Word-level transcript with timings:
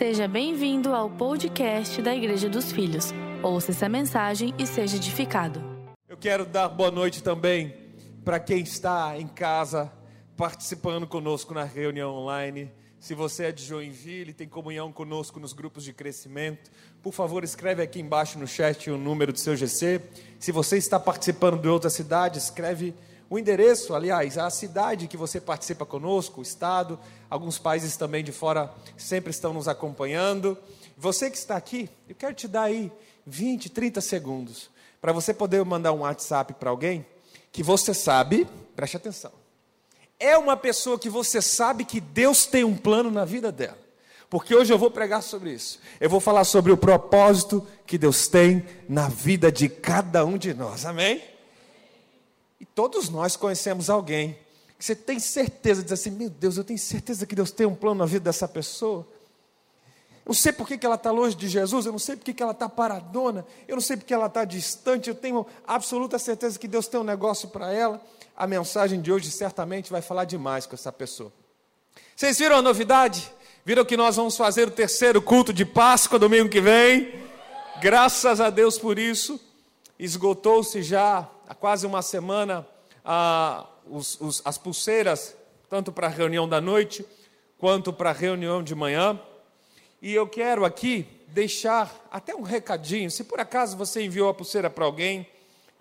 Seja 0.00 0.26
bem-vindo 0.26 0.94
ao 0.94 1.10
podcast 1.10 2.00
da 2.00 2.16
Igreja 2.16 2.48
dos 2.48 2.72
Filhos. 2.72 3.12
Ouça 3.42 3.70
essa 3.70 3.86
mensagem 3.86 4.54
e 4.58 4.66
seja 4.66 4.96
edificado. 4.96 5.62
Eu 6.08 6.16
quero 6.16 6.46
dar 6.46 6.70
boa 6.70 6.90
noite 6.90 7.22
também 7.22 7.74
para 8.24 8.40
quem 8.40 8.62
está 8.62 9.18
em 9.18 9.26
casa 9.26 9.92
participando 10.38 11.06
conosco 11.06 11.52
na 11.52 11.64
reunião 11.64 12.14
online. 12.14 12.72
Se 12.98 13.14
você 13.14 13.44
é 13.44 13.52
de 13.52 13.62
Joinville, 13.62 14.32
tem 14.32 14.48
comunhão 14.48 14.90
conosco 14.90 15.38
nos 15.38 15.52
grupos 15.52 15.84
de 15.84 15.92
crescimento, 15.92 16.70
por 17.02 17.12
favor, 17.12 17.44
escreve 17.44 17.82
aqui 17.82 18.00
embaixo 18.00 18.38
no 18.38 18.46
chat 18.46 18.90
o 18.90 18.96
número 18.96 19.34
do 19.34 19.38
seu 19.38 19.54
GC. 19.54 20.00
Se 20.38 20.50
você 20.50 20.78
está 20.78 20.98
participando 20.98 21.60
de 21.60 21.68
outra 21.68 21.90
cidade, 21.90 22.38
escreve 22.38 22.94
o 23.30 23.38
endereço, 23.38 23.94
aliás, 23.94 24.36
a 24.36 24.50
cidade 24.50 25.06
que 25.06 25.16
você 25.16 25.40
participa 25.40 25.86
conosco, 25.86 26.40
o 26.40 26.42
estado, 26.42 26.98
alguns 27.30 27.60
países 27.60 27.96
também 27.96 28.24
de 28.24 28.32
fora 28.32 28.68
sempre 28.96 29.30
estão 29.30 29.54
nos 29.54 29.68
acompanhando. 29.68 30.58
Você 30.98 31.30
que 31.30 31.38
está 31.38 31.56
aqui, 31.56 31.88
eu 32.08 32.16
quero 32.16 32.34
te 32.34 32.48
dar 32.48 32.62
aí 32.62 32.90
20, 33.24 33.70
30 33.70 34.00
segundos 34.00 34.68
para 35.00 35.12
você 35.12 35.32
poder 35.32 35.64
mandar 35.64 35.92
um 35.92 36.00
WhatsApp 36.00 36.54
para 36.54 36.70
alguém 36.70 37.06
que 37.52 37.62
você 37.62 37.94
sabe, 37.94 38.48
preste 38.74 38.96
atenção, 38.96 39.32
é 40.18 40.36
uma 40.36 40.56
pessoa 40.56 40.98
que 40.98 41.08
você 41.08 41.40
sabe 41.40 41.84
que 41.84 42.00
Deus 42.00 42.46
tem 42.46 42.64
um 42.64 42.76
plano 42.76 43.12
na 43.12 43.24
vida 43.24 43.52
dela. 43.52 43.78
Porque 44.28 44.54
hoje 44.54 44.72
eu 44.72 44.78
vou 44.78 44.90
pregar 44.90 45.22
sobre 45.22 45.52
isso. 45.52 45.78
Eu 46.00 46.10
vou 46.10 46.20
falar 46.20 46.44
sobre 46.44 46.72
o 46.72 46.76
propósito 46.76 47.66
que 47.86 47.96
Deus 47.96 48.26
tem 48.26 48.64
na 48.88 49.08
vida 49.08 49.50
de 49.50 49.68
cada 49.68 50.24
um 50.24 50.36
de 50.36 50.52
nós. 50.52 50.84
Amém? 50.84 51.29
E 52.60 52.66
todos 52.66 53.08
nós 53.08 53.36
conhecemos 53.36 53.88
alguém 53.88 54.38
que 54.78 54.84
você 54.84 54.94
tem 54.94 55.18
certeza, 55.18 55.82
diz 55.82 55.92
assim: 55.92 56.10
Meu 56.10 56.28
Deus, 56.30 56.56
eu 56.56 56.64
tenho 56.64 56.78
certeza 56.78 57.26
que 57.26 57.34
Deus 57.34 57.50
tem 57.50 57.66
um 57.66 57.74
plano 57.74 58.00
na 58.00 58.06
vida 58.06 58.24
dessa 58.24 58.46
pessoa. 58.46 59.06
Eu 60.24 60.30
não 60.30 60.34
sei 60.34 60.52
por 60.52 60.68
que 60.68 60.84
ela 60.84 60.94
está 60.94 61.10
longe 61.10 61.34
de 61.34 61.48
Jesus, 61.48 61.86
eu 61.86 61.92
não 61.92 61.98
sei 61.98 62.16
por 62.16 62.24
que 62.24 62.42
ela 62.42 62.52
está 62.52 62.68
paradona, 62.68 63.44
eu 63.66 63.74
não 63.74 63.80
sei 63.80 63.96
porque 63.96 64.14
ela 64.14 64.26
está 64.26 64.44
distante, 64.44 65.08
eu 65.08 65.14
tenho 65.14 65.46
absoluta 65.66 66.18
certeza 66.18 66.58
que 66.58 66.68
Deus 66.68 66.86
tem 66.86 67.00
um 67.00 67.04
negócio 67.04 67.48
para 67.48 67.72
ela. 67.72 68.00
A 68.36 68.46
mensagem 68.46 69.00
de 69.00 69.10
hoje 69.10 69.30
certamente 69.30 69.90
vai 69.90 70.00
falar 70.00 70.24
demais 70.24 70.66
com 70.66 70.74
essa 70.74 70.92
pessoa. 70.92 71.32
Vocês 72.14 72.38
viram 72.38 72.56
a 72.56 72.62
novidade? 72.62 73.32
Viram 73.64 73.84
que 73.84 73.96
nós 73.96 74.16
vamos 74.16 74.36
fazer 74.36 74.68
o 74.68 74.70
terceiro 74.70 75.20
culto 75.20 75.52
de 75.52 75.64
Páscoa 75.64 76.18
domingo 76.18 76.48
que 76.48 76.60
vem? 76.60 77.12
Graças 77.80 78.40
a 78.40 78.50
Deus 78.50 78.78
por 78.78 78.98
isso. 78.98 79.40
Esgotou-se 79.98 80.82
já 80.82 81.28
há 81.50 81.54
quase 81.54 81.84
uma 81.84 82.00
semana 82.00 82.64
ah, 83.04 83.66
os, 83.84 84.20
os, 84.20 84.40
as 84.44 84.56
pulseiras, 84.56 85.34
tanto 85.68 85.90
para 85.90 86.06
a 86.06 86.10
reunião 86.10 86.48
da 86.48 86.60
noite 86.60 87.04
quanto 87.58 87.92
para 87.92 88.10
a 88.10 88.12
reunião 88.12 88.62
de 88.62 88.72
manhã. 88.72 89.20
E 90.00 90.14
eu 90.14 90.28
quero 90.28 90.64
aqui 90.64 91.08
deixar 91.26 92.06
até 92.08 92.36
um 92.36 92.42
recadinho. 92.42 93.10
Se 93.10 93.24
por 93.24 93.40
acaso 93.40 93.76
você 93.76 94.04
enviou 94.04 94.28
a 94.28 94.34
pulseira 94.34 94.70
para 94.70 94.84
alguém 94.84 95.26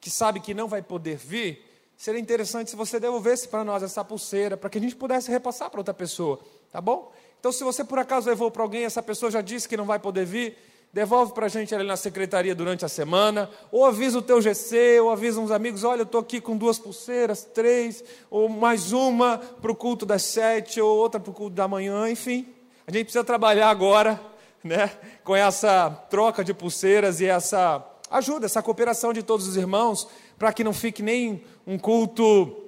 que 0.02 0.10
sabe 0.10 0.40
que 0.40 0.56
não 0.56 0.68
vai 0.68 0.82
poder 0.82 1.18
vir, 1.18 1.64
seria 1.96 2.20
interessante 2.20 2.72
se 2.72 2.76
você 2.76 3.00
devolvesse 3.00 3.48
para 3.48 3.64
nós 3.64 3.84
essa 3.84 4.04
pulseira, 4.04 4.58
para 4.58 4.72
que 4.72 4.80
a 4.80 4.82
gente 4.82 4.96
pudesse 4.96 5.30
repassar 5.30 5.70
para 5.70 5.82
outra 5.82 5.94
pessoa, 5.94 6.40
tá 6.72 6.82
bom? 6.82 7.14
Então, 7.40 7.52
se 7.52 7.64
você 7.64 7.84
por 7.84 8.00
acaso 8.00 8.28
levou 8.28 8.50
para 8.50 8.64
alguém, 8.64 8.86
essa 8.86 9.04
pessoa 9.04 9.30
já 9.30 9.42
disse 9.42 9.70
que 9.70 9.78
não 9.78 9.86
vai 9.86 10.00
poder 10.00 10.26
vir, 10.26 10.58
devolve 10.92 11.34
para 11.34 11.46
a 11.46 11.50
gente 11.50 11.74
ali 11.74 11.86
na 11.86 11.96
secretaria 11.96 12.56
durante 12.56 12.84
a 12.84 12.90
semana, 12.90 13.50
ou 13.72 13.86
avisa 13.86 14.18
o 14.18 14.22
teu 14.22 14.42
GC, 14.42 15.00
ou 15.02 15.12
avisa 15.12 15.40
uns 15.40 15.52
amigos, 15.52 15.84
olha, 15.84 16.02
eu 16.02 16.04
estou 16.04 16.22
aqui 16.22 16.42
com 16.42 16.58
duas 16.58 16.80
pulseiras, 16.80 17.44
três, 17.44 18.04
ou 18.30 18.50
mais 18.50 18.92
uma 18.92 19.38
para 19.38 19.72
o 19.72 19.76
culto 19.76 20.06
das 20.06 20.24
sete, 20.24 20.82
ou 20.82 20.98
outra 20.98 21.20
para 21.20 21.30
o 21.30 21.34
culto 21.34 21.56
da 21.56 21.68
manhã, 21.68 22.10
enfim. 22.10 22.48
A 22.88 22.92
gente 22.92 23.04
precisa 23.04 23.24
trabalhar 23.24 23.70
agora, 23.70 24.20
né, 24.64 24.92
com 25.24 25.36
essa 25.36 25.90
troca 26.10 26.44
de 26.44 26.54
pulseiras 26.54 27.22
e 27.22 27.26
essa 27.26 27.86
ajuda, 28.10 28.48
essa 28.48 28.64
cooperação 28.64 29.14
de 29.14 29.22
todos 29.22 29.48
os 29.48 29.56
irmãos, 29.56 30.08
para 30.38 30.52
que 30.52 30.64
não 30.64 30.74
fique 30.74 31.04
nem 31.04 31.44
um 31.68 31.78
culto 31.78 32.66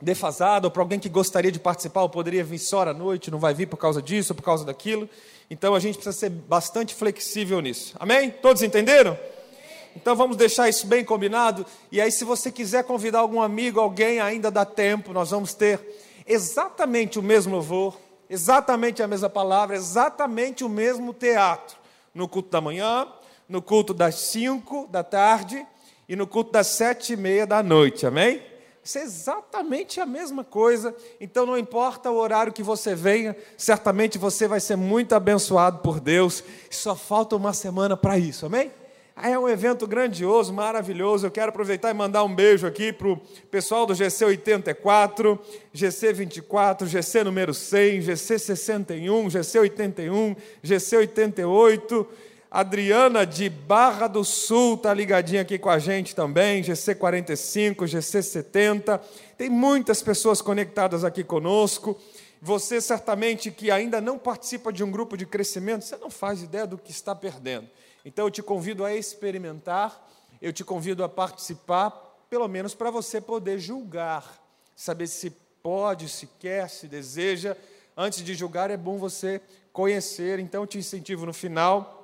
defasado, 0.00 0.66
ou 0.66 0.70
para 0.70 0.82
alguém 0.82 1.00
que 1.00 1.08
gostaria 1.08 1.50
de 1.50 1.58
participar, 1.58 2.02
ou 2.02 2.08
poderia 2.08 2.44
vir 2.44 2.58
só 2.58 2.82
à 2.82 2.94
noite, 2.94 3.30
não 3.30 3.38
vai 3.38 3.52
vir 3.52 3.66
por 3.66 3.76
causa 3.76 4.00
disso, 4.00 4.32
ou 4.32 4.36
por 4.36 4.42
causa 4.42 4.64
daquilo. 4.64 5.08
Então 5.50 5.74
a 5.74 5.80
gente 5.80 5.96
precisa 5.96 6.16
ser 6.16 6.30
bastante 6.30 6.94
flexível 6.94 7.60
nisso. 7.60 7.94
Amém? 7.98 8.30
Todos 8.30 8.62
entenderam? 8.62 9.18
Então 9.96 10.16
vamos 10.16 10.36
deixar 10.36 10.68
isso 10.68 10.86
bem 10.86 11.04
combinado. 11.04 11.64
E 11.92 12.00
aí, 12.00 12.10
se 12.10 12.24
você 12.24 12.50
quiser 12.50 12.84
convidar 12.84 13.20
algum 13.20 13.40
amigo, 13.40 13.78
alguém, 13.78 14.20
ainda 14.20 14.50
dá 14.50 14.64
tempo. 14.64 15.12
Nós 15.12 15.30
vamos 15.30 15.54
ter 15.54 15.80
exatamente 16.26 17.18
o 17.18 17.22
mesmo 17.22 17.54
louvor, 17.54 17.96
exatamente 18.28 19.02
a 19.02 19.06
mesma 19.06 19.30
palavra, 19.30 19.76
exatamente 19.76 20.64
o 20.64 20.68
mesmo 20.68 21.12
teatro 21.12 21.76
no 22.12 22.28
culto 22.28 22.50
da 22.50 22.60
manhã, 22.60 23.06
no 23.48 23.60
culto 23.60 23.92
das 23.92 24.16
cinco 24.16 24.88
da 24.90 25.04
tarde 25.04 25.64
e 26.08 26.16
no 26.16 26.26
culto 26.26 26.52
das 26.52 26.68
sete 26.68 27.12
e 27.12 27.16
meia 27.16 27.46
da 27.46 27.62
noite. 27.62 28.06
Amém? 28.06 28.42
Isso 28.84 28.98
é 28.98 29.02
exatamente 29.02 29.98
a 29.98 30.04
mesma 30.04 30.44
coisa. 30.44 30.94
Então 31.18 31.46
não 31.46 31.56
importa 31.56 32.10
o 32.10 32.16
horário 32.16 32.52
que 32.52 32.62
você 32.62 32.94
venha, 32.94 33.34
certamente 33.56 34.18
você 34.18 34.46
vai 34.46 34.60
ser 34.60 34.76
muito 34.76 35.14
abençoado 35.14 35.78
por 35.78 35.98
Deus. 35.98 36.44
Só 36.70 36.94
falta 36.94 37.34
uma 37.34 37.54
semana 37.54 37.96
para 37.96 38.18
isso, 38.18 38.44
amém? 38.44 38.70
É 39.22 39.38
um 39.38 39.48
evento 39.48 39.86
grandioso, 39.86 40.52
maravilhoso. 40.52 41.24
Eu 41.26 41.30
quero 41.30 41.48
aproveitar 41.48 41.88
e 41.88 41.94
mandar 41.94 42.24
um 42.24 42.34
beijo 42.34 42.66
aqui 42.66 42.92
para 42.92 43.08
o 43.08 43.16
pessoal 43.50 43.86
do 43.86 43.94
GC 43.94 44.24
84, 44.24 45.38
GC 45.72 46.12
24, 46.12 46.86
GC 46.86 47.24
número 47.24 47.54
100, 47.54 48.02
GC 48.02 48.38
61, 48.38 49.30
GC 49.30 49.58
81, 49.60 50.36
GC 50.62 50.96
88. 50.96 52.06
Adriana 52.54 53.26
de 53.26 53.50
Barra 53.50 54.06
do 54.06 54.22
Sul 54.22 54.76
está 54.76 54.94
ligadinha 54.94 55.42
aqui 55.42 55.58
com 55.58 55.68
a 55.68 55.80
gente 55.80 56.14
também, 56.14 56.62
GC 56.62 56.94
45, 56.94 57.84
GC 57.84 58.22
70. 58.22 58.98
Tem 59.36 59.50
muitas 59.50 60.00
pessoas 60.00 60.40
conectadas 60.40 61.02
aqui 61.02 61.24
conosco. 61.24 62.00
Você 62.40 62.80
certamente 62.80 63.50
que 63.50 63.72
ainda 63.72 64.00
não 64.00 64.16
participa 64.16 64.72
de 64.72 64.84
um 64.84 64.90
grupo 64.92 65.16
de 65.16 65.26
crescimento, 65.26 65.84
você 65.84 65.96
não 65.96 66.08
faz 66.08 66.44
ideia 66.44 66.64
do 66.64 66.78
que 66.78 66.92
está 66.92 67.12
perdendo. 67.12 67.68
Então 68.04 68.26
eu 68.26 68.30
te 68.30 68.40
convido 68.40 68.84
a 68.84 68.94
experimentar, 68.94 70.08
eu 70.40 70.52
te 70.52 70.62
convido 70.62 71.02
a 71.02 71.08
participar, 71.08 71.90
pelo 72.30 72.46
menos 72.46 72.72
para 72.72 72.88
você 72.88 73.20
poder 73.20 73.58
julgar, 73.58 74.40
saber 74.76 75.08
se 75.08 75.30
pode, 75.60 76.08
se 76.08 76.28
quer, 76.38 76.70
se 76.70 76.86
deseja. 76.86 77.56
Antes 77.96 78.22
de 78.22 78.32
julgar 78.32 78.70
é 78.70 78.76
bom 78.76 78.96
você 78.96 79.40
conhecer, 79.72 80.38
então 80.38 80.62
eu 80.62 80.68
te 80.68 80.78
incentivo 80.78 81.26
no 81.26 81.32
final. 81.32 82.03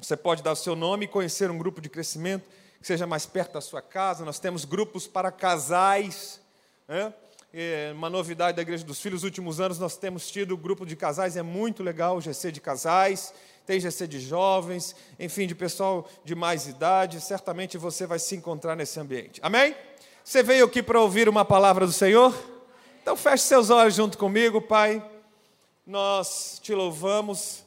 Você 0.00 0.16
pode 0.16 0.42
dar 0.42 0.52
o 0.52 0.56
seu 0.56 0.74
nome 0.74 1.04
e 1.04 1.08
conhecer 1.08 1.50
um 1.50 1.58
grupo 1.58 1.80
de 1.80 1.88
crescimento 1.88 2.48
que 2.80 2.86
seja 2.86 3.06
mais 3.06 3.26
perto 3.26 3.52
da 3.52 3.60
sua 3.60 3.82
casa. 3.82 4.24
Nós 4.24 4.38
temos 4.38 4.64
grupos 4.64 5.06
para 5.06 5.30
casais. 5.30 6.40
Né? 6.88 7.12
É 7.52 7.92
uma 7.94 8.08
novidade 8.08 8.56
da 8.56 8.62
Igreja 8.62 8.84
dos 8.84 9.00
Filhos, 9.00 9.22
nos 9.22 9.24
últimos 9.24 9.60
anos 9.60 9.78
nós 9.78 9.96
temos 9.96 10.30
tido 10.30 10.56
grupo 10.56 10.86
de 10.86 10.94
casais, 10.96 11.36
é 11.36 11.42
muito 11.42 11.82
legal 11.82 12.16
o 12.16 12.20
GC 12.20 12.52
de 12.52 12.60
casais 12.60 13.32
tem 13.70 13.78
GC 13.78 14.08
de 14.08 14.18
jovens, 14.18 14.96
enfim, 15.16 15.46
de 15.46 15.54
pessoal 15.54 16.08
de 16.24 16.34
mais 16.34 16.66
idade, 16.66 17.20
certamente 17.20 17.78
você 17.78 18.04
vai 18.04 18.18
se 18.18 18.34
encontrar 18.34 18.74
nesse 18.74 18.98
ambiente. 18.98 19.38
Amém? 19.44 19.76
Você 20.24 20.42
veio 20.42 20.64
aqui 20.64 20.82
para 20.82 21.00
ouvir 21.00 21.28
uma 21.28 21.44
palavra 21.44 21.86
do 21.86 21.92
Senhor? 21.92 22.34
Então 23.00 23.16
feche 23.16 23.44
seus 23.44 23.70
olhos 23.70 23.94
junto 23.94 24.18
comigo, 24.18 24.60
Pai. 24.60 25.00
Nós 25.86 26.58
te 26.60 26.74
louvamos, 26.74 27.64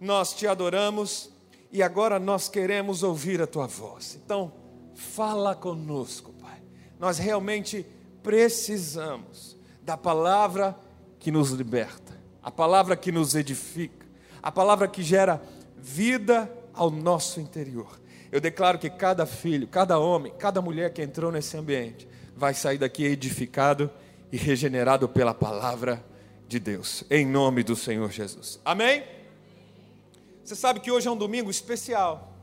nós 0.00 0.34
te 0.34 0.44
adoramos 0.44 1.30
e 1.74 1.82
agora 1.82 2.18
nós 2.18 2.48
queremos 2.48 3.02
ouvir 3.02 3.42
a 3.42 3.46
tua 3.46 3.66
voz. 3.66 4.18
Então, 4.24 4.50
fala 4.94 5.54
conosco, 5.54 6.32
Pai. 6.40 6.62
Nós 6.98 7.18
realmente 7.18 7.84
precisamos 8.22 9.58
da 9.82 9.96
palavra 9.96 10.74
que 11.18 11.30
nos 11.30 11.50
liberta, 11.50 12.18
a 12.42 12.50
palavra 12.50 12.96
que 12.96 13.12
nos 13.12 13.34
edifica 13.34 14.04
a 14.44 14.52
palavra 14.52 14.86
que 14.86 15.02
gera 15.02 15.40
vida 15.78 16.52
ao 16.74 16.90
nosso 16.90 17.40
interior. 17.40 17.98
Eu 18.30 18.42
declaro 18.42 18.78
que 18.78 18.90
cada 18.90 19.24
filho, 19.24 19.66
cada 19.66 19.98
homem, 19.98 20.30
cada 20.38 20.60
mulher 20.60 20.92
que 20.92 21.00
entrou 21.00 21.32
nesse 21.32 21.56
ambiente 21.56 22.06
vai 22.36 22.52
sair 22.52 22.76
daqui 22.76 23.04
edificado 23.04 23.90
e 24.30 24.36
regenerado 24.36 25.08
pela 25.08 25.32
palavra 25.32 26.04
de 26.46 26.60
Deus, 26.60 27.04
em 27.10 27.24
nome 27.24 27.62
do 27.62 27.74
Senhor 27.74 28.10
Jesus. 28.10 28.60
Amém? 28.62 29.13
Você 30.44 30.54
sabe 30.54 30.80
que 30.80 30.90
hoje 30.90 31.08
é 31.08 31.10
um 31.10 31.16
domingo 31.16 31.50
especial. 31.50 32.34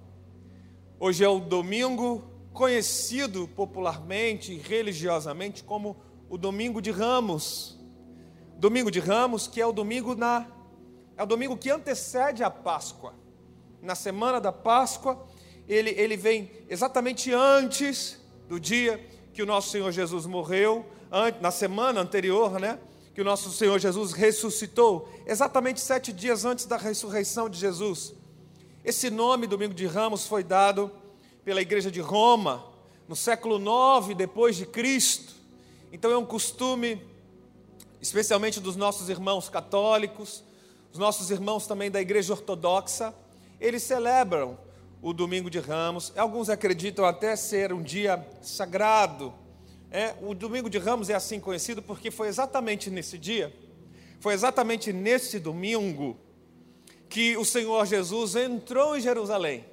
Hoje 0.99 1.23
é 1.23 1.29
o 1.29 1.39
domingo 1.39 2.23
conhecido 2.51 3.47
popularmente 3.49 4.55
religiosamente 4.55 5.63
como 5.63 5.95
o 6.27 6.35
domingo 6.35 6.81
de 6.81 6.89
Ramos. 6.89 7.79
Domingo 8.57 8.89
de 8.89 8.99
Ramos, 8.99 9.45
que 9.45 9.61
é 9.61 9.67
o 9.67 9.71
domingo 9.71 10.15
na 10.15 10.47
é 11.15 11.21
o 11.21 11.27
domingo 11.27 11.55
que 11.55 11.69
antecede 11.69 12.43
a 12.43 12.49
Páscoa. 12.49 13.13
Na 13.83 13.93
semana 13.93 14.41
da 14.41 14.51
Páscoa, 14.51 15.23
ele, 15.69 15.91
ele 15.91 16.17
vem 16.17 16.49
exatamente 16.67 17.31
antes 17.31 18.19
do 18.49 18.59
dia 18.59 18.97
que 19.31 19.43
o 19.43 19.45
nosso 19.45 19.69
Senhor 19.69 19.91
Jesus 19.91 20.25
morreu, 20.25 20.87
na 21.39 21.51
semana 21.51 22.01
anterior, 22.01 22.59
né? 22.59 22.79
Que 23.13 23.21
o 23.21 23.25
nosso 23.25 23.51
Senhor 23.51 23.77
Jesus 23.79 24.13
ressuscitou, 24.13 25.09
exatamente 25.25 25.81
sete 25.81 26.13
dias 26.13 26.45
antes 26.45 26.65
da 26.65 26.77
ressurreição 26.77 27.49
de 27.49 27.59
Jesus. 27.59 28.13
Esse 28.83 29.09
nome, 29.09 29.47
Domingo 29.47 29.73
de 29.73 29.85
Ramos, 29.85 30.25
foi 30.25 30.43
dado 30.43 30.91
pela 31.43 31.61
Igreja 31.61 31.91
de 31.91 31.99
Roma 31.99 32.65
no 33.07 33.15
século 33.15 33.57
IX 33.57 34.15
depois 34.15 34.55
de 34.55 34.65
Cristo. 34.65 35.33
Então 35.91 36.09
é 36.09 36.17
um 36.17 36.25
costume, 36.25 37.01
especialmente 38.01 38.59
dos 38.59 38.75
nossos 38.75 39.09
irmãos 39.09 39.49
católicos, 39.49 40.43
os 40.93 40.97
nossos 40.99 41.29
irmãos 41.29 41.67
também 41.67 41.91
da 41.91 42.01
Igreja 42.01 42.33
Ortodoxa, 42.33 43.13
eles 43.59 43.83
celebram 43.83 44.57
o 45.01 45.13
Domingo 45.13 45.49
de 45.49 45.59
Ramos. 45.59 46.13
Alguns 46.15 46.49
acreditam 46.49 47.05
até 47.05 47.35
ser 47.35 47.73
um 47.73 47.81
dia 47.81 48.25
sagrado. 48.41 49.33
É, 49.93 50.15
o 50.21 50.33
Domingo 50.33 50.69
de 50.69 50.77
Ramos 50.77 51.09
é 51.09 51.13
assim 51.13 51.37
conhecido 51.37 51.81
porque 51.81 52.09
foi 52.09 52.29
exatamente 52.29 52.89
nesse 52.89 53.17
dia, 53.17 53.53
foi 54.21 54.33
exatamente 54.33 54.93
nesse 54.93 55.37
domingo 55.37 56.17
que 57.09 57.35
o 57.35 57.43
Senhor 57.43 57.85
Jesus 57.85 58.37
entrou 58.37 58.95
em 58.95 59.01
Jerusalém. 59.01 59.65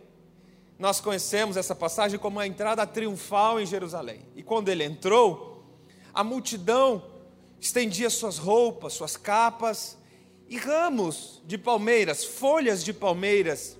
Nós 0.77 1.01
conhecemos 1.01 1.57
essa 1.57 1.73
passagem 1.73 2.19
como 2.19 2.41
a 2.41 2.47
entrada 2.49 2.85
triunfal 2.85 3.61
em 3.61 3.67
Jerusalém. 3.67 4.23
E 4.35 4.43
quando 4.43 4.71
ele 4.71 4.83
entrou, 4.83 5.65
a 6.13 6.25
multidão 6.25 7.05
estendia 7.61 8.11
suas 8.11 8.39
roupas, 8.39 8.95
suas 8.95 9.17
capas 9.17 9.97
e 10.49 10.57
ramos 10.57 11.41
de 11.47 11.57
palmeiras, 11.57 12.25
folhas 12.25 12.83
de 12.83 12.93
palmeiras. 12.93 13.77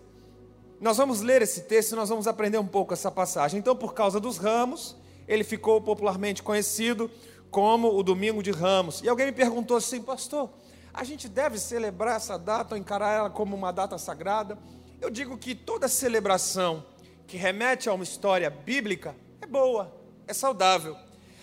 Nós 0.81 0.97
vamos 0.99 1.21
ler 1.21 1.43
esse 1.43 1.63
texto 1.63 1.93
e 1.93 1.97
nós 1.97 2.09
vamos 2.09 2.29
aprender 2.29 2.59
um 2.59 2.67
pouco 2.67 2.95
essa 2.95 3.11
passagem. 3.11 3.59
Então, 3.59 3.75
por 3.75 3.93
causa 3.93 4.21
dos 4.21 4.39
ramos, 4.39 4.95
ele 5.29 5.45
ficou 5.45 5.81
popularmente 5.81 6.43
conhecido 6.43 7.11
como 7.51 7.95
o 7.95 8.03
Domingo 8.03 8.43
de 8.43 8.51
Ramos. 8.51 9.03
E 9.03 9.09
alguém 9.09 9.27
me 9.27 9.33
perguntou 9.33 9.77
assim, 9.77 10.01
pastor, 10.03 10.51
a 10.93 11.05
gente 11.05 11.29
deve 11.29 11.59
celebrar 11.59 12.17
essa 12.17 12.39
data 12.39 12.75
ou 12.75 12.81
encarar 12.81 13.13
ela 13.13 13.31
como 13.31 13.55
uma 13.55 13.71
data 13.71 13.99
sagrada? 13.99 14.59
Eu 15.01 15.11
digo 15.11 15.37
que 15.37 15.55
toda 15.55 15.87
celebração 15.87 16.85
que 17.27 17.37
remete 17.37 17.89
a 17.89 17.93
uma 17.93 18.03
história 18.03 18.49
bíblica 18.49 19.15
é 19.41 19.47
boa, 19.47 19.95
é 20.27 20.33
saudável. 20.33 20.97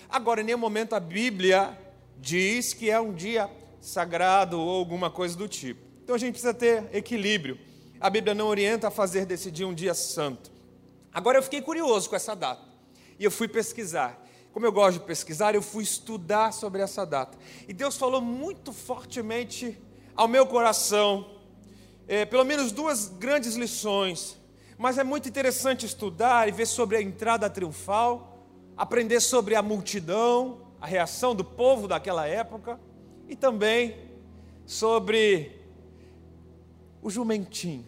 Agora, 0.09 0.41
em 0.41 0.43
nenhum 0.43 0.57
momento 0.57 0.93
a 0.93 0.99
Bíblia 0.99 1.77
diz 2.17 2.73
que 2.73 2.89
é 2.89 2.99
um 2.99 3.13
dia 3.13 3.49
sagrado 3.79 4.59
ou 4.59 4.79
alguma 4.79 5.11
coisa 5.11 5.37
do 5.37 5.47
tipo. 5.47 5.81
Então 6.03 6.15
a 6.15 6.19
gente 6.19 6.33
precisa 6.33 6.53
ter 6.53 6.85
equilíbrio. 6.91 7.59
A 7.99 8.09
Bíblia 8.09 8.33
não 8.33 8.47
orienta 8.47 8.87
a 8.87 8.91
fazer 8.91 9.25
desse 9.25 9.51
dia 9.51 9.67
um 9.67 9.73
dia 9.73 9.93
santo. 9.93 10.51
Agora 11.13 11.37
eu 11.37 11.43
fiquei 11.43 11.61
curioso 11.61 12.09
com 12.09 12.15
essa 12.15 12.35
data 12.35 12.74
e 13.19 13.23
eu 13.23 13.31
fui 13.31 13.47
pesquisar 13.47 14.25
como 14.55 14.65
eu 14.65 14.71
gosto 14.71 14.99
de 15.01 15.05
pesquisar, 15.05 15.53
eu 15.53 15.61
fui 15.61 15.83
estudar 15.83 16.53
sobre 16.53 16.81
essa 16.81 17.05
data. 17.05 17.37
E 17.67 17.73
Deus 17.73 17.97
falou 17.97 18.21
muito 18.21 18.71
fortemente 18.71 19.77
ao 20.15 20.29
meu 20.29 20.47
coração, 20.47 21.29
é, 22.07 22.23
pelo 22.23 22.45
menos 22.45 22.71
duas 22.71 23.09
grandes 23.09 23.55
lições. 23.55 24.37
Mas 24.77 24.97
é 24.97 25.03
muito 25.03 25.27
interessante 25.27 25.85
estudar 25.85 26.47
e 26.47 26.53
ver 26.53 26.67
sobre 26.67 26.95
a 26.95 27.01
entrada 27.01 27.49
triunfal, 27.49 28.47
aprender 28.77 29.19
sobre 29.19 29.55
a 29.55 29.61
multidão, 29.61 30.61
a 30.79 30.87
reação 30.87 31.35
do 31.35 31.43
povo 31.43 31.85
daquela 31.85 32.25
época, 32.25 32.79
e 33.27 33.35
também 33.35 33.97
sobre 34.65 35.51
o 37.01 37.09
jumentinho, 37.09 37.85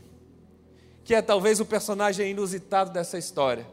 que 1.05 1.15
é 1.15 1.21
talvez 1.21 1.61
o 1.61 1.65
personagem 1.65 2.31
inusitado 2.31 2.91
dessa 2.91 3.17
história, 3.17 3.65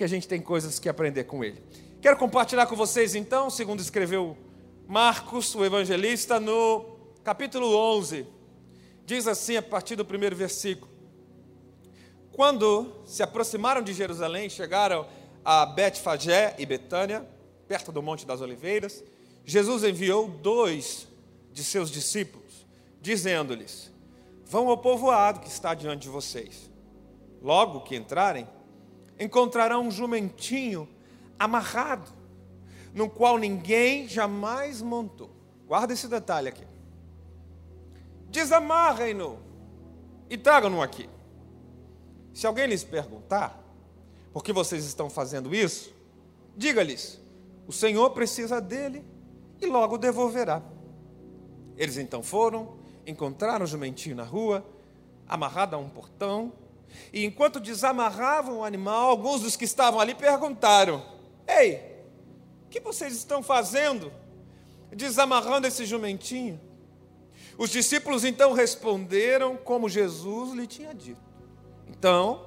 que 0.00 0.04
a 0.04 0.08
gente 0.08 0.26
tem 0.26 0.40
coisas 0.40 0.78
que 0.78 0.88
aprender 0.88 1.24
com 1.24 1.44
ele. 1.44 1.62
Quero 2.00 2.16
compartilhar 2.16 2.64
com 2.64 2.74
vocês 2.74 3.14
então, 3.14 3.50
segundo 3.50 3.80
escreveu 3.80 4.34
Marcos, 4.88 5.54
o 5.54 5.62
evangelista, 5.62 6.40
no 6.40 6.96
capítulo 7.22 7.76
11. 7.76 8.26
Diz 9.04 9.28
assim 9.28 9.58
a 9.58 9.62
partir 9.62 9.96
do 9.96 10.04
primeiro 10.06 10.34
versículo: 10.34 10.90
Quando 12.32 13.02
se 13.04 13.22
aproximaram 13.22 13.82
de 13.82 13.92
Jerusalém, 13.92 14.48
chegaram 14.48 15.06
a 15.44 15.66
Betfagé 15.66 16.54
e 16.58 16.64
Betânia, 16.64 17.28
perto 17.68 17.92
do 17.92 18.02
Monte 18.02 18.26
das 18.26 18.40
Oliveiras, 18.40 19.04
Jesus 19.44 19.84
enviou 19.84 20.28
dois 20.28 21.06
de 21.52 21.62
seus 21.62 21.90
discípulos, 21.90 22.66
dizendo-lhes: 23.02 23.92
Vão 24.46 24.70
ao 24.70 24.78
povoado 24.78 25.40
que 25.40 25.48
está 25.48 25.74
diante 25.74 26.04
de 26.04 26.08
vocês. 26.08 26.70
Logo 27.42 27.82
que 27.82 27.94
entrarem, 27.94 28.48
encontrarão 29.20 29.82
um 29.82 29.90
jumentinho 29.90 30.88
amarrado, 31.38 32.10
no 32.94 33.08
qual 33.08 33.36
ninguém 33.36 34.08
jamais 34.08 34.80
montou. 34.80 35.30
Guarda 35.68 35.92
esse 35.92 36.08
detalhe 36.08 36.48
aqui. 36.48 36.66
Desamarrem-no 38.30 39.38
e 40.28 40.38
tragam-no 40.38 40.80
aqui. 40.82 41.08
Se 42.32 42.46
alguém 42.46 42.66
lhes 42.66 42.82
perguntar 42.82 43.62
por 44.32 44.42
que 44.42 44.52
vocês 44.52 44.84
estão 44.84 45.10
fazendo 45.10 45.54
isso, 45.54 45.92
diga-lhes: 46.56 47.20
o 47.66 47.72
Senhor 47.72 48.10
precisa 48.10 48.60
dele 48.60 49.04
e 49.60 49.66
logo 49.66 49.98
devolverá. 49.98 50.62
Eles 51.76 51.98
então 51.98 52.22
foram, 52.22 52.78
encontraram 53.06 53.64
o 53.64 53.68
jumentinho 53.68 54.16
na 54.16 54.24
rua, 54.24 54.64
amarrado 55.28 55.76
a 55.76 55.78
um 55.78 55.88
portão, 55.88 56.52
e 57.12 57.24
enquanto 57.24 57.60
desamarravam 57.60 58.58
o 58.58 58.64
animal, 58.64 59.10
alguns 59.10 59.42
dos 59.42 59.56
que 59.56 59.64
estavam 59.64 60.00
ali 60.00 60.14
perguntaram: 60.14 61.04
Ei, 61.46 61.76
o 62.66 62.68
que 62.70 62.80
vocês 62.80 63.14
estão 63.14 63.42
fazendo? 63.42 64.12
Desamarrando 64.94 65.66
esse 65.66 65.84
jumentinho. 65.84 66.60
Os 67.58 67.70
discípulos 67.70 68.24
então 68.24 68.52
responderam 68.52 69.56
como 69.56 69.88
Jesus 69.88 70.52
lhe 70.52 70.66
tinha 70.66 70.94
dito. 70.94 71.20
Então, 71.88 72.46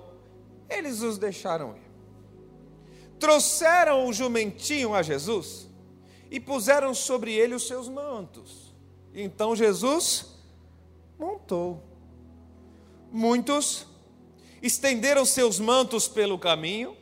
eles 0.69 1.01
os 1.01 1.18
deixaram 1.18 1.75
ir. 1.75 1.84
Trouxeram 3.19 4.07
o 4.07 4.13
jumentinho 4.13 4.94
a 4.94 5.01
Jesus 5.01 5.69
e 6.31 6.40
puseram 6.40 6.94
sobre 6.94 7.34
ele 7.34 7.54
os 7.54 7.68
seus 7.68 7.88
mantos. 7.88 8.74
Então 9.13 9.56
Jesus 9.56 10.36
montou. 11.18 11.84
Muitos 13.12 13.86
estenderam 14.63 15.25
seus 15.25 15.60
mantos 15.60 16.07
pelo 16.07 16.39
caminho, 16.39 16.95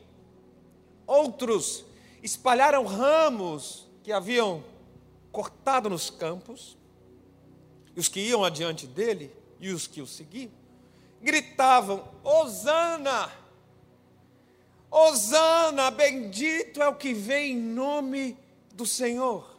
outros 1.05 1.85
espalharam 2.23 2.83
ramos 2.83 3.87
que 4.03 4.11
haviam 4.11 4.63
cortado 5.31 5.87
nos 5.87 6.09
campos, 6.09 6.75
e 7.95 7.99
os 7.99 8.07
que 8.07 8.19
iam 8.19 8.43
adiante 8.43 8.87
dele 8.87 9.31
e 9.59 9.69
os 9.69 9.85
que 9.85 10.01
o 10.01 10.07
seguiam, 10.07 10.51
gritavam: 11.21 12.03
Hosana! 12.23 13.31
Hosana, 14.89 15.91
bendito 15.91 16.81
é 16.81 16.87
o 16.87 16.95
que 16.95 17.13
vem 17.13 17.51
em 17.51 17.57
nome 17.57 18.37
do 18.73 18.85
Senhor. 18.85 19.57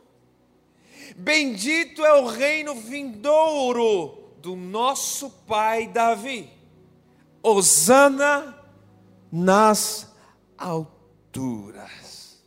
Bendito 1.17 2.05
é 2.05 2.15
o 2.21 2.27
reino 2.27 2.75
vindouro 2.75 4.33
do 4.39 4.57
nosso 4.57 5.31
pai 5.31 5.87
Davi. 5.87 6.62
Hosana 7.43 8.57
nas 9.31 10.15
alturas. 10.57 12.43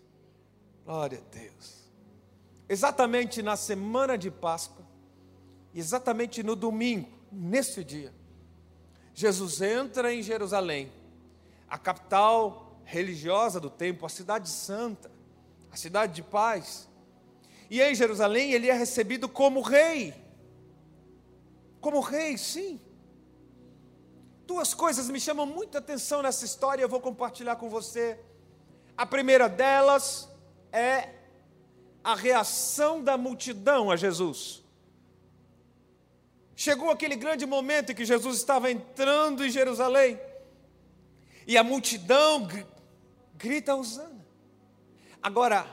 Glória 0.86 1.20
a 1.20 1.36
Deus. 1.36 1.92
Exatamente 2.70 3.42
na 3.42 3.56
semana 3.56 4.18
de 4.18 4.32
Páscoa, 4.32 4.86
exatamente 5.74 6.42
no 6.42 6.56
domingo, 6.56 7.10
nesse 7.32 7.84
dia, 7.84 8.14
Jesus 9.14 9.62
entra 9.62 10.14
em 10.14 10.22
Jerusalém, 10.22 10.92
a 11.70 11.78
capital 11.78 12.82
religiosa 12.84 13.60
do 13.60 13.70
tempo, 13.70 14.06
a 14.06 14.10
cidade 14.10 14.50
santa, 14.50 15.12
a 15.72 15.76
cidade 15.76 16.14
de 16.14 16.24
paz. 16.24 16.88
E 17.70 17.82
em 17.82 17.96
Jerusalém 17.96 18.52
ele 18.52 18.70
é 18.70 18.74
recebido 18.74 19.28
como 19.28 19.62
rei. 19.62 20.14
Como 21.82 22.00
rei, 22.00 22.38
sim. 22.38 22.80
Duas 24.46 24.74
coisas 24.74 25.10
me 25.10 25.20
chamam 25.20 25.46
muita 25.46 25.80
atenção 25.80 26.22
nessa 26.22 26.46
história, 26.46 26.84
eu 26.84 26.90
vou 26.90 27.00
compartilhar 27.00 27.56
com 27.56 27.70
você. 27.70 28.20
A 28.96 29.06
primeira 29.06 29.50
delas 29.50 30.30
é 30.72 31.10
a 32.04 32.16
reação 32.16 33.04
da 33.04 33.18
multidão 33.18 33.90
a 33.90 33.96
Jesus. 33.96 34.64
Chegou 36.56 36.90
aquele 36.92 37.16
grande 37.16 37.46
momento 37.46 37.92
em 37.92 37.96
que 37.96 38.06
Jesus 38.06 38.38
estava 38.38 38.72
entrando 38.72 39.44
em 39.44 39.50
Jerusalém 39.50 40.20
e 41.48 41.58
a 41.58 41.64
multidão 41.64 42.48
grita 43.34 43.76
Osana. 43.76 44.26
Agora, 45.22 45.66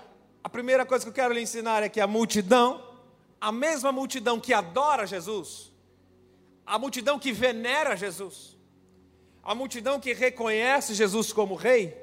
a 0.43 0.49
primeira 0.49 0.85
coisa 0.85 1.05
que 1.05 1.11
eu 1.11 1.15
quero 1.15 1.35
lhe 1.35 1.41
ensinar 1.41 1.83
é 1.83 1.89
que 1.89 2.01
a 2.01 2.07
multidão, 2.07 2.83
a 3.41 3.53
mesma 3.53 3.93
multidão 3.93 4.41
que 4.41 4.53
adora 4.53 5.07
Jesus, 5.07 5.71
a 6.65 6.79
multidão 6.79 7.19
que 7.19 7.33
venera 7.33 7.95
Jesus, 7.95 8.52
a 9.43 9.55
multidão 9.55 9.99
que 9.99 10.13
reconhece 10.13 10.95
Jesus 10.95 11.33
como 11.33 11.55
rei, 11.55 12.01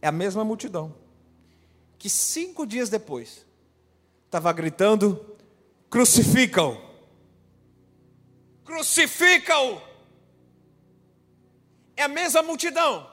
é 0.00 0.08
a 0.08 0.12
mesma 0.12 0.44
multidão 0.44 0.94
que 2.02 2.10
cinco 2.10 2.66
dias 2.66 2.88
depois 2.88 3.46
estava 4.24 4.52
gritando: 4.52 5.36
crucificam! 5.88 6.80
Crucificam! 8.64 9.80
É 11.96 12.02
a 12.02 12.08
mesma 12.08 12.42
multidão 12.42 13.08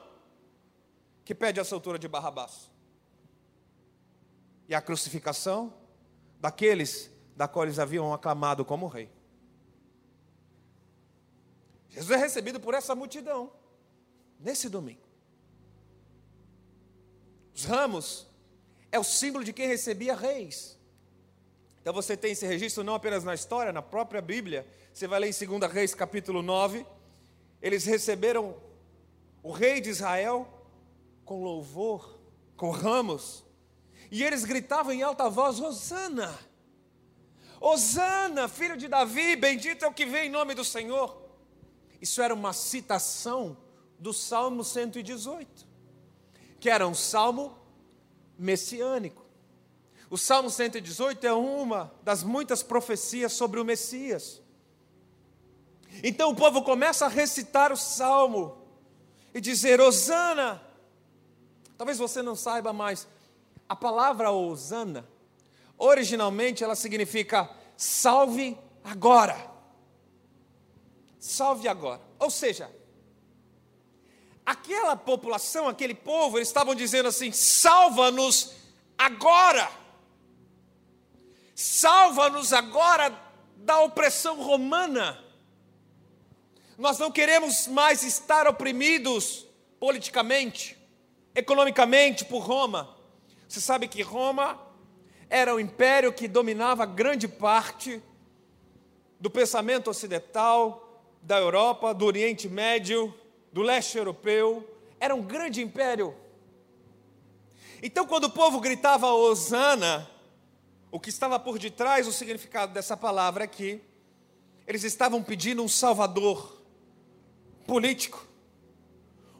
que 1.24 1.34
pede 1.34 1.60
a 1.60 1.64
soltura 1.64 2.00
de 2.00 2.08
Barrabás. 2.08 2.68
E 4.68 4.74
a 4.74 4.80
crucificação 4.80 5.72
daqueles 6.40 7.10
da 7.36 7.46
qual 7.46 7.66
eles 7.66 7.78
haviam 7.78 8.12
aclamado 8.12 8.64
como 8.64 8.88
rei. 8.88 9.08
Jesus 11.90 12.10
é 12.10 12.16
recebido 12.16 12.58
por 12.60 12.72
essa 12.72 12.94
multidão 12.94 13.52
nesse 14.38 14.68
domingo. 14.68 15.06
Os 17.54 17.64
ramos 17.64 18.26
é 18.90 18.98
o 18.98 19.04
símbolo 19.04 19.44
de 19.44 19.52
quem 19.52 19.66
recebia 19.66 20.14
reis. 20.14 20.78
Então 21.80 21.92
você 21.92 22.16
tem 22.16 22.32
esse 22.32 22.46
registro 22.46 22.84
não 22.84 22.94
apenas 22.94 23.24
na 23.24 23.34
história, 23.34 23.72
na 23.72 23.82
própria 23.82 24.22
Bíblia. 24.22 24.66
Você 24.92 25.06
vai 25.06 25.20
ler 25.20 25.28
em 25.28 25.58
2 25.58 25.72
Reis, 25.72 25.94
capítulo 25.94 26.42
9. 26.42 26.86
Eles 27.60 27.84
receberam 27.84 28.56
o 29.42 29.50
rei 29.50 29.80
de 29.80 29.90
Israel 29.90 30.46
com 31.24 31.42
louvor, 31.42 32.18
com 32.56 32.70
ramos. 32.70 33.44
E 34.10 34.22
eles 34.22 34.44
gritavam 34.44 34.92
em 34.92 35.02
alta 35.02 35.28
voz: 35.28 35.60
Hosana! 35.60 36.38
Hosana, 37.60 38.48
filho 38.48 38.76
de 38.76 38.88
Davi, 38.88 39.36
bendito 39.36 39.84
é 39.84 39.88
o 39.88 39.92
que 39.92 40.06
vem 40.06 40.28
em 40.28 40.30
nome 40.30 40.54
do 40.54 40.64
Senhor. 40.64 41.29
Isso 42.00 42.22
era 42.22 42.32
uma 42.34 42.52
citação 42.52 43.56
do 43.98 44.12
Salmo 44.12 44.64
118, 44.64 45.66
que 46.58 46.70
era 46.70 46.86
um 46.86 46.94
salmo 46.94 47.56
messiânico. 48.38 49.24
O 50.08 50.16
Salmo 50.16 50.50
118 50.50 51.24
é 51.26 51.32
uma 51.32 51.92
das 52.02 52.24
muitas 52.24 52.62
profecias 52.62 53.32
sobre 53.32 53.60
o 53.60 53.64
Messias. 53.64 54.40
Então 56.02 56.30
o 56.30 56.34
povo 56.34 56.62
começa 56.62 57.06
a 57.06 57.08
recitar 57.08 57.72
o 57.72 57.76
salmo 57.76 58.58
e 59.34 59.40
dizer: 59.40 59.80
Hosana. 59.80 60.60
Talvez 61.76 61.98
você 61.98 62.22
não 62.22 62.36
saiba, 62.36 62.72
mas 62.72 63.06
a 63.68 63.76
palavra 63.76 64.30
Hosana, 64.30 65.08
originalmente 65.78 66.64
ela 66.64 66.74
significa 66.74 67.48
salve 67.76 68.58
agora. 68.84 69.49
Salve 71.20 71.68
agora. 71.68 72.00
Ou 72.18 72.30
seja, 72.30 72.74
aquela 74.44 74.96
população, 74.96 75.68
aquele 75.68 75.94
povo, 75.94 76.38
eles 76.38 76.48
estavam 76.48 76.74
dizendo 76.74 77.08
assim: 77.10 77.30
salva-nos 77.30 78.54
agora. 78.96 79.70
Salva-nos 81.54 82.54
agora 82.54 83.14
da 83.54 83.80
opressão 83.80 84.42
romana. 84.42 85.22
Nós 86.78 86.98
não 86.98 87.12
queremos 87.12 87.66
mais 87.66 88.02
estar 88.02 88.48
oprimidos 88.48 89.46
politicamente, 89.78 90.78
economicamente 91.34 92.24
por 92.24 92.38
Roma. 92.38 92.96
Você 93.46 93.60
sabe 93.60 93.86
que 93.86 94.00
Roma 94.00 94.58
era 95.28 95.54
o 95.54 95.60
império 95.60 96.14
que 96.14 96.26
dominava 96.26 96.86
grande 96.86 97.28
parte 97.28 98.02
do 99.20 99.28
pensamento 99.28 99.90
ocidental, 99.90 100.89
da 101.22 101.38
Europa, 101.38 101.92
do 101.92 102.06
Oriente 102.06 102.48
Médio, 102.48 103.14
do 103.52 103.62
leste 103.62 103.98
europeu. 103.98 104.68
Era 104.98 105.14
um 105.14 105.22
grande 105.22 105.62
império. 105.62 106.14
Então, 107.82 108.06
quando 108.06 108.24
o 108.24 108.30
povo 108.30 108.60
gritava 108.60 109.12
Osana, 109.12 110.08
o 110.90 111.00
que 111.00 111.08
estava 111.08 111.38
por 111.38 111.58
detrás, 111.58 112.06
o 112.06 112.12
significado 112.12 112.72
dessa 112.72 112.96
palavra 112.96 113.44
aqui, 113.44 113.80
eles 114.66 114.84
estavam 114.84 115.22
pedindo 115.22 115.62
um 115.62 115.68
salvador 115.68 116.60
político, 117.66 118.26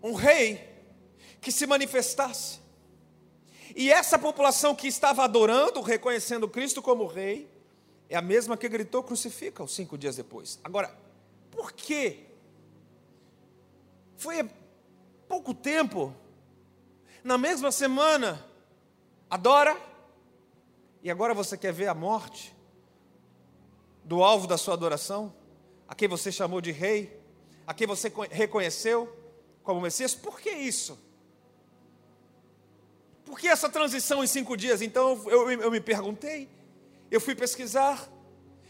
um 0.03 0.15
rei 0.15 0.69
que 1.41 1.53
se 1.53 1.67
manifestasse. 1.67 2.61
E 3.75 3.91
essa 3.91 4.19
população 4.19 4.75
que 4.75 4.89
estava 4.89 5.23
adorando, 5.23 5.81
reconhecendo 5.81 6.49
Cristo 6.49 6.83
como 6.83 7.07
rei, 7.07 7.49
é 8.09 8.17
a 8.17 8.23
mesma 8.23 8.57
que 8.57 8.69
gritou 8.69 9.03
crucifica 9.03 9.63
os 9.63 9.75
cinco 9.75 9.97
dias 9.97 10.17
depois. 10.17 10.59
Agora, 10.65 10.93
por 11.51 11.73
quê? 11.73 12.27
Foi 14.17 14.41
há 14.41 14.49
pouco 15.29 15.55
tempo, 15.55 16.15
na 17.25 17.39
mesma 17.39 17.71
semana, 17.73 18.45
adora, 19.29 19.77
e 21.03 21.11
agora 21.11 21.33
você 21.33 21.57
quer 21.57 21.73
ver 21.73 21.89
a 21.89 21.95
morte 21.95 22.55
do 24.05 24.23
alvo 24.23 24.47
da 24.47 24.59
sua 24.59 24.75
adoração, 24.75 25.33
a 25.87 25.95
quem 25.95 26.09
você 26.09 26.31
chamou 26.31 26.61
de 26.61 26.73
rei, 26.73 27.21
a 27.67 27.73
quem 27.73 27.87
você 27.87 28.13
reconheceu 28.31 29.17
como 29.63 29.81
Messias. 29.81 30.15
Por 30.15 30.41
que 30.41 30.51
isso? 30.51 30.99
Por 33.25 33.39
que 33.39 33.47
essa 33.47 33.69
transição 33.69 34.25
em 34.25 34.27
cinco 34.27 34.57
dias? 34.57 34.83
Então 34.83 35.23
eu, 35.29 35.51
eu, 35.51 35.71
me 35.71 35.81
perguntei, 35.81 36.49
eu 37.11 37.21
fui 37.21 37.35
pesquisar, 37.35 38.11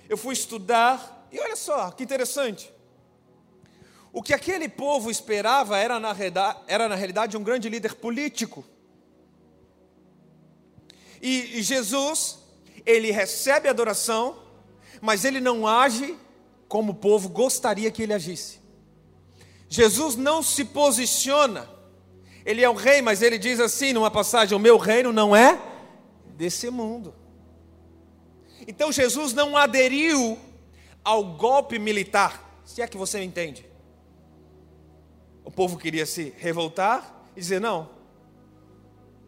eu 0.08 0.18
fui 0.18 0.34
estudar, 0.34 1.19
e 1.32 1.38
olha 1.38 1.56
só 1.56 1.90
que 1.90 2.02
interessante. 2.02 2.72
O 4.12 4.22
que 4.22 4.34
aquele 4.34 4.68
povo 4.68 5.10
esperava 5.10 5.78
era 5.78 6.00
na, 6.00 6.14
era, 6.66 6.88
na 6.88 6.94
realidade, 6.96 7.36
um 7.36 7.44
grande 7.44 7.68
líder 7.68 7.94
político. 7.94 8.64
E, 11.22 11.62
Jesus, 11.62 12.38
ele 12.84 13.10
recebe 13.10 13.68
adoração, 13.68 14.42
mas 15.00 15.24
ele 15.24 15.40
não 15.40 15.66
age 15.66 16.18
como 16.66 16.92
o 16.92 16.94
povo 16.94 17.28
gostaria 17.28 17.90
que 17.90 18.02
ele 18.02 18.12
agisse. 18.12 18.58
Jesus 19.68 20.16
não 20.16 20.42
se 20.42 20.64
posiciona. 20.64 21.68
Ele 22.44 22.64
é 22.64 22.68
o 22.68 22.74
rei, 22.74 23.00
mas 23.02 23.22
ele 23.22 23.38
diz 23.38 23.60
assim 23.60 23.92
numa 23.92 24.10
passagem: 24.10 24.56
O 24.56 24.60
meu 24.60 24.76
reino 24.76 25.12
não 25.12 25.36
é 25.36 25.60
desse 26.36 26.68
mundo. 26.70 27.14
Então 28.66 28.90
Jesus 28.90 29.32
não 29.32 29.56
aderiu 29.56 30.38
ao 31.04 31.24
golpe 31.24 31.78
militar, 31.78 32.60
se 32.64 32.82
é 32.82 32.86
que 32.86 32.96
você 32.96 33.22
entende. 33.22 33.66
O 35.44 35.50
povo 35.50 35.78
queria 35.78 36.06
se 36.06 36.34
revoltar 36.38 37.24
e 37.34 37.40
dizer: 37.40 37.60
Não, 37.60 37.88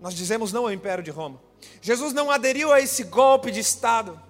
nós 0.00 0.14
dizemos 0.14 0.52
não 0.52 0.64
ao 0.64 0.72
império 0.72 1.02
de 1.02 1.10
Roma. 1.10 1.40
Jesus 1.80 2.12
não 2.12 2.30
aderiu 2.30 2.72
a 2.72 2.80
esse 2.80 3.04
golpe 3.04 3.50
de 3.50 3.60
Estado, 3.60 4.20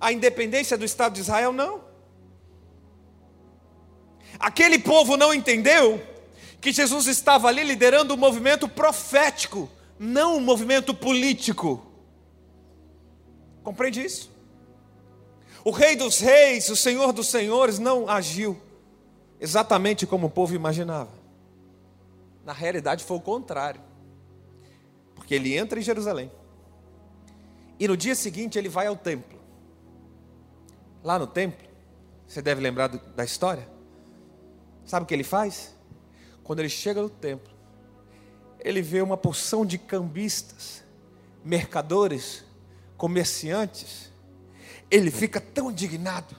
a 0.00 0.12
independência 0.12 0.76
do 0.76 0.84
Estado 0.84 1.14
de 1.14 1.20
Israel, 1.20 1.52
não. 1.52 1.82
Aquele 4.38 4.78
povo 4.78 5.16
não 5.16 5.34
entendeu 5.34 6.00
que 6.60 6.72
Jesus 6.72 7.06
estava 7.06 7.48
ali 7.48 7.64
liderando 7.64 8.14
um 8.14 8.16
movimento 8.16 8.68
profético, 8.68 9.68
não 9.98 10.36
um 10.36 10.40
movimento 10.40 10.94
político. 10.94 11.84
Compreende 13.62 14.04
isso? 14.04 14.30
O 15.68 15.70
Rei 15.70 15.94
dos 15.94 16.18
Reis, 16.18 16.70
o 16.70 16.74
Senhor 16.74 17.12
dos 17.12 17.26
Senhores, 17.26 17.78
não 17.78 18.08
agiu 18.08 18.58
exatamente 19.38 20.06
como 20.06 20.28
o 20.28 20.30
povo 20.30 20.54
imaginava. 20.54 21.10
Na 22.42 22.54
realidade, 22.54 23.04
foi 23.04 23.18
o 23.18 23.20
contrário. 23.20 23.82
Porque 25.14 25.34
ele 25.34 25.54
entra 25.54 25.78
em 25.78 25.82
Jerusalém. 25.82 26.32
E 27.78 27.86
no 27.86 27.98
dia 27.98 28.14
seguinte 28.14 28.58
ele 28.58 28.70
vai 28.70 28.86
ao 28.86 28.96
templo. 28.96 29.38
Lá 31.04 31.18
no 31.18 31.26
templo, 31.26 31.68
você 32.26 32.40
deve 32.40 32.62
lembrar 32.62 32.88
da 32.88 33.22
história 33.22 33.68
Sabe 34.86 35.04
o 35.04 35.06
que 35.06 35.12
ele 35.12 35.22
faz? 35.22 35.74
Quando 36.42 36.60
ele 36.60 36.70
chega 36.70 37.02
no 37.02 37.10
templo, 37.10 37.52
ele 38.58 38.80
vê 38.80 39.02
uma 39.02 39.18
porção 39.18 39.66
de 39.66 39.76
cambistas, 39.76 40.82
mercadores, 41.44 42.42
comerciantes. 42.96 44.07
Ele 44.90 45.10
fica 45.10 45.40
tão 45.40 45.70
indignado 45.70 46.36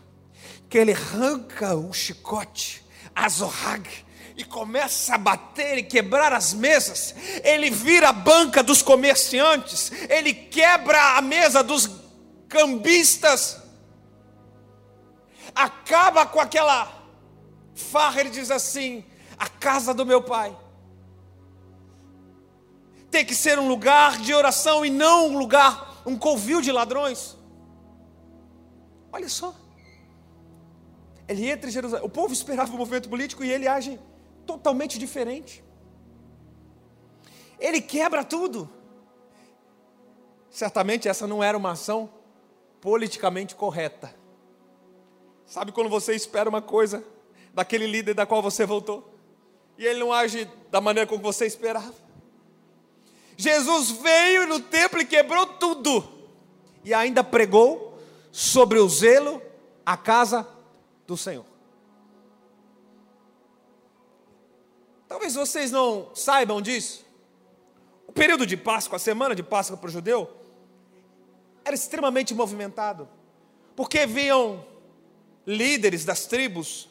que 0.70 0.78
ele 0.78 0.94
arranca 0.94 1.76
um 1.76 1.92
chicote, 1.92 2.84
azorrague, 3.16 4.06
e 4.38 4.44
começa 4.46 5.16
a 5.16 5.18
bater 5.18 5.78
e 5.78 5.84
quebrar 5.84 6.32
as 6.32 6.54
mesas. 6.54 7.14
Ele 7.44 7.70
vira 7.70 8.10
a 8.10 8.14
banca 8.14 8.64
dos 8.64 8.82
comerciantes, 8.82 9.92
ele 10.10 10.34
quebra 10.34 11.18
a 11.18 11.22
mesa 11.22 11.62
dos 11.62 11.90
cambistas, 12.48 13.58
acaba 15.54 16.26
com 16.26 16.40
aquela 16.40 17.04
farra, 17.76 18.22
ele 18.22 18.30
diz 18.30 18.50
assim: 18.50 19.04
a 19.38 19.48
casa 19.48 19.94
do 19.94 20.06
meu 20.06 20.22
pai 20.22 20.56
tem 23.12 23.26
que 23.26 23.36
ser 23.36 23.58
um 23.58 23.68
lugar 23.68 24.20
de 24.20 24.34
oração 24.34 24.86
e 24.86 24.90
não 24.90 25.30
um 25.30 25.38
lugar, 25.38 26.02
um 26.06 26.18
covil 26.18 26.62
de 26.62 26.72
ladrões. 26.72 27.36
Olha 29.12 29.30
só. 29.30 29.56
Ele 31.28 31.50
entra 31.50 31.70
em 31.70 31.74
Jerusalém. 31.74 32.06
O 32.06 32.10
povo 32.10 32.34
esperava 32.34 32.74
o 32.74 32.78
movimento 32.78 33.08
político 33.08 33.44
e 33.44 33.52
ele 33.52 33.68
age 33.68 34.00
totalmente 34.46 34.98
diferente. 34.98 35.64
Ele 37.60 37.82
quebra 37.82 38.24
tudo. 38.24 38.70
certamente 40.50 41.08
essa 41.08 41.28
não 41.28 41.44
era 41.44 41.58
uma 41.58 41.72
ação 41.72 42.10
politicamente 42.82 43.54
correta. 43.54 44.16
Sabe 45.46 45.72
quando 45.72 45.90
você 45.90 46.16
espera 46.16 46.50
uma 46.50 46.62
coisa 46.62 47.04
daquele 47.54 47.86
líder 47.86 48.14
da 48.14 48.26
qual 48.26 48.42
você 48.42 48.66
voltou 48.66 49.14
e 49.78 49.86
ele 49.86 50.00
não 50.00 50.12
age 50.14 50.50
da 50.72 50.82
maneira 50.82 51.08
como 51.08 51.22
você 51.22 51.46
esperava? 51.46 51.94
Jesus 53.38 53.92
veio 53.92 54.48
no 54.48 54.60
templo 54.60 55.00
e 55.00 55.06
quebrou 55.06 55.46
tudo 55.46 56.04
e 56.84 56.94
ainda 56.94 57.24
pregou 57.24 57.89
sobre 58.32 58.80
o 58.80 58.88
zelo 58.88 59.42
a 59.86 59.98
casa 59.98 60.48
do 61.08 61.18
Senhor. 61.18 61.46
Talvez 65.08 65.34
vocês 65.34 65.72
não 65.72 66.12
saibam 66.14 66.62
disso. 66.62 67.04
O 68.08 68.12
período 68.12 68.46
de 68.46 68.56
Páscoa, 68.56 68.98
a 68.98 69.00
semana 69.00 69.34
de 69.34 69.42
Páscoa 69.42 69.76
para 69.76 69.88
o 69.88 69.92
judeu, 69.92 70.30
era 71.66 71.76
extremamente 71.76 72.34
movimentado, 72.34 73.10
porque 73.76 74.06
viam 74.06 74.66
líderes 75.46 76.06
das 76.06 76.26
tribos, 76.26 76.90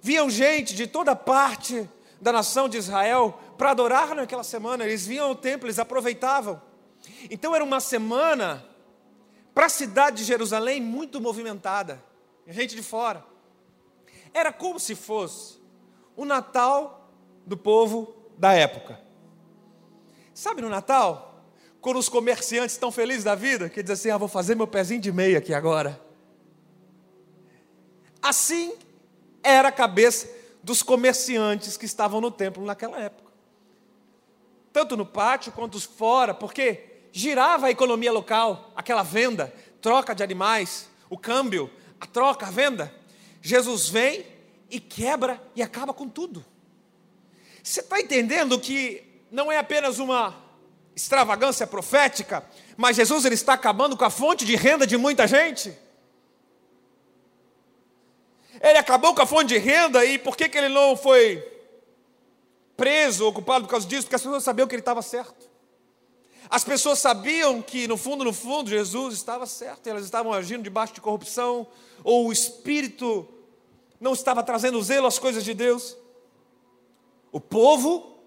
viam 0.00 0.30
gente 0.30 0.74
de 0.74 0.86
toda 0.86 1.16
parte 1.16 1.88
da 2.20 2.32
nação 2.32 2.68
de 2.68 2.78
Israel 2.78 3.38
para 3.58 3.72
adorar 3.72 4.14
naquela 4.14 4.44
semana, 4.44 4.84
eles 4.84 5.04
vinham 5.04 5.26
ao 5.26 5.34
templo, 5.34 5.66
eles 5.66 5.80
aproveitavam. 5.80 6.62
Então 7.28 7.54
era 7.54 7.64
uma 7.64 7.80
semana 7.80 8.64
para 9.54 9.66
a 9.66 9.70
cidade 9.70 10.18
de 10.18 10.24
Jerusalém 10.24 10.80
muito 10.80 11.20
movimentada, 11.20 12.02
gente 12.46 12.74
de 12.74 12.82
fora. 12.82 13.24
Era 14.32 14.52
como 14.52 14.80
se 14.80 14.94
fosse 14.94 15.60
o 16.16 16.24
Natal 16.24 17.10
do 17.46 17.56
povo 17.56 18.14
da 18.38 18.52
época. 18.52 19.00
Sabe 20.32 20.62
no 20.62 20.68
Natal? 20.68 21.44
Quando 21.80 21.98
os 21.98 22.08
comerciantes 22.08 22.74
estão 22.74 22.90
felizes 22.90 23.24
da 23.24 23.34
vida, 23.34 23.68
que 23.68 23.82
dizem 23.82 23.94
assim: 23.94 24.10
ah, 24.10 24.18
vou 24.18 24.28
fazer 24.28 24.54
meu 24.54 24.66
pezinho 24.66 25.00
de 25.00 25.12
meia 25.12 25.38
aqui 25.38 25.52
agora. 25.52 26.00
Assim 28.22 28.74
era 29.42 29.68
a 29.68 29.72
cabeça 29.72 30.30
dos 30.62 30.82
comerciantes 30.82 31.76
que 31.76 31.84
estavam 31.84 32.20
no 32.20 32.30
templo 32.30 32.64
naquela 32.64 32.98
época. 32.98 33.32
Tanto 34.72 34.96
no 34.96 35.04
pátio 35.04 35.52
quanto 35.52 35.78
fora, 35.80 36.32
porque 36.32 36.91
girava 37.12 37.66
a 37.66 37.70
economia 37.70 38.10
local, 38.10 38.72
aquela 38.74 39.02
venda, 39.02 39.52
troca 39.80 40.14
de 40.14 40.22
animais, 40.22 40.88
o 41.10 41.18
câmbio, 41.18 41.70
a 42.00 42.06
troca, 42.06 42.46
a 42.46 42.50
venda. 42.50 42.92
Jesus 43.42 43.88
vem 43.88 44.26
e 44.70 44.80
quebra 44.80 45.40
e 45.54 45.62
acaba 45.62 45.92
com 45.92 46.08
tudo. 46.08 46.44
Você 47.62 47.80
está 47.80 48.00
entendendo 48.00 48.58
que 48.58 49.04
não 49.30 49.52
é 49.52 49.58
apenas 49.58 49.98
uma 49.98 50.34
extravagância 50.96 51.66
profética, 51.66 52.44
mas 52.76 52.96
Jesus 52.96 53.24
ele 53.24 53.34
está 53.34 53.52
acabando 53.52 53.96
com 53.96 54.04
a 54.04 54.10
fonte 54.10 54.44
de 54.44 54.56
renda 54.56 54.86
de 54.86 54.96
muita 54.96 55.26
gente. 55.26 55.76
Ele 58.60 58.78
acabou 58.78 59.14
com 59.14 59.22
a 59.22 59.26
fonte 59.26 59.48
de 59.48 59.58
renda 59.58 60.04
e 60.04 60.18
por 60.18 60.36
que, 60.36 60.48
que 60.48 60.56
ele 60.56 60.68
não 60.68 60.96
foi 60.96 61.46
preso, 62.76 63.26
ocupado 63.26 63.64
por 63.64 63.70
causa 63.70 63.86
disso? 63.86 64.02
Porque 64.02 64.16
as 64.16 64.22
pessoas 64.22 64.42
sabiam 64.42 64.66
que 64.66 64.74
ele 64.74 64.80
estava 64.82 65.02
certo. 65.02 65.51
As 66.50 66.64
pessoas 66.64 66.98
sabiam 66.98 67.62
que, 67.62 67.86
no 67.88 67.96
fundo, 67.96 68.24
no 68.24 68.32
fundo, 68.32 68.68
Jesus 68.68 69.14
estava 69.14 69.46
certo, 69.46 69.86
elas 69.86 70.04
estavam 70.04 70.32
agindo 70.32 70.62
debaixo 70.62 70.94
de 70.94 71.00
corrupção, 71.00 71.66
ou 72.04 72.26
o 72.28 72.32
Espírito 72.32 73.26
não 74.00 74.12
estava 74.12 74.42
trazendo 74.42 74.82
zelo 74.82 75.06
às 75.06 75.18
coisas 75.18 75.44
de 75.44 75.54
Deus. 75.54 75.96
O 77.30 77.40
povo 77.40 78.18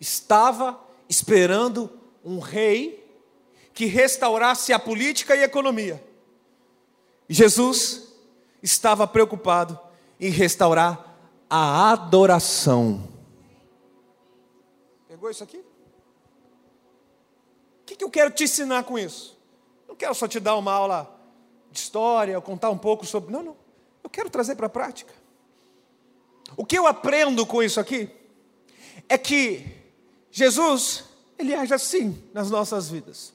estava 0.00 0.80
esperando 1.08 1.90
um 2.24 2.38
rei 2.38 3.06
que 3.72 3.86
restaurasse 3.86 4.72
a 4.72 4.78
política 4.78 5.36
e 5.36 5.40
a 5.40 5.44
economia. 5.44 6.02
E 7.28 7.34
Jesus 7.34 8.12
estava 8.62 9.06
preocupado 9.06 9.78
em 10.18 10.30
restaurar 10.30 11.16
a 11.48 11.92
adoração. 11.92 13.08
Pegou 15.06 15.30
isso 15.30 15.44
aqui? 15.44 15.67
Que, 17.98 18.04
eu 18.04 18.10
quero 18.10 18.30
te 18.30 18.44
ensinar 18.44 18.84
com 18.84 18.98
isso? 18.98 19.36
Não 19.88 19.96
quero 19.96 20.14
só 20.14 20.28
te 20.28 20.38
dar 20.38 20.56
uma 20.56 20.72
aula 20.72 21.20
de 21.70 21.80
história, 21.80 22.40
contar 22.40 22.70
um 22.70 22.78
pouco 22.78 23.04
sobre. 23.04 23.32
Não, 23.32 23.42
não. 23.42 23.56
Eu 24.02 24.08
quero 24.08 24.30
trazer 24.30 24.54
para 24.54 24.66
a 24.66 24.70
prática. 24.70 25.12
O 26.56 26.64
que 26.64 26.78
eu 26.78 26.86
aprendo 26.86 27.44
com 27.44 27.62
isso 27.62 27.78
aqui 27.78 28.08
é 29.08 29.18
que 29.18 29.66
Jesus 30.30 31.04
ele 31.38 31.54
age 31.54 31.74
assim 31.74 32.22
nas 32.32 32.50
nossas 32.50 32.88
vidas. 32.88 33.32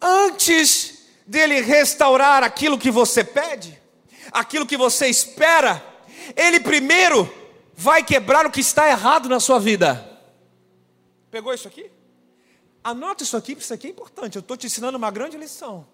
Antes 0.00 1.06
dele 1.26 1.60
restaurar 1.60 2.42
aquilo 2.42 2.78
que 2.78 2.90
você 2.90 3.24
pede, 3.24 3.80
aquilo 4.32 4.66
que 4.66 4.76
você 4.76 5.08
espera, 5.08 5.84
ele 6.36 6.60
primeiro 6.60 7.30
vai 7.74 8.02
quebrar 8.02 8.46
o 8.46 8.50
que 8.50 8.60
está 8.60 8.88
errado 8.88 9.28
na 9.28 9.40
sua 9.40 9.58
vida. 9.58 10.06
Pegou 11.30 11.52
isso 11.52 11.68
aqui? 11.68 11.90
Anota 12.82 13.22
isso 13.22 13.36
aqui, 13.36 13.52
porque 13.52 13.64
isso 13.64 13.74
aqui 13.74 13.86
é 13.86 13.90
importante. 13.90 14.36
Eu 14.36 14.40
estou 14.40 14.56
te 14.56 14.66
ensinando 14.66 14.96
uma 14.96 15.10
grande 15.10 15.36
lição. 15.36 15.86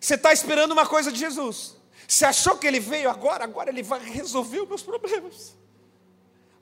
Você 0.00 0.14
está 0.14 0.32
esperando 0.32 0.72
uma 0.72 0.86
coisa 0.86 1.10
de 1.10 1.18
Jesus. 1.18 1.76
Você 2.06 2.24
achou 2.24 2.58
que 2.58 2.66
ele 2.66 2.80
veio 2.80 3.08
agora, 3.08 3.44
agora 3.44 3.70
ele 3.70 3.82
vai 3.82 4.00
resolver 4.00 4.60
os 4.60 4.68
meus 4.68 4.82
problemas. 4.82 5.56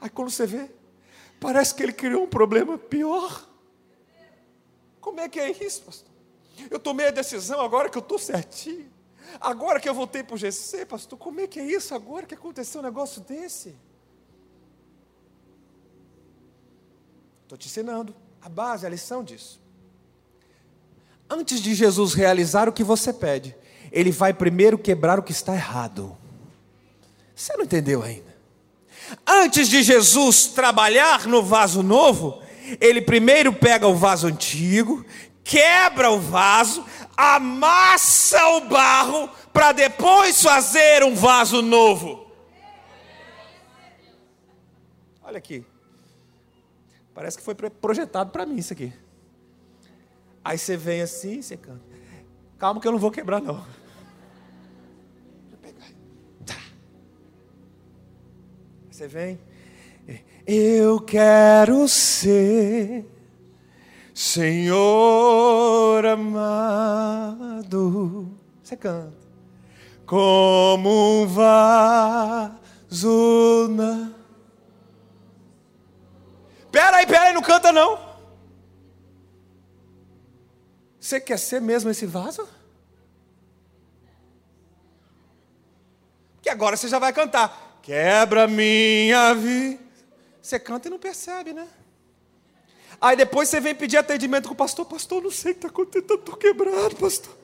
Aí 0.00 0.08
quando 0.08 0.30
você 0.30 0.46
vê, 0.46 0.70
Parece 1.40 1.74
que 1.74 1.82
ele 1.82 1.94
criou 1.94 2.24
um 2.24 2.28
problema 2.28 2.76
pior. 2.76 3.48
Como 5.00 5.18
é 5.18 5.28
que 5.28 5.40
é 5.40 5.50
isso, 5.50 5.82
pastor? 5.82 6.10
Eu 6.70 6.78
tomei 6.78 7.06
a 7.06 7.10
decisão 7.10 7.62
agora 7.62 7.88
que 7.88 7.96
eu 7.96 8.02
estou 8.02 8.18
certinho. 8.18 8.92
Agora 9.40 9.80
que 9.80 9.88
eu 9.88 9.94
voltei 9.94 10.22
para 10.22 10.34
o 10.34 10.36
GC, 10.36 10.84
pastor, 10.84 11.18
como 11.18 11.40
é 11.40 11.46
que 11.46 11.58
é 11.58 11.64
isso 11.64 11.94
agora 11.94 12.26
que 12.26 12.34
aconteceu 12.34 12.82
um 12.82 12.84
negócio 12.84 13.22
desse? 13.22 13.74
Estou 17.44 17.56
te 17.56 17.68
ensinando 17.68 18.14
a 18.42 18.48
base, 18.48 18.86
a 18.86 18.88
lição 18.88 19.22
disso. 19.22 19.60
Antes 21.28 21.60
de 21.60 21.74
Jesus 21.74 22.14
realizar 22.14 22.68
o 22.68 22.72
que 22.72 22.82
você 22.82 23.12
pede, 23.12 23.54
ele 23.92 24.10
vai 24.10 24.32
primeiro 24.32 24.78
quebrar 24.78 25.18
o 25.18 25.22
que 25.22 25.32
está 25.32 25.54
errado. 25.54 26.16
Você 27.34 27.56
não 27.56 27.64
entendeu 27.64 28.02
ainda? 28.02 28.30
Antes 29.26 29.68
de 29.68 29.82
Jesus 29.82 30.46
trabalhar 30.46 31.26
no 31.26 31.42
vaso 31.42 31.82
novo, 31.82 32.42
ele 32.80 33.00
primeiro 33.00 33.52
pega 33.52 33.86
o 33.86 33.94
vaso 33.94 34.26
antigo, 34.26 35.04
quebra 35.42 36.10
o 36.10 36.20
vaso, 36.20 36.84
amassa 37.16 38.44
o 38.56 38.68
barro, 38.68 39.28
para 39.52 39.72
depois 39.72 40.42
fazer 40.42 41.02
um 41.02 41.14
vaso 41.14 41.60
novo. 41.62 42.26
Olha 45.22 45.38
aqui. 45.38 45.64
Parece 47.20 47.36
que 47.36 47.44
foi 47.44 47.54
projetado 47.54 48.30
para 48.30 48.46
mim 48.46 48.56
isso 48.56 48.72
aqui. 48.72 48.90
Aí 50.42 50.56
você 50.56 50.74
vem 50.74 51.02
assim, 51.02 51.42
você 51.42 51.54
canta. 51.54 51.84
Calma 52.58 52.80
que 52.80 52.88
eu 52.88 52.92
não 52.92 52.98
vou 52.98 53.10
quebrar 53.10 53.42
não. 53.42 53.62
Você 58.90 59.06
vem. 59.06 59.38
Eu 60.46 60.98
quero 60.98 61.86
ser 61.88 63.04
Senhor 64.14 66.06
amado. 66.06 67.54
Você 68.62 68.78
canta. 68.78 69.12
Como 70.06 71.20
um 71.20 71.26
vaso 71.26 72.48
na. 73.68 74.19
Pera 76.70 76.98
aí, 76.98 77.06
pera 77.06 77.24
aí, 77.24 77.34
não 77.34 77.42
canta 77.42 77.72
não. 77.72 78.10
Você 81.00 81.20
quer 81.20 81.38
ser 81.38 81.60
mesmo 81.60 81.90
esse 81.90 82.06
vaso? 82.06 82.48
Que 86.42 86.48
agora 86.48 86.76
você 86.76 86.88
já 86.88 86.98
vai 86.98 87.12
cantar. 87.12 87.78
Quebra 87.82 88.46
minha 88.46 89.34
vida. 89.34 89.82
Você 90.40 90.58
canta 90.58 90.88
e 90.88 90.90
não 90.90 90.98
percebe, 90.98 91.52
né? 91.52 91.66
Aí 93.00 93.16
depois 93.16 93.48
você 93.48 93.60
vem 93.60 93.74
pedir 93.74 93.96
atendimento 93.96 94.46
com 94.46 94.54
o 94.54 94.56
pastor. 94.56 94.84
Pastor, 94.84 95.22
não 95.22 95.30
sei 95.30 95.52
o 95.52 95.54
que 95.54 95.58
está 95.58 95.68
acontecendo, 95.68 96.14
estou 96.14 96.36
quebrado, 96.36 96.96
pastor. 96.96 97.34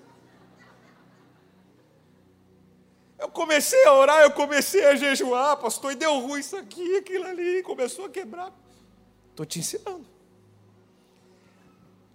Eu 3.18 3.30
comecei 3.30 3.82
a 3.86 3.94
orar, 3.94 4.22
eu 4.22 4.30
comecei 4.30 4.84
a 4.84 4.94
jejuar, 4.94 5.56
pastor, 5.56 5.92
e 5.92 5.94
deu 5.94 6.18
ruim 6.20 6.40
isso 6.40 6.56
aqui, 6.56 6.98
aquilo 6.98 7.24
ali, 7.24 7.62
começou 7.62 8.04
a 8.04 8.10
quebrar. 8.10 8.52
Estou 9.36 9.44
te 9.44 9.58
ensinando. 9.58 10.06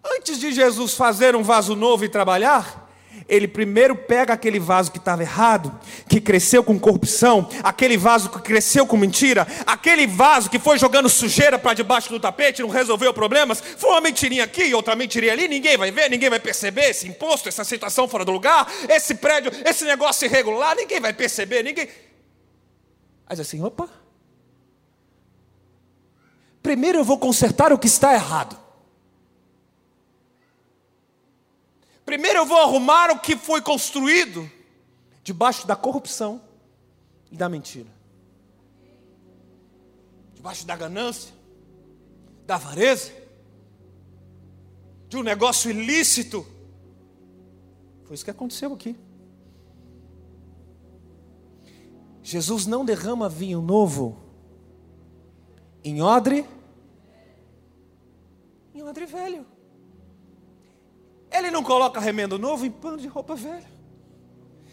Antes 0.03 0.39
de 0.39 0.51
Jesus 0.51 0.95
fazer 0.95 1.35
um 1.35 1.43
vaso 1.43 1.75
novo 1.75 2.03
e 2.03 2.09
trabalhar, 2.09 2.89
Ele 3.29 3.47
primeiro 3.47 3.95
pega 3.95 4.33
aquele 4.33 4.59
vaso 4.59 4.91
que 4.91 4.97
estava 4.97 5.21
errado, 5.21 5.79
que 6.09 6.19
cresceu 6.19 6.63
com 6.63 6.79
corrupção, 6.79 7.47
aquele 7.61 7.95
vaso 7.95 8.27
que 8.31 8.41
cresceu 8.41 8.87
com 8.87 8.97
mentira, 8.97 9.45
aquele 9.67 10.07
vaso 10.07 10.49
que 10.49 10.57
foi 10.57 10.79
jogando 10.79 11.07
sujeira 11.07 11.59
para 11.59 11.75
debaixo 11.75 12.09
do 12.09 12.19
tapete, 12.19 12.63
não 12.63 12.69
resolveu 12.69 13.13
problemas, 13.13 13.61
foi 13.77 13.91
uma 13.91 14.01
mentirinha 14.01 14.45
aqui 14.45 14.63
e 14.63 14.73
outra 14.73 14.95
mentirinha 14.95 15.33
ali, 15.33 15.47
ninguém 15.47 15.77
vai 15.77 15.91
ver, 15.91 16.09
ninguém 16.09 16.31
vai 16.31 16.39
perceber 16.39 16.89
esse 16.89 17.07
imposto, 17.07 17.47
essa 17.47 17.63
situação 17.63 18.07
fora 18.07 18.25
do 18.25 18.31
lugar, 18.31 18.67
esse 18.89 19.13
prédio, 19.13 19.51
esse 19.63 19.85
negócio 19.85 20.25
irregular, 20.25 20.75
ninguém 20.75 20.99
vai 20.99 21.13
perceber, 21.13 21.61
ninguém. 21.61 21.87
Mas 23.29 23.39
assim, 23.39 23.61
opa. 23.63 24.00
Primeiro 26.61 26.99
eu 26.99 27.03
vou 27.03 27.17
consertar 27.17 27.73
o 27.73 27.79
que 27.79 27.87
está 27.87 28.13
errado. 28.13 28.57
Primeiro 32.05 32.39
eu 32.39 32.45
vou 32.45 32.57
arrumar 32.57 33.09
o 33.11 33.19
que 33.19 33.35
foi 33.35 33.61
construído 33.61 34.49
debaixo 35.23 35.65
da 35.65 35.75
corrupção 35.75 36.41
e 37.31 37.37
da 37.37 37.47
mentira. 37.47 37.89
Debaixo 40.33 40.65
da 40.65 40.75
ganância, 40.75 41.33
da 42.45 42.55
avareza, 42.55 43.11
de 45.07 45.17
um 45.17 45.23
negócio 45.23 45.69
ilícito. 45.69 46.45
Foi 48.05 48.15
isso 48.15 48.25
que 48.25 48.31
aconteceu 48.31 48.73
aqui. 48.73 48.95
Jesus 52.23 52.65
não 52.65 52.85
derrama 52.85 53.27
vinho 53.27 53.61
novo 53.61 54.30
em 55.83 56.01
odre, 56.01 56.45
em 58.73 58.83
odre 58.83 59.05
velho. 59.05 59.45
Ele 61.31 61.49
não 61.49 61.63
coloca 61.63 61.99
remendo 61.99 62.37
novo 62.37 62.65
em 62.65 62.71
pano 62.71 62.97
de 62.97 63.07
roupa 63.07 63.35
velha. 63.35 63.71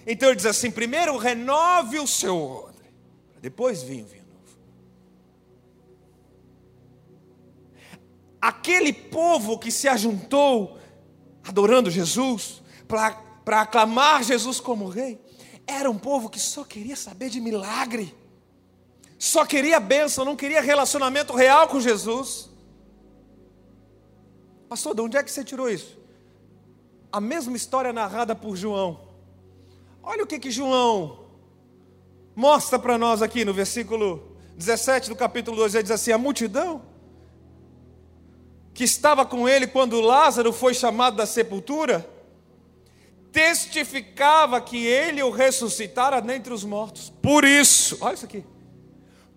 Então 0.07 0.29
ele 0.29 0.37
diz 0.37 0.47
assim: 0.47 0.71
primeiro 0.71 1.17
renove 1.17 1.99
o 1.99 2.07
seu 2.07 2.37
odre, 2.37 2.93
depois 3.41 3.83
vinho, 3.83 4.07
vinho 4.07 4.25
novo. 4.25 4.59
Aquele 8.41 8.93
povo 8.93 9.59
que 9.59 9.71
se 9.71 9.89
ajuntou 9.89 10.79
adorando 11.47 11.91
Jesus, 11.91 12.63
para 12.87 13.63
aclamar 13.63 14.23
Jesus 14.23 14.61
como 14.61 14.89
rei, 14.89 15.19
era 15.67 15.91
um 15.91 15.99
povo 15.99 16.29
que 16.29 16.39
só 16.39 16.65
queria 16.65 16.97
saber 16.97 17.31
de 17.31 17.41
milagre, 17.41 18.15
só 19.19 19.45
queria 19.45 19.81
bênção, 19.81 20.25
não 20.25 20.37
queria 20.37 20.61
relacionamento 20.61 21.35
real 21.35 21.69
com 21.69 21.81
Jesus. 21.81 22.49
Pastor, 24.69 24.95
de 24.95 25.01
onde 25.01 25.17
é 25.17 25.23
que 25.23 25.31
você 25.31 25.43
tirou 25.43 25.69
isso? 25.69 25.99
a 27.13 27.21
mesma 27.21 27.57
história 27.57 27.93
narrada 27.93 28.35
por 28.35 28.57
João. 28.57 29.01
Olha 30.03 30.25
o 30.25 30.27
que 30.27 30.39
que 30.39 30.51
João 30.51 31.27
mostra 32.35 32.79
para 32.79 32.97
nós 32.97 33.23
aqui 33.23 33.45
no 33.45 33.53
versículo 33.53 34.37
17 34.57 35.09
do 35.09 35.17
capítulo 35.17 35.57
2, 35.57 35.75
ele 35.75 35.83
diz 35.83 35.93
assim: 35.93 36.13
a 36.13 36.19
multidão 36.19 36.83
que 38.75 38.85
estava 38.85 39.27
com 39.27 39.49
ele 39.49 39.67
quando 39.67 40.01
Lázaro 40.01 40.53
foi 40.53 40.73
chamado 40.73 41.17
da 41.17 41.27
sepultura, 41.27 42.09
testificava 43.33 44.61
que 44.61 44.87
ele 44.87 45.23
o 45.23 45.31
ressuscitara 45.31 46.21
dentre 46.21 46.53
os 46.53 46.65
mortos. 46.65 47.13
Por 47.23 47.45
isso, 47.45 47.99
olha 48.01 48.15
isso 48.15 48.25
aqui. 48.25 48.45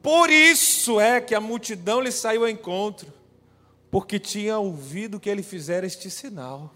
Por 0.01 0.29
isso 0.29 0.99
é 0.99 1.21
que 1.21 1.35
a 1.35 1.39
multidão 1.39 2.01
lhe 2.01 2.11
saiu 2.11 2.43
ao 2.43 2.49
encontro, 2.49 3.11
porque 3.89 4.19
tinha 4.19 4.57
ouvido 4.57 5.19
que 5.19 5.29
ele 5.29 5.43
fizera 5.43 5.85
este 5.85 6.09
sinal 6.09 6.73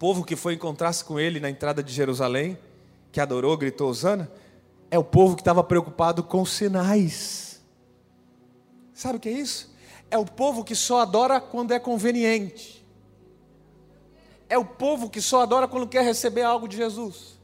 povo 0.00 0.24
que 0.24 0.34
foi 0.34 0.54
encontrar-se 0.54 1.04
com 1.04 1.20
ele 1.20 1.38
na 1.38 1.50
entrada 1.50 1.82
de 1.82 1.92
Jerusalém, 1.92 2.58
que 3.12 3.20
adorou, 3.20 3.54
gritou 3.54 3.90
Osana, 3.90 4.32
é 4.90 4.98
o 4.98 5.04
povo 5.04 5.36
que 5.36 5.42
estava 5.42 5.62
preocupado 5.62 6.24
com 6.24 6.42
sinais. 6.46 7.60
Sabe 8.94 9.18
o 9.18 9.20
que 9.20 9.28
é 9.28 9.32
isso? 9.32 9.70
É 10.10 10.16
o 10.16 10.24
povo 10.24 10.64
que 10.64 10.74
só 10.74 11.00
adora 11.00 11.38
quando 11.38 11.72
é 11.72 11.78
conveniente. 11.78 12.82
É 14.48 14.56
o 14.56 14.64
povo 14.64 15.10
que 15.10 15.20
só 15.20 15.42
adora 15.42 15.68
quando 15.68 15.86
quer 15.86 16.02
receber 16.02 16.42
algo 16.42 16.66
de 16.66 16.78
Jesus. 16.78 17.38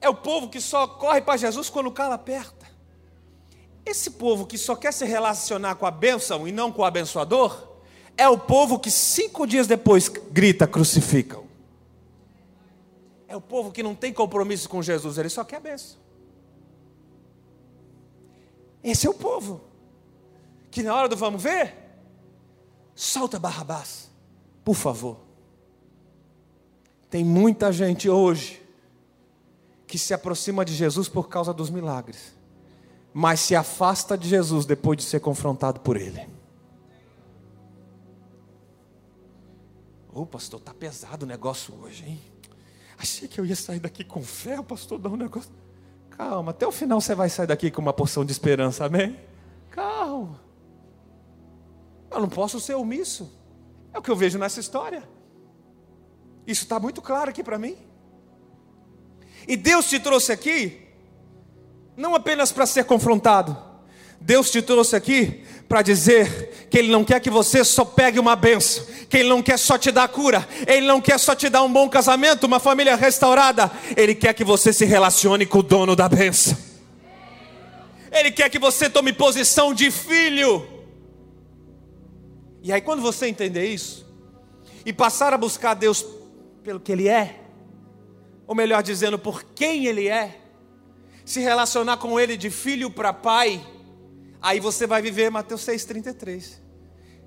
É 0.00 0.08
o 0.08 0.14
povo 0.14 0.48
que 0.48 0.58
só 0.58 0.86
corre 0.86 1.20
para 1.20 1.36
Jesus 1.36 1.68
quando 1.68 1.88
o 1.88 1.92
calo 1.92 2.14
aperta. 2.14 2.59
Esse 3.84 4.10
povo 4.10 4.46
que 4.46 4.58
só 4.58 4.76
quer 4.76 4.92
se 4.92 5.04
relacionar 5.04 5.74
com 5.74 5.86
a 5.86 5.90
bênção 5.90 6.46
e 6.46 6.52
não 6.52 6.70
com 6.70 6.82
o 6.82 6.84
abençoador, 6.84 7.68
é 8.16 8.28
o 8.28 8.38
povo 8.38 8.78
que 8.78 8.90
cinco 8.90 9.46
dias 9.46 9.66
depois 9.66 10.08
grita: 10.08 10.66
crucificam. 10.66 11.44
É 13.26 13.36
o 13.36 13.40
povo 13.40 13.70
que 13.70 13.82
não 13.82 13.94
tem 13.94 14.12
compromisso 14.12 14.68
com 14.68 14.82
Jesus, 14.82 15.16
ele 15.16 15.28
só 15.28 15.44
quer 15.44 15.56
a 15.56 15.60
benção. 15.60 15.98
Esse 18.82 19.06
é 19.06 19.10
o 19.10 19.14
povo 19.14 19.60
que 20.70 20.82
na 20.82 20.94
hora 20.94 21.08
do 21.08 21.16
vamos 21.16 21.42
ver, 21.42 21.74
solta 22.94 23.38
Barrabás, 23.38 24.10
por 24.64 24.74
favor. 24.74 25.18
Tem 27.08 27.24
muita 27.24 27.72
gente 27.72 28.08
hoje 28.08 28.62
que 29.86 29.98
se 29.98 30.14
aproxima 30.14 30.64
de 30.64 30.72
Jesus 30.72 31.08
por 31.08 31.28
causa 31.28 31.52
dos 31.52 31.70
milagres, 31.70 32.32
mas 33.12 33.40
se 33.40 33.54
afasta 33.54 34.16
de 34.16 34.28
Jesus 34.28 34.66
depois 34.66 34.98
de 34.98 35.04
ser 35.04 35.20
confrontado 35.20 35.80
por 35.80 35.96
ele. 35.96 36.28
Ô 40.12 40.26
pastor, 40.26 40.60
tá 40.60 40.74
pesado 40.74 41.24
o 41.24 41.28
negócio 41.28 41.74
hoje, 41.82 42.04
hein? 42.04 42.20
Achei 42.98 43.28
que 43.28 43.40
eu 43.40 43.46
ia 43.46 43.56
sair 43.56 43.80
daqui 43.80 44.04
com 44.04 44.22
fé, 44.22 44.58
o 44.58 44.64
pastor 44.64 44.98
dá 44.98 45.08
um 45.08 45.16
negócio. 45.16 45.50
Calma, 46.10 46.50
até 46.50 46.66
o 46.66 46.72
final 46.72 47.00
você 47.00 47.14
vai 47.14 47.30
sair 47.30 47.46
daqui 47.46 47.70
com 47.70 47.80
uma 47.80 47.92
porção 47.92 48.24
de 48.24 48.32
esperança, 48.32 48.84
amém? 48.84 49.18
Calma. 49.70 50.40
Eu 52.10 52.20
não 52.20 52.28
posso 52.28 52.60
ser 52.60 52.74
omisso. 52.74 53.32
É 53.92 53.98
o 53.98 54.02
que 54.02 54.10
eu 54.10 54.16
vejo 54.16 54.38
nessa 54.38 54.60
história. 54.60 55.02
Isso 56.46 56.64
está 56.64 56.78
muito 56.78 57.00
claro 57.00 57.30
aqui 57.30 57.42
para 57.42 57.58
mim. 57.58 57.76
E 59.46 59.56
Deus 59.56 59.88
te 59.88 59.98
trouxe 59.98 60.32
aqui, 60.32 60.89
não 62.00 62.14
apenas 62.14 62.50
para 62.50 62.64
ser 62.64 62.84
confrontado, 62.84 63.54
Deus 64.18 64.50
te 64.50 64.62
trouxe 64.62 64.96
aqui 64.96 65.44
para 65.68 65.82
dizer 65.82 66.66
que 66.70 66.78
Ele 66.78 66.90
não 66.90 67.04
quer 67.04 67.20
que 67.20 67.28
você 67.28 67.62
só 67.62 67.84
pegue 67.84 68.18
uma 68.18 68.34
benção, 68.34 68.86
que 69.08 69.18
Ele 69.18 69.28
não 69.28 69.42
quer 69.42 69.58
só 69.58 69.76
te 69.76 69.92
dar 69.92 70.08
cura, 70.08 70.48
Ele 70.66 70.86
não 70.86 70.98
quer 70.98 71.18
só 71.18 71.34
te 71.34 71.50
dar 71.50 71.62
um 71.62 71.70
bom 71.70 71.90
casamento, 71.90 72.44
uma 72.44 72.58
família 72.58 72.96
restaurada, 72.96 73.70
Ele 73.94 74.14
quer 74.14 74.32
que 74.32 74.42
você 74.42 74.72
se 74.72 74.86
relacione 74.86 75.44
com 75.44 75.58
o 75.58 75.62
dono 75.62 75.94
da 75.94 76.08
benção. 76.08 76.56
Ele 78.10 78.30
quer 78.30 78.48
que 78.48 78.58
você 78.58 78.88
tome 78.88 79.12
posição 79.12 79.74
de 79.74 79.90
filho. 79.90 80.66
E 82.62 82.72
aí, 82.72 82.80
quando 82.80 83.02
você 83.02 83.26
entender 83.26 83.66
isso, 83.66 84.06
e 84.84 84.92
passar 84.92 85.34
a 85.34 85.38
buscar 85.38 85.74
Deus 85.74 86.04
pelo 86.64 86.80
que 86.80 86.92
Ele 86.92 87.08
é, 87.08 87.40
ou 88.46 88.54
melhor 88.54 88.82
dizendo, 88.82 89.18
por 89.18 89.44
quem 89.54 89.86
Ele 89.86 90.08
é, 90.08 90.39
se 91.30 91.40
relacionar 91.40 91.96
com 91.98 92.18
Ele 92.18 92.36
de 92.36 92.50
filho 92.50 92.90
para 92.90 93.12
pai, 93.12 93.64
Aí 94.42 94.58
você 94.58 94.86
vai 94.86 95.02
viver 95.02 95.30
Mateus 95.30 95.66
6,33. 95.66 96.58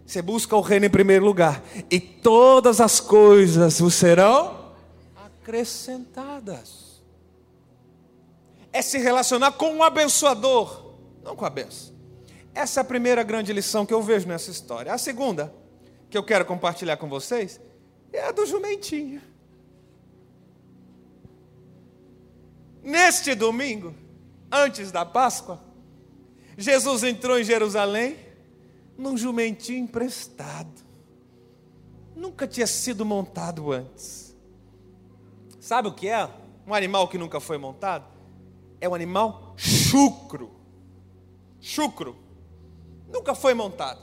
Você 0.05 0.21
busca 0.21 0.55
o 0.55 0.61
reino 0.61 0.85
em 0.85 0.89
primeiro 0.89 1.23
lugar, 1.23 1.63
e 1.89 1.99
todas 1.99 2.81
as 2.81 2.99
coisas 2.99 3.79
vos 3.79 3.93
serão 3.93 4.73
acrescentadas. 5.15 7.01
É 8.71 8.81
se 8.81 8.97
relacionar 8.97 9.53
com 9.53 9.71
um 9.71 9.83
abençoador, 9.83 10.95
não 11.23 11.35
com 11.35 11.45
a 11.45 11.49
benção. 11.49 11.93
Essa 12.53 12.79
é 12.79 12.81
a 12.81 12.85
primeira 12.85 13.23
grande 13.23 13.53
lição 13.53 13.85
que 13.85 13.93
eu 13.93 14.01
vejo 14.01 14.27
nessa 14.27 14.51
história. 14.51 14.93
A 14.93 14.97
segunda, 14.97 15.53
que 16.09 16.17
eu 16.17 16.23
quero 16.23 16.43
compartilhar 16.43 16.97
com 16.97 17.07
vocês, 17.07 17.61
é 18.11 18.27
a 18.27 18.31
do 18.31 18.45
jumentinho. 18.45 19.21
Neste 22.84 23.34
domingo, 23.34 23.96
antes 24.52 24.91
da 24.91 25.06
Páscoa, 25.06 25.60
Jesus 26.58 27.04
entrou 27.04 27.39
em 27.39 27.43
Jerusalém 27.43 28.17
num 28.98 29.17
jumentinho 29.17 29.80
emprestado. 29.80 30.84
Nunca 32.15 32.46
tinha 32.46 32.67
sido 32.67 33.06
montado 33.06 33.72
antes. 33.72 34.36
Sabe 35.60 35.88
o 35.88 35.93
que 35.93 36.10
é? 36.10 36.30
Um 36.67 36.74
animal 36.74 37.08
que 37.08 37.17
nunca 37.17 37.39
foi 37.39 37.58
montado? 37.58 38.06
É 38.82 38.88
um 38.88 38.93
animal 38.93 39.54
chucro. 39.56 40.52
Chucro. 41.62 42.17
Nunca 43.08 43.34
foi 43.34 43.54
montado. 43.54 44.02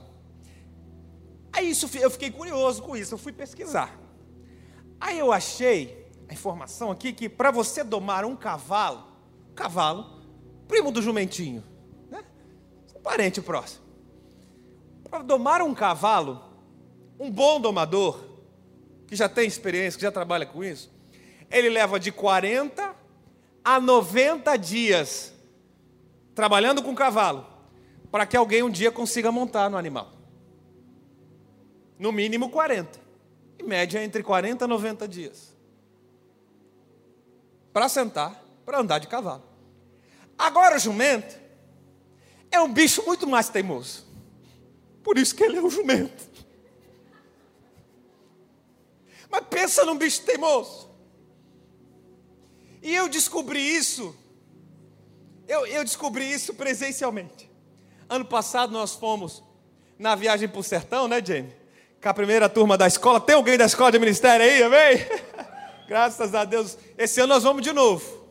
Aí 1.52 1.68
isso, 1.68 1.88
eu 1.98 2.10
fiquei 2.10 2.30
curioso 2.30 2.82
com 2.82 2.96
isso, 2.96 3.12
eu 3.14 3.18
fui 3.18 3.32
pesquisar. 3.32 3.98
Aí 4.98 5.18
eu 5.18 5.32
achei 5.32 5.99
a 6.30 6.32
informação 6.32 6.92
aqui 6.92 7.12
que 7.12 7.28
para 7.28 7.50
você 7.50 7.82
domar 7.82 8.24
um 8.24 8.36
cavalo, 8.36 9.04
cavalo, 9.52 10.22
primo 10.68 10.92
do 10.92 11.02
jumentinho, 11.02 11.64
um 12.96 13.00
parente 13.02 13.42
próximo. 13.42 13.84
Para 15.10 15.24
domar 15.24 15.60
um 15.60 15.74
cavalo, 15.74 16.40
um 17.18 17.28
bom 17.28 17.60
domador 17.60 18.16
que 19.08 19.16
já 19.16 19.28
tem 19.28 19.44
experiência, 19.44 19.98
que 19.98 20.04
já 20.04 20.12
trabalha 20.12 20.46
com 20.46 20.62
isso, 20.62 20.88
ele 21.50 21.68
leva 21.68 21.98
de 21.98 22.12
40 22.12 22.94
a 23.64 23.80
90 23.80 24.56
dias 24.56 25.34
trabalhando 26.32 26.80
com 26.80 26.94
cavalo 26.94 27.44
para 28.08 28.24
que 28.24 28.36
alguém 28.36 28.62
um 28.62 28.70
dia 28.70 28.92
consiga 28.92 29.32
montar 29.32 29.68
no 29.68 29.76
animal. 29.76 30.12
No 31.98 32.12
mínimo 32.12 32.50
40. 32.50 33.00
Em 33.58 33.64
média 33.64 34.02
entre 34.02 34.22
40 34.22 34.64
a 34.64 34.68
90 34.68 35.08
dias. 35.08 35.49
Para 37.72 37.88
sentar, 37.88 38.42
para 38.64 38.80
andar 38.80 38.98
de 38.98 39.06
cavalo. 39.06 39.44
Agora 40.38 40.76
o 40.76 40.78
jumento 40.78 41.38
é 42.50 42.60
um 42.60 42.72
bicho 42.72 43.04
muito 43.06 43.26
mais 43.26 43.48
teimoso. 43.48 44.06
Por 45.02 45.18
isso 45.18 45.34
que 45.34 45.42
ele 45.44 45.58
é 45.58 45.62
um 45.62 45.70
jumento. 45.70 46.28
Mas 49.30 49.44
pensa 49.48 49.84
num 49.84 49.96
bicho 49.96 50.22
teimoso. 50.22 50.90
E 52.82 52.94
eu 52.94 53.08
descobri 53.08 53.60
isso. 53.60 54.16
Eu, 55.46 55.66
eu 55.66 55.84
descobri 55.84 56.30
isso 56.30 56.54
presencialmente. 56.54 57.50
Ano 58.08 58.24
passado 58.24 58.72
nós 58.72 58.94
fomos 58.94 59.42
na 59.98 60.14
viagem 60.14 60.48
para 60.48 60.60
o 60.60 60.64
sertão, 60.64 61.06
né, 61.06 61.22
Jenny? 61.24 61.54
Com 62.02 62.08
a 62.08 62.14
primeira 62.14 62.48
turma 62.48 62.76
da 62.76 62.86
escola. 62.86 63.20
Tem 63.20 63.36
alguém 63.36 63.56
da 63.56 63.66
escola 63.66 63.92
de 63.92 63.98
ministério 63.98 64.44
aí, 64.44 64.62
amém? 64.62 64.98
Graças 65.90 66.36
a 66.36 66.44
Deus. 66.44 66.78
Esse 66.96 67.20
ano 67.20 67.34
nós 67.34 67.42
vamos 67.42 67.62
de 67.62 67.72
novo. 67.72 68.24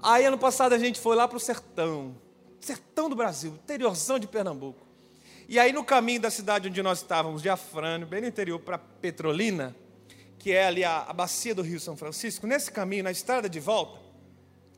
Aí 0.00 0.24
ano 0.24 0.38
passado 0.38 0.72
a 0.72 0.78
gente 0.78 1.00
foi 1.00 1.16
lá 1.16 1.26
para 1.26 1.36
o 1.36 1.40
sertão. 1.40 2.14
Sertão 2.60 3.10
do 3.10 3.16
Brasil, 3.16 3.54
interiorzão 3.54 4.16
de 4.16 4.28
Pernambuco. 4.28 4.78
E 5.48 5.58
aí 5.58 5.72
no 5.72 5.82
caminho 5.82 6.20
da 6.20 6.30
cidade 6.30 6.68
onde 6.68 6.80
nós 6.80 6.98
estávamos, 6.98 7.42
de 7.42 7.48
Afrânio, 7.48 8.06
bem 8.06 8.20
no 8.20 8.28
interior 8.28 8.60
para 8.60 8.78
Petrolina, 8.78 9.74
que 10.38 10.52
é 10.52 10.66
ali 10.66 10.84
a, 10.84 10.98
a 11.00 11.12
bacia 11.12 11.52
do 11.52 11.62
Rio 11.62 11.80
São 11.80 11.96
Francisco, 11.96 12.46
nesse 12.46 12.70
caminho, 12.70 13.02
na 13.02 13.10
estrada 13.10 13.48
de 13.48 13.58
volta, 13.58 13.98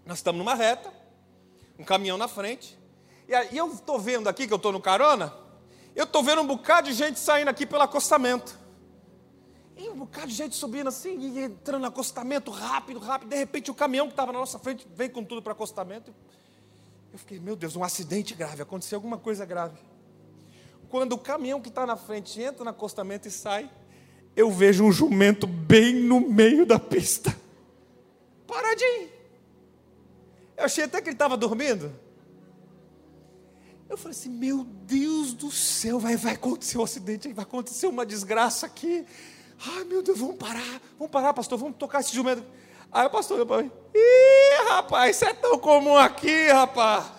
nós 0.06 0.20
estamos 0.20 0.38
numa 0.38 0.54
reta, 0.54 0.90
um 1.78 1.84
caminhão 1.84 2.16
na 2.16 2.28
frente, 2.28 2.78
e 3.28 3.34
aí 3.34 3.54
eu 3.54 3.70
estou 3.70 4.00
vendo 4.00 4.26
aqui 4.26 4.46
que 4.46 4.54
eu 4.54 4.56
estou 4.56 4.72
no 4.72 4.80
carona, 4.80 5.34
eu 5.94 6.04
estou 6.04 6.22
vendo 6.22 6.40
um 6.40 6.46
bocado 6.46 6.88
de 6.88 6.94
gente 6.94 7.20
saindo 7.20 7.48
aqui 7.48 7.66
pelo 7.66 7.82
acostamento. 7.82 8.63
E 9.76 9.88
um 9.88 9.96
bocado 9.96 10.28
de 10.28 10.34
gente 10.34 10.54
subindo 10.54 10.88
assim, 10.88 11.18
e 11.18 11.40
entrando 11.40 11.82
no 11.82 11.88
acostamento 11.88 12.50
rápido, 12.50 13.00
rápido. 13.00 13.28
De 13.28 13.36
repente 13.36 13.70
o 13.70 13.74
caminhão 13.74 14.06
que 14.06 14.12
estava 14.12 14.32
na 14.32 14.38
nossa 14.38 14.58
frente 14.58 14.86
vem 14.94 15.10
com 15.10 15.24
tudo 15.24 15.42
para 15.42 15.52
acostamento. 15.52 16.14
Eu 17.12 17.18
fiquei, 17.18 17.38
meu 17.38 17.56
Deus, 17.56 17.76
um 17.76 17.82
acidente 17.84 18.34
grave, 18.34 18.62
aconteceu 18.62 18.96
alguma 18.96 19.18
coisa 19.18 19.44
grave. 19.44 19.78
Quando 20.88 21.12
o 21.14 21.18
caminhão 21.18 21.60
que 21.60 21.68
está 21.68 21.86
na 21.86 21.96
frente 21.96 22.40
entra 22.40 22.62
no 22.62 22.70
acostamento 22.70 23.26
e 23.26 23.30
sai, 23.30 23.70
eu 24.36 24.50
vejo 24.50 24.84
um 24.84 24.92
jumento 24.92 25.46
bem 25.46 25.94
no 25.94 26.20
meio 26.20 26.64
da 26.64 26.78
pista. 26.78 27.36
Paradinho. 28.46 29.10
Eu 30.56 30.64
achei 30.64 30.84
até 30.84 31.00
que 31.00 31.08
ele 31.08 31.14
estava 31.14 31.36
dormindo. 31.36 31.92
Eu 33.88 33.96
falei 33.96 34.16
assim, 34.16 34.30
meu 34.30 34.64
Deus 34.64 35.32
do 35.34 35.50
céu, 35.50 35.98
vai, 35.98 36.16
vai 36.16 36.34
acontecer 36.34 36.78
um 36.78 36.84
acidente, 36.84 37.32
vai 37.32 37.44
acontecer 37.44 37.86
uma 37.86 38.06
desgraça 38.06 38.66
aqui. 38.66 39.04
Ai 39.66 39.84
meu 39.84 40.02
Deus, 40.02 40.18
vamos 40.18 40.36
parar, 40.36 40.80
vamos 40.98 41.10
parar, 41.10 41.32
pastor, 41.32 41.58
vamos 41.58 41.76
tocar 41.76 42.00
esse 42.00 42.14
jumento. 42.14 42.44
Aí 42.90 43.06
o 43.06 43.10
pastor 43.10 43.36
olhou 43.36 43.46
para 43.46 43.62
mim, 43.62 43.72
ih, 43.94 44.64
rapaz, 44.68 45.16
isso 45.16 45.24
é 45.24 45.34
tão 45.34 45.58
comum 45.58 45.96
aqui, 45.96 46.48
rapaz. 46.48 47.12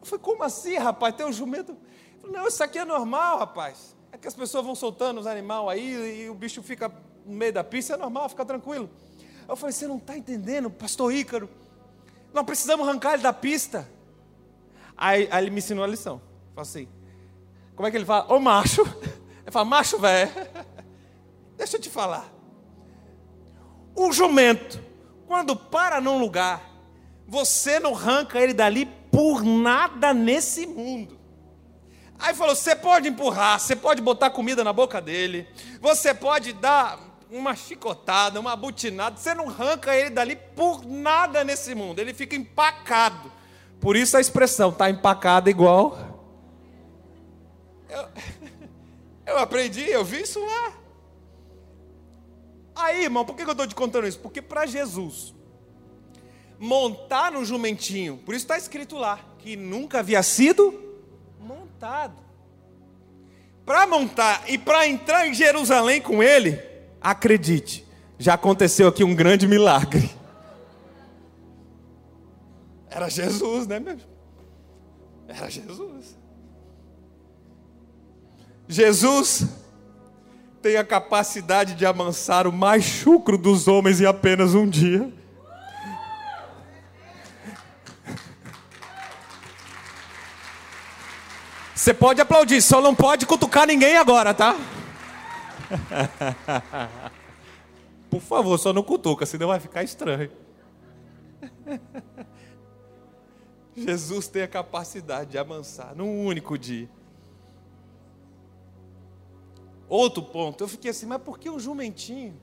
Eu 0.00 0.06
falei, 0.06 0.22
como 0.24 0.42
assim, 0.42 0.76
rapaz? 0.76 1.14
Tem 1.14 1.26
um 1.26 1.32
jumento? 1.32 1.76
Falei, 2.20 2.36
não, 2.36 2.48
isso 2.48 2.62
aqui 2.62 2.78
é 2.78 2.84
normal, 2.84 3.38
rapaz. 3.38 3.94
É 4.10 4.18
que 4.18 4.26
as 4.26 4.34
pessoas 4.34 4.64
vão 4.64 4.74
soltando 4.74 5.20
os 5.20 5.26
animais 5.26 5.68
aí 5.68 6.24
e 6.24 6.30
o 6.30 6.34
bicho 6.34 6.62
fica 6.62 6.92
no 7.24 7.34
meio 7.34 7.52
da 7.52 7.62
pista, 7.62 7.94
é 7.94 7.96
normal, 7.96 8.28
fica 8.28 8.44
tranquilo. 8.44 8.90
Eu 9.48 9.56
falei, 9.56 9.72
você 9.72 9.86
não 9.86 9.98
está 9.98 10.16
entendendo, 10.16 10.70
pastor 10.70 11.12
Ícaro? 11.12 11.48
Nós 12.32 12.44
precisamos 12.44 12.88
arrancar 12.88 13.14
ele 13.14 13.22
da 13.22 13.32
pista. 13.32 13.88
Aí, 14.96 15.28
aí 15.30 15.44
ele 15.44 15.50
me 15.50 15.58
ensinou 15.58 15.84
a 15.84 15.86
lição. 15.86 16.20
Falei 16.54 16.62
assim, 16.62 16.88
como 17.74 17.86
é 17.86 17.90
que 17.90 17.96
ele 17.96 18.06
fala? 18.06 18.32
Ô 18.32 18.38
macho. 18.38 18.82
Ele 19.42 19.50
fala, 19.50 19.64
macho 19.64 19.98
velho. 19.98 20.30
Deixa 21.56 21.76
eu 21.76 21.80
te 21.80 21.90
falar. 21.90 22.32
O 23.94 24.12
jumento, 24.12 24.82
quando 25.26 25.54
para 25.54 26.00
num 26.00 26.18
lugar, 26.18 26.62
você 27.26 27.78
não 27.78 27.94
arranca 27.94 28.40
ele 28.40 28.54
dali 28.54 28.86
por 29.10 29.44
nada 29.44 30.14
nesse 30.14 30.66
mundo. 30.66 31.18
Aí 32.18 32.34
falou: 32.34 32.54
você 32.54 32.74
pode 32.74 33.08
empurrar, 33.08 33.58
você 33.58 33.74
pode 33.74 34.00
botar 34.00 34.30
comida 34.30 34.62
na 34.62 34.72
boca 34.72 35.00
dele, 35.00 35.46
você 35.80 36.14
pode 36.14 36.52
dar 36.52 36.98
uma 37.30 37.56
chicotada, 37.56 38.38
uma 38.38 38.54
butinada, 38.54 39.16
você 39.16 39.34
não 39.34 39.48
arranca 39.48 39.94
ele 39.94 40.10
dali 40.10 40.36
por 40.36 40.86
nada 40.86 41.42
nesse 41.42 41.74
mundo, 41.74 41.98
ele 41.98 42.14
fica 42.14 42.36
empacado. 42.36 43.32
Por 43.80 43.96
isso 43.96 44.16
a 44.16 44.20
expressão 44.20 44.70
está 44.70 44.88
empacado 44.88 45.50
igual. 45.50 45.98
Eu, 47.88 48.08
eu 49.32 49.38
aprendi, 49.38 49.82
eu 49.88 50.04
vi 50.04 50.22
isso 50.22 50.40
lá. 50.40 50.72
Aí, 52.74 53.04
irmão, 53.04 53.24
por 53.24 53.36
que 53.36 53.42
eu 53.42 53.50
estou 53.50 53.66
te 53.66 53.74
contando 53.74 54.06
isso? 54.06 54.18
Porque 54.18 54.40
para 54.40 54.66
Jesus 54.66 55.34
montar 56.58 57.32
no 57.32 57.44
jumentinho, 57.44 58.18
por 58.18 58.34
isso 58.34 58.44
está 58.44 58.56
escrito 58.56 58.96
lá, 58.96 59.18
que 59.38 59.56
nunca 59.56 59.98
havia 59.98 60.22
sido 60.22 60.72
montado. 61.40 62.22
Para 63.66 63.86
montar 63.86 64.48
e 64.48 64.56
para 64.56 64.86
entrar 64.86 65.26
em 65.26 65.34
Jerusalém 65.34 66.00
com 66.00 66.22
ele, 66.22 66.60
acredite, 67.00 67.86
já 68.18 68.34
aconteceu 68.34 68.88
aqui 68.88 69.02
um 69.04 69.14
grande 69.14 69.46
milagre. 69.46 70.10
Era 72.88 73.08
Jesus, 73.08 73.66
né, 73.66 73.80
meu? 73.80 73.98
Era 75.26 75.50
Jesus. 75.50 76.21
Jesus 78.72 79.46
tem 80.62 80.78
a 80.78 80.84
capacidade 80.84 81.74
de 81.74 81.84
amansar 81.84 82.46
o 82.46 82.52
mais 82.52 82.82
chucro 82.82 83.36
dos 83.36 83.68
homens 83.68 84.00
em 84.00 84.06
apenas 84.06 84.54
um 84.54 84.66
dia. 84.66 85.12
Você 91.74 91.92
pode 91.92 92.22
aplaudir, 92.22 92.62
só 92.62 92.80
não 92.80 92.94
pode 92.94 93.26
cutucar 93.26 93.66
ninguém 93.66 93.98
agora, 93.98 94.32
tá? 94.32 94.56
Por 98.08 98.22
favor, 98.22 98.56
só 98.56 98.72
não 98.72 98.82
cutuca, 98.82 99.26
senão 99.26 99.48
vai 99.48 99.60
ficar 99.60 99.82
estranho. 99.82 100.30
Jesus 103.76 104.28
tem 104.28 104.42
a 104.42 104.48
capacidade 104.48 105.32
de 105.32 105.38
amansar 105.38 105.94
num 105.94 106.24
único 106.24 106.56
dia. 106.56 106.88
Outro 109.92 110.22
ponto, 110.22 110.64
eu 110.64 110.68
fiquei 110.68 110.90
assim, 110.90 111.06
mas 111.06 111.20
por 111.20 111.38
que 111.38 111.50
um 111.50 111.58
jumentinho? 111.58 112.40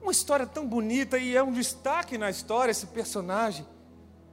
Uma 0.00 0.12
história 0.12 0.46
tão 0.46 0.66
bonita 0.66 1.18
e 1.18 1.34
é 1.34 1.42
um 1.42 1.52
destaque 1.52 2.16
na 2.16 2.30
história 2.30 2.70
esse 2.70 2.86
personagem. 2.86 3.66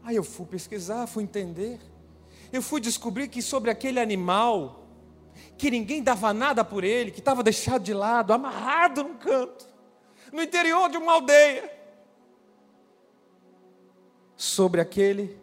Aí 0.04 0.16
eu 0.16 0.24
fui 0.24 0.46
pesquisar, 0.46 1.08
fui 1.08 1.24
entender 1.24 1.80
eu 2.52 2.62
fui 2.62 2.80
descobrir 2.80 3.28
que 3.28 3.42
sobre 3.42 3.70
aquele 3.70 4.00
animal, 4.00 4.88
que 5.58 5.70
ninguém 5.70 6.02
dava 6.02 6.34
nada 6.34 6.64
por 6.64 6.84
ele, 6.84 7.12
que 7.12 7.20
estava 7.20 7.44
deixado 7.44 7.84
de 7.84 7.94
lado, 7.94 8.34
amarrado 8.34 9.04
num 9.04 9.16
canto, 9.16 9.68
no 10.32 10.42
interior 10.42 10.90
de 10.90 10.98
uma 10.98 11.14
aldeia, 11.14 11.72
sobre 14.36 14.80
aquele 14.80 15.38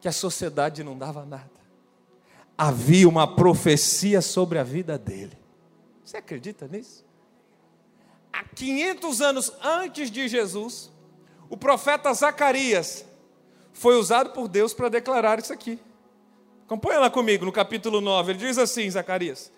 que 0.00 0.08
a 0.08 0.12
sociedade 0.12 0.82
não 0.82 0.96
dava 0.96 1.24
nada. 1.24 1.50
Havia 2.56 3.08
uma 3.08 3.26
profecia 3.26 4.20
sobre 4.20 4.58
a 4.58 4.62
vida 4.62 4.98
dele. 4.98 5.38
Você 6.10 6.16
acredita 6.16 6.66
nisso? 6.66 7.04
Há 8.32 8.42
500 8.42 9.20
anos 9.20 9.52
antes 9.62 10.10
de 10.10 10.26
Jesus, 10.26 10.90
o 11.48 11.56
profeta 11.56 12.12
Zacarias 12.12 13.04
foi 13.72 13.94
usado 13.94 14.30
por 14.30 14.48
Deus 14.48 14.74
para 14.74 14.88
declarar 14.88 15.38
isso 15.38 15.52
aqui. 15.52 15.78
Acompanha 16.64 16.98
lá 16.98 17.10
comigo 17.10 17.44
no 17.44 17.52
capítulo 17.52 18.00
9. 18.00 18.32
Ele 18.32 18.40
diz 18.40 18.58
assim, 18.58 18.90
Zacarias: 18.90 19.52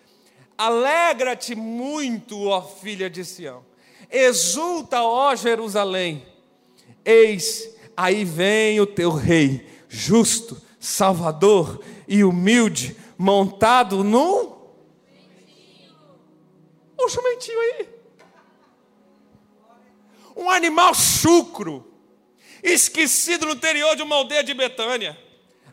Alegra-te 0.58 1.54
muito, 1.54 2.42
ó 2.42 2.60
filha 2.60 3.08
de 3.08 3.24
Sião. 3.24 3.64
Exulta, 4.10 5.02
ó 5.02 5.34
Jerusalém. 5.34 6.26
Eis, 7.02 7.66
aí 7.96 8.26
vem 8.26 8.78
o 8.78 8.86
teu 8.86 9.10
rei, 9.10 9.66
justo, 9.88 10.60
salvador 10.78 11.82
e 12.06 12.22
humilde, 12.22 12.94
montado 13.16 14.04
num. 14.04 14.52
Um 17.02 17.08
jumentinho 17.08 17.60
aí. 17.60 17.88
Um 20.36 20.50
animal 20.50 20.94
chucro 20.94 21.92
esquecido 22.62 23.46
no 23.46 23.52
interior 23.52 23.96
de 23.96 24.02
uma 24.02 24.16
aldeia 24.16 24.44
de 24.44 24.54
Betânia. 24.54 25.18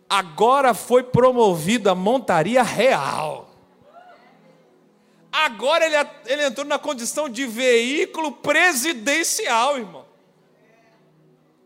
Agora 0.09 0.73
foi 0.73 1.03
promovido 1.03 1.89
a 1.89 1.95
montaria 1.95 2.63
real. 2.63 3.47
Agora 5.31 5.85
ele, 5.85 5.95
ele 6.25 6.45
entrou 6.45 6.65
na 6.65 6.79
condição 6.79 7.29
de 7.29 7.45
veículo 7.45 8.31
presidencial, 8.31 9.77
irmão. 9.77 10.05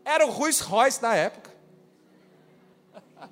Era 0.04 0.26
o 0.26 0.30
Ruiz 0.30 0.60
Royce 0.60 1.00
da 1.00 1.14
época. 1.14 1.50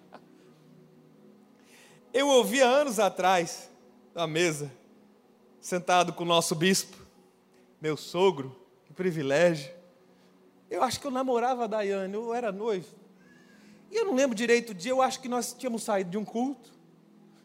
Eu 2.14 2.28
ouvi 2.28 2.60
anos 2.60 2.98
atrás, 2.98 3.68
na 4.14 4.26
mesa, 4.26 4.72
sentado 5.62 6.12
com 6.12 6.24
o 6.24 6.26
nosso 6.26 6.56
bispo, 6.56 6.96
meu 7.80 7.96
sogro, 7.96 8.54
que 8.84 8.92
privilégio. 8.92 9.72
Eu 10.68 10.82
acho 10.82 10.98
que 11.00 11.06
eu 11.06 11.10
namorava 11.10 11.64
a 11.64 11.66
Daiane, 11.68 12.12
eu 12.12 12.34
era 12.34 12.50
noivo. 12.50 12.88
E 13.88 13.96
eu 13.96 14.04
não 14.04 14.14
lembro 14.14 14.34
direito 14.34 14.70
o 14.70 14.74
dia, 14.74 14.90
eu 14.90 15.00
acho 15.00 15.20
que 15.20 15.28
nós 15.28 15.54
tínhamos 15.54 15.84
saído 15.84 16.10
de 16.10 16.18
um 16.18 16.24
culto, 16.24 16.72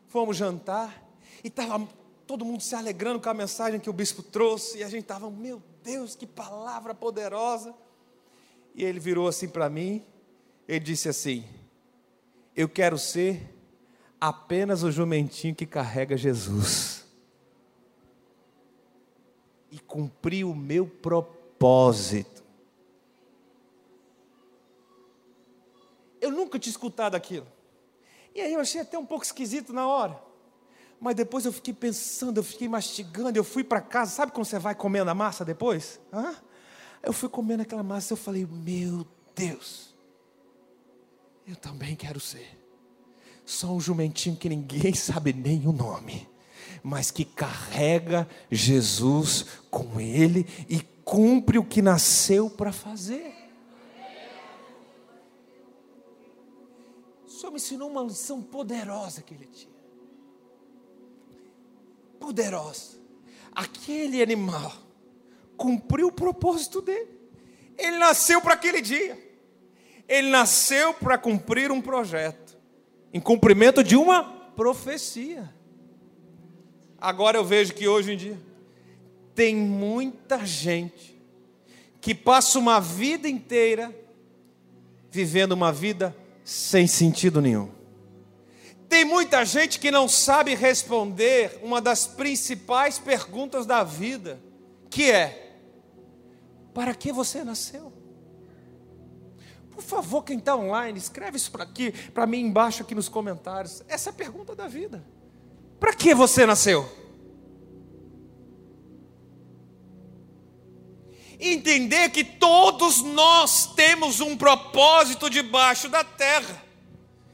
fomos 0.07 0.35
jantar, 0.35 1.07
e 1.43 1.47
estava 1.47 1.87
todo 2.25 2.43
mundo 2.43 2.63
se 2.63 2.73
alegrando 2.73 3.19
com 3.19 3.29
a 3.29 3.33
mensagem 3.33 3.79
que 3.79 3.89
o 3.89 3.93
bispo 3.93 4.23
trouxe, 4.23 4.79
e 4.79 4.83
a 4.83 4.89
gente 4.89 5.03
estava, 5.03 5.29
meu 5.29 5.61
Deus, 5.83 6.15
que 6.15 6.25
palavra 6.25 6.95
poderosa. 6.95 7.73
E 8.73 8.83
ele 8.83 8.99
virou 8.99 9.27
assim 9.27 9.47
para 9.47 9.69
mim, 9.69 10.03
ele 10.67 10.79
disse 10.79 11.07
assim: 11.07 11.45
Eu 12.55 12.67
quero 12.67 12.97
ser 12.97 13.55
apenas 14.19 14.83
o 14.83 14.91
jumentinho 14.91 15.53
que 15.53 15.65
carrega 15.65 16.17
Jesus. 16.17 17.06
E 19.71 19.79
cumprir 19.79 20.45
o 20.45 20.55
meu 20.55 20.87
propósito. 20.87 22.43
Eu 26.21 26.31
nunca 26.31 26.57
tinha 26.57 26.71
escutado 26.71 27.15
aquilo. 27.15 27.47
E 28.33 28.41
aí 28.41 28.53
eu 28.53 28.59
achei 28.59 28.81
até 28.81 28.97
um 28.97 29.05
pouco 29.05 29.23
esquisito 29.25 29.73
na 29.73 29.87
hora. 29.87 30.21
Mas 30.99 31.15
depois 31.15 31.45
eu 31.45 31.53
fiquei 31.53 31.73
pensando, 31.73 32.37
eu 32.37 32.43
fiquei 32.43 32.67
mastigando, 32.67 33.37
eu 33.37 33.43
fui 33.43 33.63
para 33.63 33.81
casa, 33.81 34.11
sabe 34.11 34.31
quando 34.31 34.45
você 34.45 34.57
vai 34.57 34.73
comendo 34.73 35.11
a 35.11 35.15
massa 35.15 35.45
depois? 35.45 35.99
Hã? 36.11 36.35
Eu 37.03 37.13
fui 37.13 37.29
comendo 37.29 37.61
aquela 37.61 37.83
massa 37.83 38.13
e 38.13 38.15
eu 38.15 38.17
falei, 38.17 38.45
meu 38.45 39.05
Deus, 39.35 39.95
eu 41.47 41.55
também 41.55 41.95
quero 41.95 42.19
ser. 42.19 42.59
Só 43.45 43.67
um 43.67 43.79
jumentinho 43.79 44.35
que 44.35 44.49
ninguém 44.49 44.93
sabe 44.95 45.31
nem 45.33 45.67
o 45.67 45.71
nome, 45.71 46.27
mas 46.87 47.11
que 47.11 47.25
carrega 47.25 48.25
Jesus 48.49 49.45
com 49.69 49.99
ele 49.99 50.47
e 50.69 50.79
cumpre 51.03 51.57
o 51.57 51.65
que 51.65 51.81
nasceu 51.81 52.49
para 52.49 52.71
fazer. 52.71 53.35
O 57.25 57.29
Senhor 57.29 57.51
me 57.51 57.57
ensinou 57.57 57.89
uma 57.89 58.03
lição 58.03 58.41
poderosa 58.41 59.21
que 59.21 59.33
ele 59.33 59.47
tinha 59.47 59.75
poderosa. 62.17 62.97
Aquele 63.53 64.21
animal 64.21 64.71
cumpriu 65.57 66.07
o 66.07 66.11
propósito 66.11 66.81
dele. 66.81 67.19
Ele 67.77 67.97
nasceu 67.97 68.41
para 68.41 68.53
aquele 68.53 68.81
dia. 68.81 69.21
Ele 70.07 70.29
nasceu 70.29 70.93
para 70.93 71.17
cumprir 71.17 71.69
um 71.69 71.81
projeto, 71.81 72.57
em 73.13 73.19
cumprimento 73.19 73.83
de 73.83 73.97
uma 73.97 74.23
profecia. 74.55 75.56
Agora 76.99 77.37
eu 77.37 77.45
vejo 77.45 77.73
que 77.73 77.87
hoje 77.87 78.13
em 78.13 78.17
dia 78.17 78.39
tem 79.35 79.55
muita 79.55 80.45
gente 80.45 81.15
que 82.01 82.15
passa 82.15 82.57
uma 82.57 82.79
vida 82.79 83.29
inteira 83.29 83.93
vivendo 85.11 85.51
uma 85.51 85.71
vida 85.71 86.15
sem 86.43 86.87
sentido 86.87 87.41
nenhum. 87.41 87.71
Tem 88.89 89.03
muita 89.03 89.43
gente 89.43 89.79
que 89.79 89.91
não 89.91 90.07
sabe 90.07 90.55
responder 90.55 91.59
uma 91.61 91.81
das 91.81 92.07
principais 92.07 92.97
perguntas 92.97 93.65
da 93.65 93.83
vida, 93.83 94.39
que 94.89 95.11
é: 95.11 95.59
para 96.73 96.95
que 96.95 97.11
você 97.11 97.43
nasceu? 97.43 97.91
Por 99.71 99.83
favor, 99.83 100.23
quem 100.23 100.39
está 100.39 100.55
online, 100.55 100.97
escreve 100.97 101.37
isso 101.37 101.51
para 101.51 101.63
aqui, 101.63 101.91
para 102.11 102.25
mim 102.25 102.39
embaixo 102.39 102.81
aqui 102.81 102.95
nos 102.95 103.09
comentários. 103.09 103.83
Essa 103.87 104.09
é 104.09 104.11
a 104.11 104.13
pergunta 104.13 104.55
da 104.55 104.67
vida. 104.67 105.03
Para 105.79 105.93
que 105.93 106.13
você 106.13 106.45
nasceu? 106.45 106.89
Entender 111.39 112.09
que 112.09 112.23
todos 112.23 113.03
nós 113.03 113.73
temos 113.75 114.19
um 114.19 114.35
propósito 114.35 115.29
debaixo 115.29 115.87
da 115.87 116.03
terra. 116.03 116.63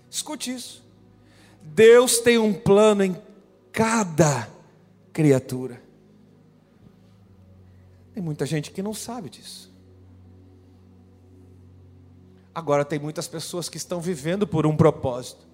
Escute 0.09 0.53
isso. 0.53 0.83
Deus 1.61 2.19
tem 2.19 2.37
um 2.37 2.53
plano 2.53 3.03
em 3.03 3.17
cada 3.71 4.49
criatura. 5.13 5.81
Tem 8.13 8.21
muita 8.21 8.45
gente 8.45 8.71
que 8.71 8.83
não 8.83 8.93
sabe 8.93 9.29
disso. 9.29 9.73
Agora 12.53 12.85
tem 12.85 12.99
muitas 12.99 13.27
pessoas 13.27 13.67
que 13.67 13.77
estão 13.77 13.99
vivendo 13.99 14.45
por 14.45 14.67
um 14.67 14.75
propósito. 14.75 15.47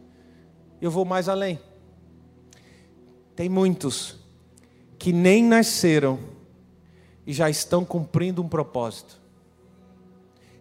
Eu 0.82 0.92
vou 0.92 1.06
mais 1.06 1.30
além. 1.30 1.60
Tem 3.40 3.48
muitos 3.48 4.18
que 4.98 5.14
nem 5.14 5.42
nasceram 5.42 6.20
e 7.26 7.32
já 7.32 7.50
estão 7.50 7.86
cumprindo 7.86 8.42
um 8.42 8.50
propósito. 8.50 9.18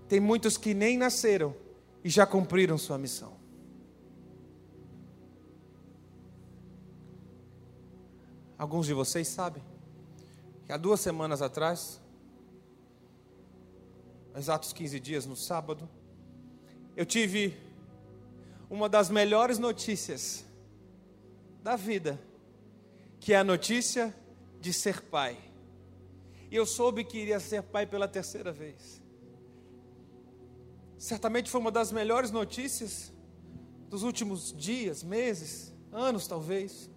Tem 0.08 0.20
muitos 0.20 0.56
que 0.56 0.74
nem 0.74 0.96
nasceram 0.96 1.56
e 2.04 2.08
já 2.08 2.24
cumpriram 2.24 2.78
sua 2.78 2.96
missão. 2.96 3.32
Alguns 8.56 8.86
de 8.86 8.94
vocês 8.94 9.26
sabem 9.26 9.64
que 10.64 10.72
há 10.72 10.76
duas 10.76 11.00
semanas 11.00 11.42
atrás, 11.42 12.00
exatos 14.36 14.72
15 14.72 15.00
dias 15.00 15.26
no 15.26 15.34
sábado, 15.34 15.88
eu 16.96 17.04
tive 17.04 17.56
uma 18.70 18.88
das 18.88 19.10
melhores 19.10 19.58
notícias 19.58 20.44
da 21.60 21.74
vida, 21.74 22.27
que 23.28 23.34
é 23.34 23.36
a 23.36 23.44
notícia 23.44 24.14
de 24.58 24.72
ser 24.72 25.02
pai. 25.02 25.36
E 26.50 26.56
eu 26.56 26.64
soube 26.64 27.04
que 27.04 27.18
iria 27.18 27.38
ser 27.38 27.62
pai 27.62 27.84
pela 27.84 28.08
terceira 28.08 28.50
vez. 28.50 29.02
Certamente 30.96 31.50
foi 31.50 31.60
uma 31.60 31.70
das 31.70 31.92
melhores 31.92 32.30
notícias 32.30 33.12
dos 33.90 34.02
últimos 34.02 34.50
dias, 34.56 35.02
meses, 35.02 35.74
anos 35.92 36.26
talvez. 36.26 36.88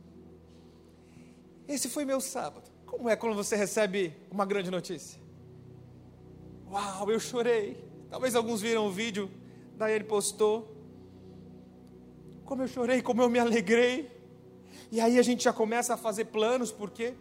Esse 1.67 1.89
foi 1.89 2.05
meu 2.05 2.21
sábado. 2.21 2.71
Como 2.85 3.09
é 3.09 3.15
quando 3.17 3.35
você 3.35 3.57
recebe 3.57 4.15
uma 4.31 4.45
grande 4.45 4.71
notícia? 4.71 5.19
Uau, 6.71 7.11
eu 7.11 7.19
chorei. 7.19 7.83
Talvez 8.09 8.35
alguns 8.35 8.61
viram 8.61 8.87
o 8.87 8.89
vídeo, 8.89 9.29
daí 9.75 9.95
ele 9.95 10.05
postou. 10.05 10.73
Como 12.45 12.61
eu 12.61 12.69
chorei, 12.69 13.01
como 13.01 13.21
eu 13.21 13.29
me 13.29 13.37
alegrei. 13.37 14.20
E 14.91 14.99
aí 14.99 15.17
a 15.17 15.21
gente 15.21 15.43
já 15.45 15.53
começa 15.53 15.93
a 15.93 15.97
fazer 15.97 16.25
planos, 16.25 16.71
porque 16.71 17.13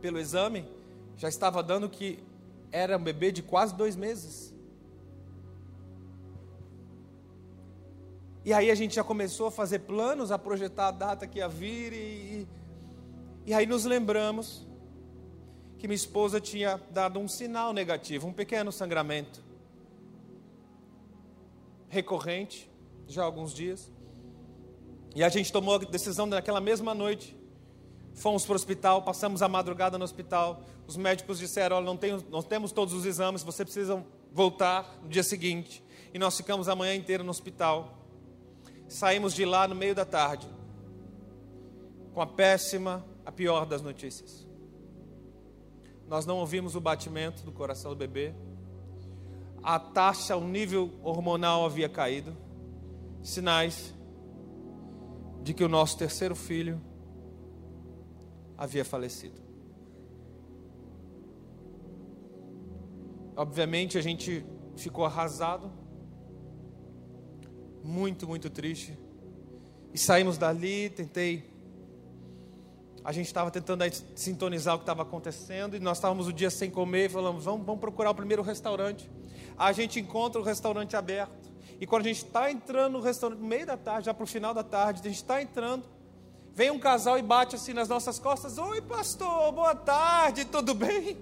pelo 0.00 0.18
exame 0.18 0.68
já 1.16 1.28
estava 1.28 1.62
dando 1.62 1.88
que 1.88 2.18
era 2.72 2.98
um 2.98 3.02
bebê 3.02 3.30
de 3.30 3.42
quase 3.42 3.74
dois 3.74 3.94
meses. 3.94 4.52
E 8.44 8.52
aí 8.52 8.70
a 8.70 8.74
gente 8.74 8.96
já 8.96 9.04
começou 9.04 9.46
a 9.46 9.50
fazer 9.50 9.78
planos, 9.78 10.32
a 10.32 10.38
projetar 10.38 10.88
a 10.88 10.90
data 10.90 11.26
que 11.26 11.38
ia 11.38 11.48
vir 11.48 11.92
e, 11.92 12.48
e 13.46 13.54
aí 13.54 13.64
nos 13.64 13.84
lembramos 13.84 14.66
que 15.78 15.86
minha 15.86 15.94
esposa 15.94 16.40
tinha 16.40 16.80
dado 16.90 17.20
um 17.20 17.28
sinal 17.28 17.72
negativo, 17.72 18.26
um 18.26 18.32
pequeno 18.32 18.72
sangramento 18.72 19.42
recorrente, 21.88 22.68
já 23.06 23.22
há 23.22 23.24
alguns 23.24 23.54
dias. 23.54 23.93
E 25.14 25.22
a 25.22 25.28
gente 25.28 25.52
tomou 25.52 25.76
a 25.76 25.78
decisão 25.78 26.26
naquela 26.26 26.60
mesma 26.60 26.92
noite. 26.92 27.36
Fomos 28.14 28.44
para 28.44 28.52
o 28.52 28.56
hospital, 28.56 29.02
passamos 29.02 29.42
a 29.42 29.48
madrugada 29.48 29.96
no 29.96 30.04
hospital. 30.04 30.62
Os 30.86 30.96
médicos 30.96 31.38
disseram: 31.38 31.76
Olha, 31.76 31.86
não, 31.86 31.96
tem, 31.96 32.24
não 32.30 32.42
temos 32.42 32.72
todos 32.72 32.92
os 32.92 33.06
exames, 33.06 33.42
você 33.42 33.64
precisa 33.64 34.04
voltar 34.32 34.98
no 35.02 35.08
dia 35.08 35.22
seguinte. 35.22 35.82
E 36.12 36.18
nós 36.18 36.36
ficamos 36.36 36.68
a 36.68 36.74
manhã 36.74 36.94
inteira 36.94 37.22
no 37.22 37.30
hospital. 37.30 37.98
Saímos 38.88 39.34
de 39.34 39.44
lá 39.44 39.66
no 39.66 39.74
meio 39.74 39.94
da 39.94 40.04
tarde, 40.04 40.48
com 42.12 42.20
a 42.20 42.26
péssima 42.26 43.04
a 43.24 43.32
pior 43.32 43.66
das 43.66 43.82
notícias. 43.82 44.46
Nós 46.06 46.26
não 46.26 46.38
ouvimos 46.38 46.76
o 46.76 46.80
batimento 46.80 47.42
do 47.44 47.52
coração 47.52 47.92
do 47.92 47.96
bebê. 47.96 48.34
A 49.62 49.78
taxa, 49.78 50.36
o 50.36 50.46
nível 50.46 50.92
hormonal 51.02 51.64
havia 51.64 51.88
caído. 51.88 52.36
Sinais 53.22 53.93
de 55.44 55.52
que 55.52 55.62
o 55.62 55.68
nosso 55.68 55.98
terceiro 55.98 56.34
filho 56.34 56.80
havia 58.56 58.82
falecido. 58.82 59.38
Obviamente 63.36 63.98
a 63.98 64.00
gente 64.00 64.44
ficou 64.74 65.04
arrasado, 65.04 65.70
muito, 67.82 68.26
muito 68.26 68.48
triste. 68.48 68.98
E 69.92 69.98
saímos 69.98 70.38
dali, 70.38 70.88
tentei 70.88 71.52
A 73.04 73.12
gente 73.12 73.26
estava 73.26 73.50
tentando 73.50 73.84
sintonizar 74.14 74.74
o 74.74 74.78
que 74.78 74.84
estava 74.84 75.02
acontecendo 75.02 75.76
e 75.76 75.78
nós 75.78 75.98
estávamos 75.98 76.26
o 76.26 76.32
dia 76.32 76.48
sem 76.48 76.70
comer 76.70 77.04
e 77.04 77.08
falamos: 77.10 77.44
vamos, 77.44 77.66
vamos 77.66 77.82
procurar 77.82 78.12
o 78.12 78.14
primeiro 78.14 78.42
restaurante. 78.42 79.10
A 79.58 79.72
gente 79.72 80.00
encontra 80.00 80.40
o 80.40 80.44
restaurante 80.44 80.96
aberto. 80.96 81.43
E 81.84 81.86
quando 81.86 82.06
a 82.06 82.08
gente 82.08 82.24
está 82.24 82.50
entrando 82.50 82.94
no 82.94 83.00
restaurante, 83.00 83.40
no 83.40 83.46
meio 83.46 83.66
da 83.66 83.76
tarde, 83.76 84.06
já 84.06 84.14
para 84.14 84.24
o 84.24 84.26
final 84.26 84.54
da 84.54 84.64
tarde, 84.64 85.02
a 85.02 85.04
gente 85.04 85.16
está 85.16 85.42
entrando, 85.42 85.84
vem 86.54 86.70
um 86.70 86.78
casal 86.78 87.18
e 87.18 87.22
bate 87.22 87.56
assim 87.56 87.74
nas 87.74 87.90
nossas 87.90 88.18
costas: 88.18 88.56
Oi, 88.56 88.80
pastor, 88.80 89.52
boa 89.52 89.74
tarde, 89.74 90.46
tudo 90.46 90.72
bem? 90.72 91.18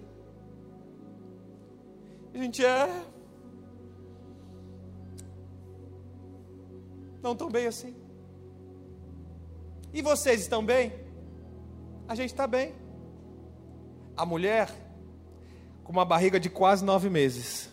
A 2.32 2.38
gente 2.38 2.64
é. 2.64 3.04
Não 7.20 7.34
tão 7.34 7.50
bem 7.50 7.66
assim. 7.66 7.96
E 9.92 10.00
vocês 10.00 10.42
estão 10.42 10.64
bem? 10.64 10.92
A 12.06 12.14
gente 12.14 12.30
está 12.30 12.46
bem. 12.46 12.72
A 14.16 14.24
mulher, 14.24 14.70
com 15.82 15.90
uma 15.90 16.04
barriga 16.04 16.38
de 16.38 16.48
quase 16.48 16.84
nove 16.84 17.10
meses. 17.10 17.68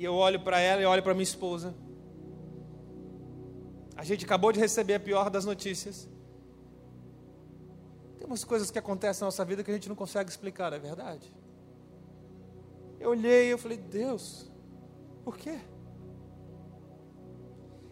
E 0.00 0.04
eu 0.04 0.14
olho 0.14 0.40
para 0.40 0.58
ela 0.58 0.80
e 0.80 0.86
olho 0.86 1.02
para 1.02 1.12
minha 1.12 1.22
esposa. 1.22 1.74
A 3.94 4.02
gente 4.02 4.24
acabou 4.24 4.50
de 4.50 4.58
receber 4.58 4.94
a 4.94 5.00
pior 5.00 5.28
das 5.28 5.44
notícias. 5.44 6.08
Tem 8.16 8.26
umas 8.26 8.42
coisas 8.42 8.70
que 8.70 8.78
acontecem 8.78 9.20
na 9.20 9.26
nossa 9.26 9.44
vida 9.44 9.62
que 9.62 9.70
a 9.70 9.74
gente 9.74 9.90
não 9.90 9.94
consegue 9.94 10.30
explicar, 10.30 10.72
é 10.72 10.78
verdade? 10.78 11.30
Eu 12.98 13.10
olhei 13.10 13.48
e 13.48 13.50
eu 13.50 13.58
falei, 13.58 13.76
Deus, 13.76 14.50
por 15.22 15.36
quê? 15.36 15.58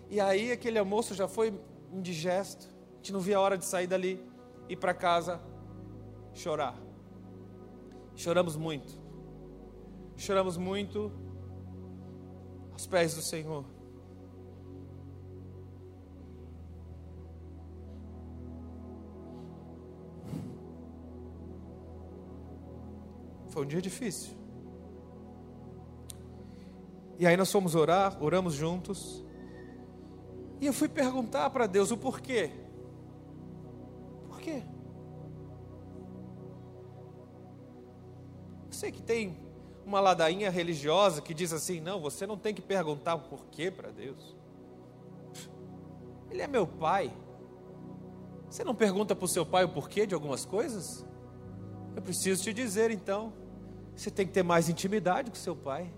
E 0.09 0.19
aí 0.19 0.51
aquele 0.51 0.79
almoço 0.79 1.15
já 1.15 1.29
foi 1.29 1.53
indigesto. 1.93 2.71
A 2.95 2.97
gente 2.97 3.13
não 3.13 3.21
via 3.21 3.37
a 3.37 3.41
hora 3.41 3.59
de 3.59 3.67
sair 3.67 3.87
dali, 3.87 4.19
ir 4.67 4.77
para 4.77 4.95
casa, 4.95 5.43
chorar. 6.33 6.75
Choramos 8.15 8.57
muito. 8.57 8.99
Choramos 10.17 10.57
muito 10.57 11.28
aos 12.79 12.87
pés 12.87 13.13
do 13.13 13.23
Senhor. 13.23 13.65
Foi 23.49 23.65
um 23.65 23.67
dia 23.67 23.83
difícil. 23.83 24.33
E 27.19 27.27
aí 27.27 27.37
nós 27.37 27.51
fomos 27.51 27.75
orar, 27.75 28.17
oramos 28.23 28.55
juntos. 28.55 29.25
E 30.61 30.67
eu 30.67 30.73
fui 30.73 30.89
perguntar 30.89 31.51
para 31.51 31.67
Deus 31.67 31.91
o 31.91 31.97
porquê. 31.97 32.53
Por 34.29 34.39
quê? 34.39 34.63
Eu 38.67 38.73
sei 38.73 38.93
que 38.93 39.03
tem 39.03 39.48
uma 39.89 40.01
ladainha 40.01 40.51
religiosa 40.51 41.23
que 41.23 41.33
diz 41.33 41.51
assim: 41.53 41.81
não, 41.81 41.99
você 41.99 42.27
não 42.27 42.37
tem 42.37 42.55
que 42.55 42.61
perguntar 42.61 43.15
o 43.15 43.21
porquê 43.21 43.71
para 43.71 43.91
Deus. 43.91 44.37
Ele 46.31 46.43
é 46.43 46.47
meu 46.47 46.67
pai. 46.67 47.11
Você 48.51 48.63
não 48.63 48.75
pergunta 48.75 49.17
para 49.17 49.25
o 49.25 49.29
seu 49.29 49.47
pai 49.47 49.65
o 49.65 49.69
porquê 49.69 50.07
de 50.07 50.15
algumas 50.15 50.45
coisas? 50.45 51.05
Eu 51.97 52.03
preciso 52.03 52.43
te 52.43 52.53
dizer 52.53 52.91
então, 52.91 53.33
você 53.97 54.11
tem 54.11 54.27
que 54.27 54.33
ter 54.33 54.43
mais 54.43 54.69
intimidade 54.69 55.31
com 55.31 55.37
seu 55.37 55.57
pai. 55.57 55.91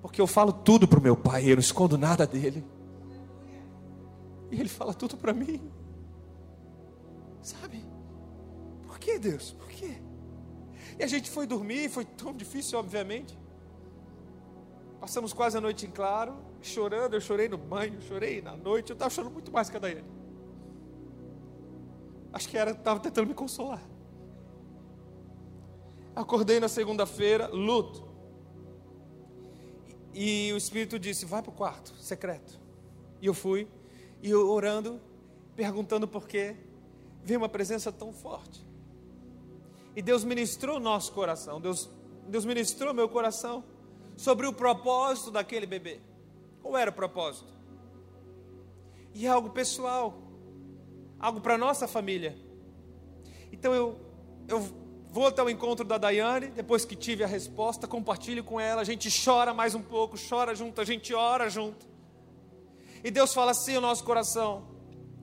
Porque 0.00 0.20
eu 0.20 0.26
falo 0.26 0.52
tudo 0.52 0.86
para 0.86 1.00
o 1.00 1.02
meu 1.02 1.16
pai, 1.16 1.50
eu 1.50 1.56
não 1.56 1.60
escondo 1.60 1.98
nada 1.98 2.26
dele. 2.26 2.64
E 4.52 4.60
ele 4.60 4.68
fala 4.68 4.94
tudo 4.94 5.16
para 5.16 5.32
mim. 5.32 5.60
Sabe? 7.42 7.84
Por 8.86 8.98
que 8.98 9.18
Deus? 9.18 9.52
Por 9.52 9.68
quê? 9.68 10.00
E 10.98 11.02
a 11.02 11.06
gente 11.06 11.30
foi 11.30 11.46
dormir, 11.46 11.88
foi 11.88 12.04
tão 12.04 12.32
difícil, 12.32 12.78
obviamente. 12.78 13.36
Passamos 15.00 15.32
quase 15.32 15.56
a 15.58 15.60
noite 15.60 15.86
em 15.86 15.90
claro, 15.90 16.36
chorando. 16.62 17.14
Eu 17.14 17.20
chorei 17.20 17.48
no 17.48 17.58
banho, 17.58 18.00
chorei 18.02 18.40
na 18.40 18.56
noite. 18.56 18.90
Eu 18.90 18.94
estava 18.94 19.10
chorando 19.10 19.32
muito 19.32 19.52
mais 19.52 19.68
que 19.68 19.76
a 19.76 19.80
Daiane. 19.80 20.08
Acho 22.32 22.48
que 22.48 22.56
era, 22.56 22.70
estava 22.70 23.00
tentando 23.00 23.28
me 23.28 23.34
consolar. 23.34 23.82
Acordei 26.14 26.60
na 26.60 26.68
segunda-feira, 26.68 27.48
luto. 27.48 28.08
E 30.12 30.52
o 30.52 30.56
Espírito 30.56 30.98
disse: 30.98 31.26
Vai 31.26 31.42
para 31.42 31.50
o 31.50 31.54
quarto, 31.54 31.92
secreto. 31.96 32.60
E 33.20 33.26
eu 33.26 33.34
fui, 33.34 33.68
e 34.22 34.30
eu 34.30 34.48
orando, 34.48 35.00
perguntando 35.56 36.06
por 36.06 36.26
quê. 36.26 36.56
Veio 37.22 37.40
uma 37.40 37.48
presença 37.48 37.90
tão 37.90 38.12
forte. 38.12 38.64
E 39.96 40.02
Deus 40.02 40.24
ministrou 40.24 40.80
nosso 40.80 41.12
coração, 41.12 41.60
Deus, 41.60 41.88
Deus 42.28 42.44
ministrou 42.44 42.92
meu 42.92 43.08
coração 43.08 43.64
sobre 44.16 44.46
o 44.46 44.52
propósito 44.52 45.30
daquele 45.30 45.66
bebê. 45.66 46.00
Qual 46.62 46.76
era 46.76 46.90
o 46.90 46.94
propósito? 46.94 47.52
E 49.14 49.26
é 49.26 49.28
algo 49.28 49.50
pessoal, 49.50 50.18
algo 51.18 51.40
para 51.40 51.56
nossa 51.56 51.86
família. 51.86 52.36
Então 53.52 53.72
eu, 53.72 54.00
eu 54.48 54.60
vou 55.10 55.28
até 55.28 55.40
o 55.40 55.48
encontro 55.48 55.84
da 55.84 55.96
Daiane, 55.96 56.48
depois 56.48 56.84
que 56.84 56.96
tive 56.96 57.22
a 57.22 57.26
resposta, 57.26 57.86
compartilho 57.86 58.42
com 58.42 58.58
ela, 58.58 58.80
a 58.80 58.84
gente 58.84 59.08
chora 59.24 59.54
mais 59.54 59.74
um 59.74 59.82
pouco, 59.82 60.16
chora 60.28 60.56
junto, 60.56 60.80
a 60.80 60.84
gente 60.84 61.14
ora 61.14 61.48
junto. 61.48 61.86
E 63.04 63.10
Deus 63.12 63.32
fala 63.32 63.52
assim 63.52 63.76
ao 63.76 63.82
nosso 63.82 64.02
coração: 64.02 64.66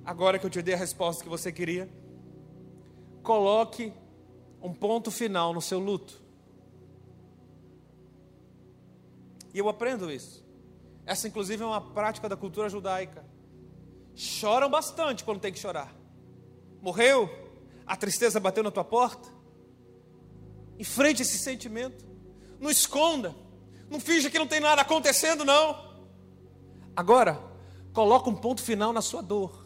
agora 0.05 0.39
que 0.39 0.45
eu 0.45 0.49
te 0.49 0.61
dei 0.61 0.75
a 0.75 0.77
resposta 0.77 1.21
que 1.21 1.29
você 1.29 1.51
queria, 1.51 1.89
coloque 3.21 3.91
um 4.61 4.73
ponto 4.73 5.09
final 5.09 5.53
no 5.53 5.61
seu 5.61 5.79
luto. 5.79 6.21
E 9.53 9.57
eu 9.57 9.67
aprendo 9.67 10.11
isso. 10.11 10.45
Essa, 11.05 11.27
inclusive, 11.27 11.63
é 11.63 11.65
uma 11.65 11.81
prática 11.81 12.29
da 12.29 12.37
cultura 12.37 12.69
judaica. 12.69 13.25
Choram 14.15 14.69
bastante 14.69 15.23
quando 15.23 15.39
tem 15.39 15.51
que 15.51 15.59
chorar. 15.59 15.93
Morreu? 16.81 17.29
A 17.85 17.95
tristeza 17.95 18.39
bateu 18.39 18.63
na 18.63 18.71
tua 18.71 18.83
porta? 18.83 19.27
Enfrente 20.79 21.21
esse 21.21 21.37
sentimento. 21.37 22.05
Não 22.59 22.69
esconda. 22.69 23.35
Não 23.89 23.99
finja 23.99 24.29
que 24.29 24.39
não 24.39 24.47
tem 24.47 24.59
nada 24.59 24.81
acontecendo, 24.81 25.43
não. 25.43 25.91
Agora, 26.95 27.41
coloca 27.93 28.29
um 28.29 28.35
ponto 28.35 28.61
final 28.61 28.93
na 28.93 29.01
sua 29.01 29.21
dor. 29.21 29.60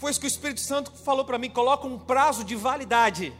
Foi 0.00 0.10
isso 0.10 0.18
que 0.18 0.26
o 0.26 0.28
Espírito 0.28 0.60
Santo 0.60 0.90
falou 0.92 1.26
para 1.26 1.38
mim: 1.38 1.50
coloca 1.50 1.86
um 1.86 1.98
prazo 1.98 2.42
de 2.42 2.56
validade. 2.56 3.34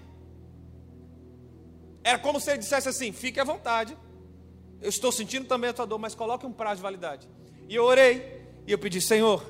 Era 2.05 2.19
como 2.19 2.39
se 2.39 2.51
ele 2.51 2.59
dissesse 2.59 2.87
assim: 2.87 3.13
fique 3.13 3.41
à 3.41 3.45
vontade. 3.45 3.97
Eu 4.79 4.91
estou 4.91 5.11
sentindo 5.11 5.49
também 5.49 5.71
a 5.71 5.73
tua 5.73 5.87
dor, 5.87 5.99
mas 5.99 6.15
coloque 6.15 6.45
um 6.45 6.53
prazo 6.53 6.77
de 6.77 6.83
validade. 6.83 7.27
E 7.67 7.75
eu 7.75 7.85
orei, 7.85 8.45
e 8.67 8.73
eu 8.73 8.79
pedi: 8.79 9.01
Senhor, 9.01 9.43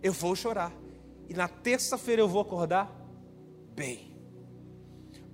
eu 0.00 0.12
vou 0.12 0.36
chorar. 0.36 0.72
E 1.28 1.34
na 1.34 1.48
terça-feira 1.48 2.22
eu 2.22 2.28
vou 2.28 2.40
acordar 2.40 2.88
bem. 3.74 4.16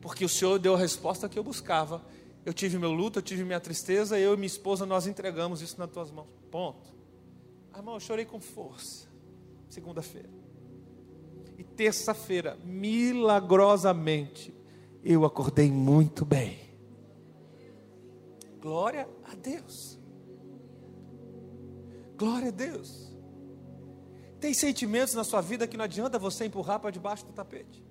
Porque 0.00 0.24
o 0.24 0.28
Senhor 0.28 0.58
deu 0.58 0.74
a 0.74 0.78
resposta 0.78 1.28
que 1.28 1.38
eu 1.38 1.44
buscava. 1.44 2.02
Eu 2.46 2.54
tive 2.54 2.78
meu 2.78 2.92
luto, 2.92 3.18
eu 3.18 3.22
tive 3.22 3.44
minha 3.44 3.60
tristeza, 3.60 4.18
eu 4.18 4.32
e 4.32 4.36
minha 4.38 4.46
esposa 4.46 4.86
nós 4.86 5.06
entregamos 5.06 5.60
isso 5.60 5.78
nas 5.78 5.90
tuas 5.90 6.10
mãos. 6.10 6.28
Ponto. 6.50 6.88
Irmão, 7.76 7.94
eu 7.94 8.00
chorei 8.00 8.24
com 8.24 8.40
força. 8.40 9.06
Segunda-feira. 9.68 10.41
Terça-feira, 11.76 12.58
milagrosamente, 12.64 14.54
eu 15.02 15.24
acordei 15.24 15.70
muito 15.70 16.24
bem. 16.24 16.58
Glória 18.60 19.08
a 19.24 19.34
Deus. 19.34 19.98
Glória 22.16 22.48
a 22.48 22.52
Deus. 22.52 23.12
Tem 24.38 24.54
sentimentos 24.54 25.14
na 25.14 25.24
sua 25.24 25.40
vida 25.40 25.66
que 25.66 25.76
não 25.76 25.84
adianta 25.84 26.18
você 26.18 26.44
empurrar 26.44 26.78
para 26.80 26.90
debaixo 26.90 27.24
do 27.26 27.32
tapete. 27.32 27.82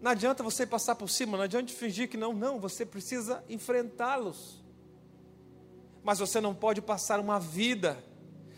Não 0.00 0.10
adianta 0.10 0.42
você 0.42 0.66
passar 0.66 0.94
por 0.94 1.08
cima, 1.08 1.36
não 1.36 1.44
adianta 1.44 1.72
fingir 1.72 2.08
que 2.08 2.16
não, 2.16 2.32
não, 2.32 2.60
você 2.60 2.84
precisa 2.84 3.42
enfrentá-los. 3.48 4.64
Mas 6.02 6.18
você 6.18 6.40
não 6.40 6.54
pode 6.54 6.80
passar 6.80 7.18
uma 7.18 7.40
vida 7.40 8.02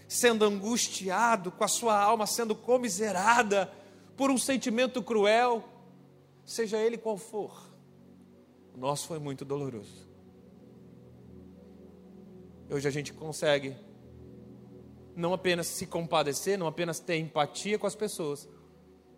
sendo 0.07 0.45
angustiado, 0.45 1.51
com 1.51 1.65
a 1.65 1.69
sua 1.69 1.99
alma 1.99 2.27
sendo 2.27 2.55
comiserada, 2.55 3.71
por 4.19 4.33
um 4.33 4.37
sentimento 4.37 5.01
cruel, 5.01 5.63
seja 6.45 6.77
ele 6.77 6.99
qual 6.99 7.17
for. 7.17 7.73
O 8.75 8.77
nosso 8.77 9.07
foi 9.07 9.21
muito 9.21 9.45
doloroso. 9.45 10.09
Hoje 12.69 12.89
a 12.89 12.91
gente 12.91 13.13
consegue 13.13 13.77
não 15.15 15.33
apenas 15.33 15.69
se 15.69 15.87
compadecer, 15.87 16.59
não 16.59 16.67
apenas 16.67 16.99
ter 16.99 17.17
empatia 17.17 17.79
com 17.79 17.87
as 17.87 17.95
pessoas 17.95 18.49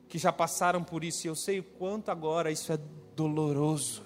que 0.06 0.18
já 0.18 0.30
passaram 0.30 0.84
por 0.84 1.02
isso, 1.02 1.26
e 1.26 1.28
eu 1.28 1.34
sei 1.34 1.60
o 1.60 1.64
quanto 1.64 2.10
agora 2.10 2.50
isso 2.50 2.70
é 2.70 2.78
doloroso. 3.16 4.04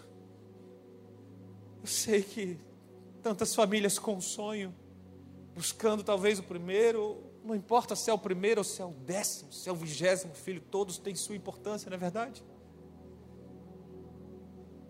Eu 1.80 1.88
sei 1.88 2.22
que 2.22 2.56
tantas 3.20 3.52
famílias 3.52 3.98
com 3.98 4.20
sonho 4.20 4.72
buscando 5.56 6.04
talvez 6.04 6.38
o 6.38 6.42
primeiro, 6.44 7.20
não 7.44 7.54
importa 7.54 7.94
se 7.94 8.10
é 8.10 8.12
o 8.12 8.18
primeiro 8.18 8.60
ou 8.60 8.64
se 8.64 8.80
é 8.80 8.84
o 8.84 8.90
décimo, 8.90 9.52
se 9.52 9.68
é 9.68 9.72
o 9.72 9.74
vigésimo 9.76 10.34
filho, 10.34 10.62
todos 10.62 10.96
têm 10.96 11.14
sua 11.14 11.36
importância, 11.36 11.90
não 11.90 11.96
é 11.96 12.00
verdade? 12.00 12.42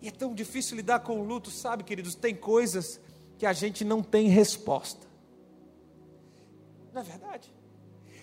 E 0.01 0.07
é 0.07 0.11
tão 0.13 0.33
difícil 0.33 0.77
lidar 0.77 1.01
com 1.01 1.21
o 1.21 1.25
luto, 1.25 1.51
sabe, 1.51 1.83
queridos? 1.83 2.15
Tem 2.15 2.35
coisas 2.35 3.01
que 3.39 3.45
a 3.45 3.53
gente 3.53 3.85
não 3.85 4.03
tem 4.03 4.29
resposta. 4.29 5.05
Não 6.93 7.01
é 7.01 7.05
verdade? 7.05 7.53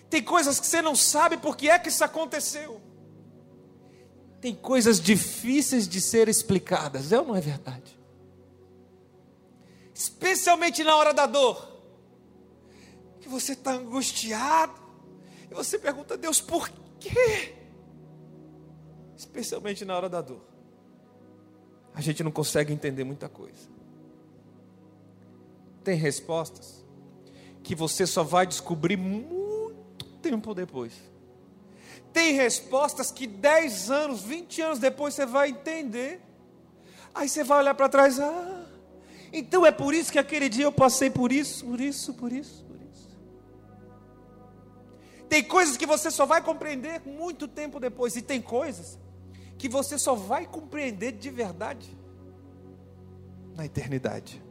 Tem 0.08 0.22
coisas 0.22 0.58
que 0.58 0.66
você 0.66 0.80
não 0.80 0.96
sabe 0.96 1.36
por 1.36 1.54
que 1.54 1.68
é 1.68 1.78
que 1.78 1.90
isso 1.90 2.02
aconteceu. 2.02 2.80
Tem 4.40 4.54
coisas 4.54 4.98
difíceis 4.98 5.86
de 5.86 6.00
ser 6.00 6.28
explicadas, 6.28 7.12
é 7.12 7.20
ou 7.20 7.26
não 7.26 7.36
é 7.36 7.40
verdade? 7.40 7.98
Especialmente 9.94 10.82
na 10.82 10.96
hora 10.96 11.12
da 11.12 11.26
dor 11.26 11.71
que 13.22 13.28
você 13.28 13.52
está 13.52 13.72
angustiado, 13.72 14.74
e 15.50 15.54
você 15.54 15.78
pergunta 15.78 16.14
a 16.14 16.16
Deus 16.16 16.40
por 16.40 16.68
quê? 16.98 17.54
Especialmente 19.16 19.84
na 19.84 19.96
hora 19.96 20.08
da 20.08 20.20
dor. 20.20 20.42
A 21.94 22.00
gente 22.00 22.24
não 22.24 22.32
consegue 22.32 22.72
entender 22.72 23.04
muita 23.04 23.28
coisa. 23.28 23.70
Tem 25.84 25.96
respostas 25.96 26.84
que 27.62 27.74
você 27.74 28.06
só 28.06 28.24
vai 28.24 28.46
descobrir 28.46 28.96
muito 28.96 30.04
tempo 30.20 30.54
depois. 30.54 30.92
Tem 32.12 32.34
respostas 32.34 33.10
que 33.10 33.26
10 33.26 33.90
anos, 33.90 34.22
20 34.22 34.62
anos 34.62 34.78
depois 34.78 35.14
você 35.14 35.24
vai 35.24 35.50
entender. 35.50 36.20
Aí 37.14 37.28
você 37.28 37.44
vai 37.44 37.58
olhar 37.58 37.74
para 37.74 37.88
trás, 37.88 38.18
ah, 38.18 38.66
então 39.32 39.64
é 39.64 39.70
por 39.70 39.94
isso 39.94 40.10
que 40.10 40.18
aquele 40.18 40.48
dia 40.48 40.64
eu 40.64 40.72
passei 40.72 41.10
por 41.10 41.30
isso, 41.30 41.64
por 41.66 41.80
isso, 41.80 42.14
por 42.14 42.32
isso. 42.32 42.71
Tem 45.32 45.42
coisas 45.42 45.78
que 45.78 45.86
você 45.86 46.10
só 46.10 46.26
vai 46.26 46.42
compreender 46.42 47.00
muito 47.06 47.48
tempo 47.48 47.80
depois, 47.80 48.14
e 48.16 48.20
tem 48.20 48.38
coisas 48.38 48.98
que 49.56 49.66
você 49.66 49.96
só 49.96 50.14
vai 50.14 50.44
compreender 50.44 51.12
de 51.12 51.30
verdade 51.30 51.96
na 53.56 53.64
eternidade. 53.64 54.42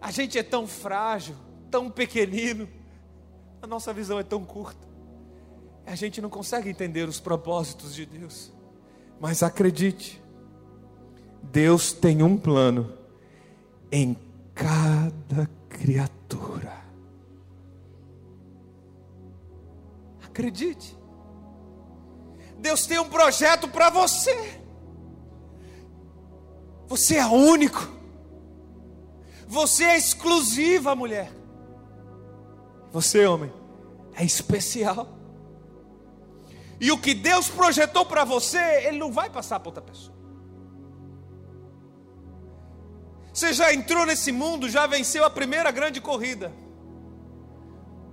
A 0.00 0.10
gente 0.10 0.36
é 0.36 0.42
tão 0.42 0.66
frágil, 0.66 1.36
tão 1.70 1.88
pequenino, 1.88 2.68
a 3.62 3.68
nossa 3.68 3.92
visão 3.92 4.18
é 4.18 4.24
tão 4.24 4.44
curta. 4.44 4.84
A 5.86 5.94
gente 5.94 6.20
não 6.20 6.28
consegue 6.28 6.68
entender 6.68 7.08
os 7.08 7.20
propósitos 7.20 7.94
de 7.94 8.04
Deus. 8.04 8.52
Mas 9.20 9.44
acredite, 9.44 10.20
Deus 11.40 11.92
tem 11.92 12.20
um 12.24 12.36
plano 12.36 12.98
em 13.92 14.16
cada 14.56 15.48
criatura. 15.68 16.57
Acredite. 20.38 20.96
Deus 22.58 22.86
tem 22.86 22.96
um 23.00 23.08
projeto 23.08 23.66
para 23.66 23.90
você. 23.90 24.60
Você 26.86 27.16
é 27.16 27.26
único. 27.26 27.88
Você 29.48 29.82
é 29.82 29.98
exclusiva, 29.98 30.94
mulher. 30.94 31.32
Você, 32.92 33.26
homem, 33.26 33.52
é 34.14 34.24
especial. 34.24 35.08
E 36.80 36.92
o 36.92 36.98
que 36.98 37.14
Deus 37.14 37.48
projetou 37.48 38.06
para 38.06 38.22
você, 38.22 38.86
Ele 38.86 38.98
não 38.98 39.10
vai 39.10 39.28
passar 39.28 39.58
para 39.58 39.70
outra 39.70 39.82
pessoa. 39.82 40.16
Você 43.34 43.52
já 43.52 43.74
entrou 43.74 44.06
nesse 44.06 44.30
mundo, 44.30 44.68
já 44.68 44.86
venceu 44.86 45.24
a 45.24 45.30
primeira 45.30 45.72
grande 45.72 46.00
corrida, 46.00 46.52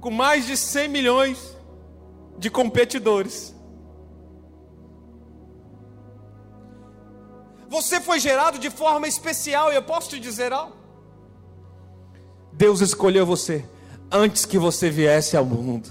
com 0.02 0.10
mais 0.10 0.48
de 0.48 0.58
100 0.58 0.88
milhões 0.88 1.55
de 2.38 2.50
competidores. 2.50 3.56
Você 7.68 8.00
foi 8.00 8.20
gerado 8.20 8.58
de 8.60 8.70
forma 8.70 9.08
especial, 9.08 9.72
e 9.72 9.76
eu 9.76 9.84
posso 9.84 10.10
te 10.10 10.20
dizer 10.20 10.54
algo. 10.54 10.76
Deus 12.52 12.80
escolheu 12.80 13.26
você 13.26 13.68
antes 14.12 14.46
que 14.46 14.58
você 14.58 14.90
viesse 14.90 15.36
ao 15.36 15.44
mundo. 15.44 15.90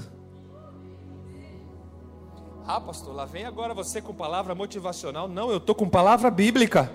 Ah, 2.67 2.81
pastor, 2.81 3.15
lá 3.15 3.27
vem 3.27 3.45
agora 3.45 3.75
você 3.75 4.01
com 4.01 4.15
palavra 4.15 4.55
motivacional. 4.55 5.29
Não, 5.29 5.51
eu 5.51 5.59
estou 5.59 5.75
com 5.75 5.89
palavra 5.89 6.31
bíblica. 6.31 6.91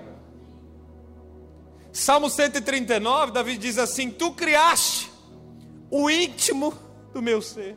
Salmo 1.92 2.28
139, 2.28 3.30
Davi 3.30 3.56
diz 3.56 3.78
assim: 3.78 4.10
Tu 4.10 4.32
criaste 4.32 5.10
o 5.88 6.10
íntimo 6.10 6.74
do 7.12 7.22
meu 7.22 7.40
ser 7.40 7.76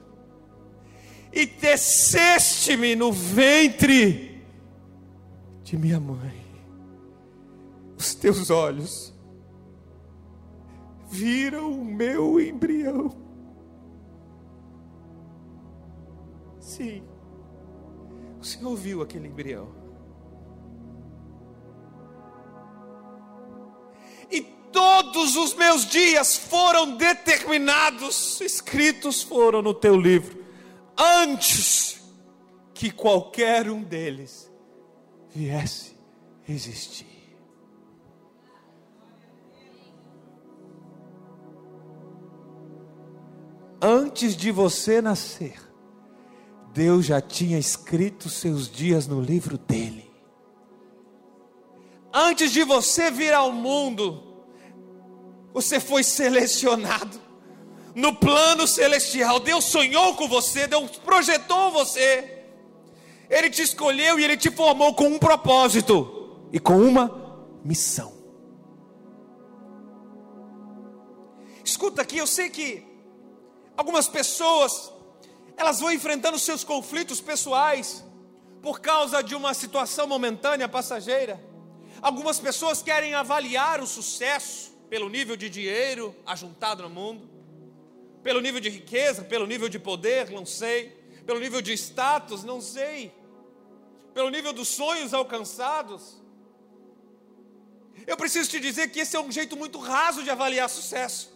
e 1.34 1.48
teceste-me 1.48 2.96
no 2.96 3.12
ventre 3.12 4.46
de 5.64 5.76
minha 5.76 6.00
mãe. 6.00 6.44
Os 7.98 8.14
teus 8.14 8.52
olhos 8.52 9.12
viram 11.10 11.72
o 11.72 11.84
meu 11.84 12.40
embrião. 12.40 13.16
Sim, 16.60 17.04
o 18.40 18.46
Senhor 18.46 18.76
viu 18.76 19.02
aquele 19.02 19.28
embrião. 19.28 19.74
E 24.30 24.42
todos 24.72 25.36
os 25.36 25.56
meus 25.56 25.88
dias 25.88 26.38
foram 26.38 26.96
determinados, 26.96 28.40
escritos 28.40 29.24
foram 29.24 29.64
no 29.64 29.74
teu 29.74 30.00
livro 30.00 30.43
antes 30.98 32.02
que 32.74 32.92
qualquer 32.92 33.70
um 33.70 33.82
deles 33.82 34.52
viesse 35.34 35.96
existir. 36.48 37.08
Antes 43.82 44.36
de 44.36 44.50
você 44.50 45.02
nascer, 45.02 45.60
Deus 46.74 47.06
já 47.06 47.20
tinha 47.20 47.60
escrito 47.60 48.30
seus 48.30 48.70
dias 48.72 49.08
no 49.08 49.20
livro 49.20 49.58
dele. 49.58 50.10
Antes 52.14 52.52
de 52.52 52.64
você 52.64 53.12
vir 53.12 53.34
ao 53.34 53.52
mundo, 53.52 54.46
você 55.54 55.80
foi 55.80 56.04
selecionado 56.04 57.23
no 57.96 58.16
plano 58.16 58.68
celestial. 58.68 59.40
Deus 59.40 59.66
sonhou 59.66 60.16
com 60.16 60.28
você, 60.28 60.68
Deus 60.68 60.98
projetou 60.98 61.72
você. 61.72 62.44
Ele 63.30 63.50
te 63.50 63.62
escolheu 63.62 64.20
e 64.20 64.24
ele 64.24 64.38
te 64.38 64.52
formou 64.52 64.94
com 64.94 65.08
um 65.08 65.20
propósito 65.20 66.48
e 66.52 66.60
com 66.60 66.78
uma 66.78 67.46
missão. 67.64 68.14
Escuta 71.64 72.02
aqui, 72.02 72.18
eu 72.18 72.28
sei 72.28 72.50
que 72.50 72.86
algumas 73.78 74.08
pessoas 74.08 74.92
elas 75.56 75.80
vão 75.80 75.92
enfrentando 75.92 76.38
seus 76.38 76.64
conflitos 76.64 77.22
pessoais 77.22 78.04
por 78.62 78.82
causa 78.82 79.22
de 79.22 79.36
uma 79.36 79.54
situação 79.54 80.08
momentânea, 80.08 80.68
passageira. 80.68 81.44
Algumas 82.02 82.40
pessoas 82.40 82.82
querem 82.82 83.14
avaliar 83.14 83.80
o 83.80 83.88
sucesso 83.88 84.72
pelo 84.90 85.10
nível 85.10 85.36
de 85.36 85.50
dinheiro 85.50 86.16
ajuntado 86.26 86.84
no 86.84 86.90
mundo 86.90 87.33
pelo 88.24 88.40
nível 88.40 88.62
de 88.62 88.70
riqueza, 88.70 89.24
pelo 89.24 89.46
nível 89.46 89.68
de 89.68 89.78
poder, 89.78 90.30
não 90.32 90.46
sei, 90.46 90.98
pelo 91.26 91.40
nível 91.40 91.62
de 91.62 91.74
status, 91.74 92.44
não 92.44 92.62
sei, 92.62 93.14
pelo 94.14 94.30
nível 94.30 94.54
dos 94.54 94.70
sonhos 94.70 95.14
alcançados. 95.14 96.22
Eu 98.08 98.18
preciso 98.18 98.50
te 98.50 98.60
dizer 98.60 98.90
que 98.90 99.02
esse 99.02 99.16
é 99.16 99.20
um 99.20 99.32
jeito 99.32 99.56
muito 99.58 99.78
raso 99.78 100.24
de 100.24 100.30
avaliar 100.30 100.70
sucesso. 100.70 101.34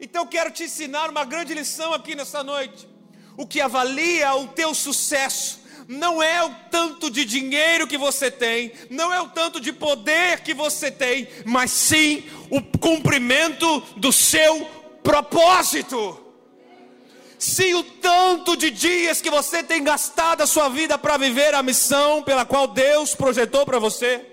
Então 0.00 0.22
eu 0.22 0.28
quero 0.28 0.50
te 0.50 0.64
ensinar 0.64 1.10
uma 1.10 1.24
grande 1.24 1.52
lição 1.52 1.92
aqui 1.92 2.14
nessa 2.14 2.42
noite. 2.42 2.88
O 3.36 3.46
que 3.46 3.60
avalia 3.60 4.34
o 4.34 4.48
teu 4.48 4.74
sucesso 4.74 5.60
não 5.86 6.22
é 6.22 6.42
o 6.44 6.54
tanto 6.70 7.10
de 7.10 7.24
dinheiro 7.24 7.86
que 7.86 7.98
você 7.98 8.30
tem, 8.30 8.72
não 8.88 9.12
é 9.12 9.20
o 9.20 9.28
tanto 9.28 9.60
de 9.60 9.72
poder 9.72 10.40
que 10.40 10.54
você 10.54 10.90
tem, 10.90 11.28
mas 11.44 11.70
sim 11.70 12.24
o 12.48 12.62
cumprimento 12.78 13.80
do 13.96 14.12
seu 14.12 14.79
propósito. 15.02 16.18
Se 17.38 17.74
o 17.74 17.82
tanto 17.82 18.56
de 18.56 18.70
dias 18.70 19.22
que 19.22 19.30
você 19.30 19.62
tem 19.62 19.82
gastado 19.82 20.42
a 20.42 20.46
sua 20.46 20.68
vida 20.68 20.98
para 20.98 21.16
viver 21.16 21.54
a 21.54 21.62
missão 21.62 22.22
pela 22.22 22.44
qual 22.44 22.66
Deus 22.66 23.14
projetou 23.14 23.64
para 23.64 23.78
você, 23.78 24.26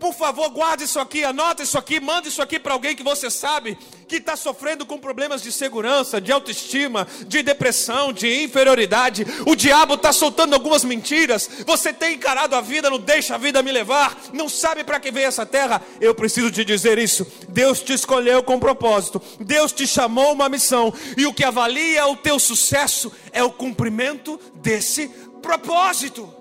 Por 0.00 0.14
favor, 0.14 0.48
guarde 0.48 0.84
isso 0.84 0.98
aqui, 0.98 1.22
anota 1.22 1.62
isso 1.62 1.76
aqui, 1.76 2.00
manda 2.00 2.26
isso 2.26 2.40
aqui 2.40 2.58
para 2.58 2.72
alguém 2.72 2.96
que 2.96 3.02
você 3.02 3.30
sabe 3.30 3.76
que 4.08 4.16
está 4.16 4.34
sofrendo 4.34 4.86
com 4.86 4.98
problemas 4.98 5.42
de 5.42 5.52
segurança, 5.52 6.18
de 6.18 6.32
autoestima, 6.32 7.06
de 7.28 7.42
depressão, 7.42 8.10
de 8.10 8.42
inferioridade. 8.42 9.26
O 9.46 9.54
diabo 9.54 9.94
está 9.94 10.10
soltando 10.10 10.54
algumas 10.54 10.82
mentiras. 10.84 11.48
Você 11.66 11.92
tem 11.92 12.14
encarado 12.14 12.56
a 12.56 12.62
vida, 12.62 12.88
não 12.88 12.98
deixa 12.98 13.34
a 13.34 13.38
vida 13.38 13.62
me 13.62 13.70
levar, 13.70 14.18
não 14.32 14.48
sabe 14.48 14.82
para 14.82 14.98
que 14.98 15.12
veio 15.12 15.28
essa 15.28 15.44
terra. 15.44 15.82
Eu 16.00 16.14
preciso 16.14 16.50
te 16.50 16.64
dizer 16.64 16.98
isso. 16.98 17.26
Deus 17.50 17.82
te 17.82 17.92
escolheu 17.92 18.42
com 18.42 18.58
propósito, 18.58 19.20
Deus 19.38 19.70
te 19.70 19.86
chamou 19.86 20.32
uma 20.32 20.48
missão, 20.48 20.92
e 21.14 21.26
o 21.26 21.34
que 21.34 21.44
avalia 21.44 22.06
o 22.06 22.16
teu 22.16 22.38
sucesso 22.38 23.12
é 23.32 23.44
o 23.44 23.50
cumprimento 23.50 24.40
desse 24.54 25.08
propósito. 25.42 26.34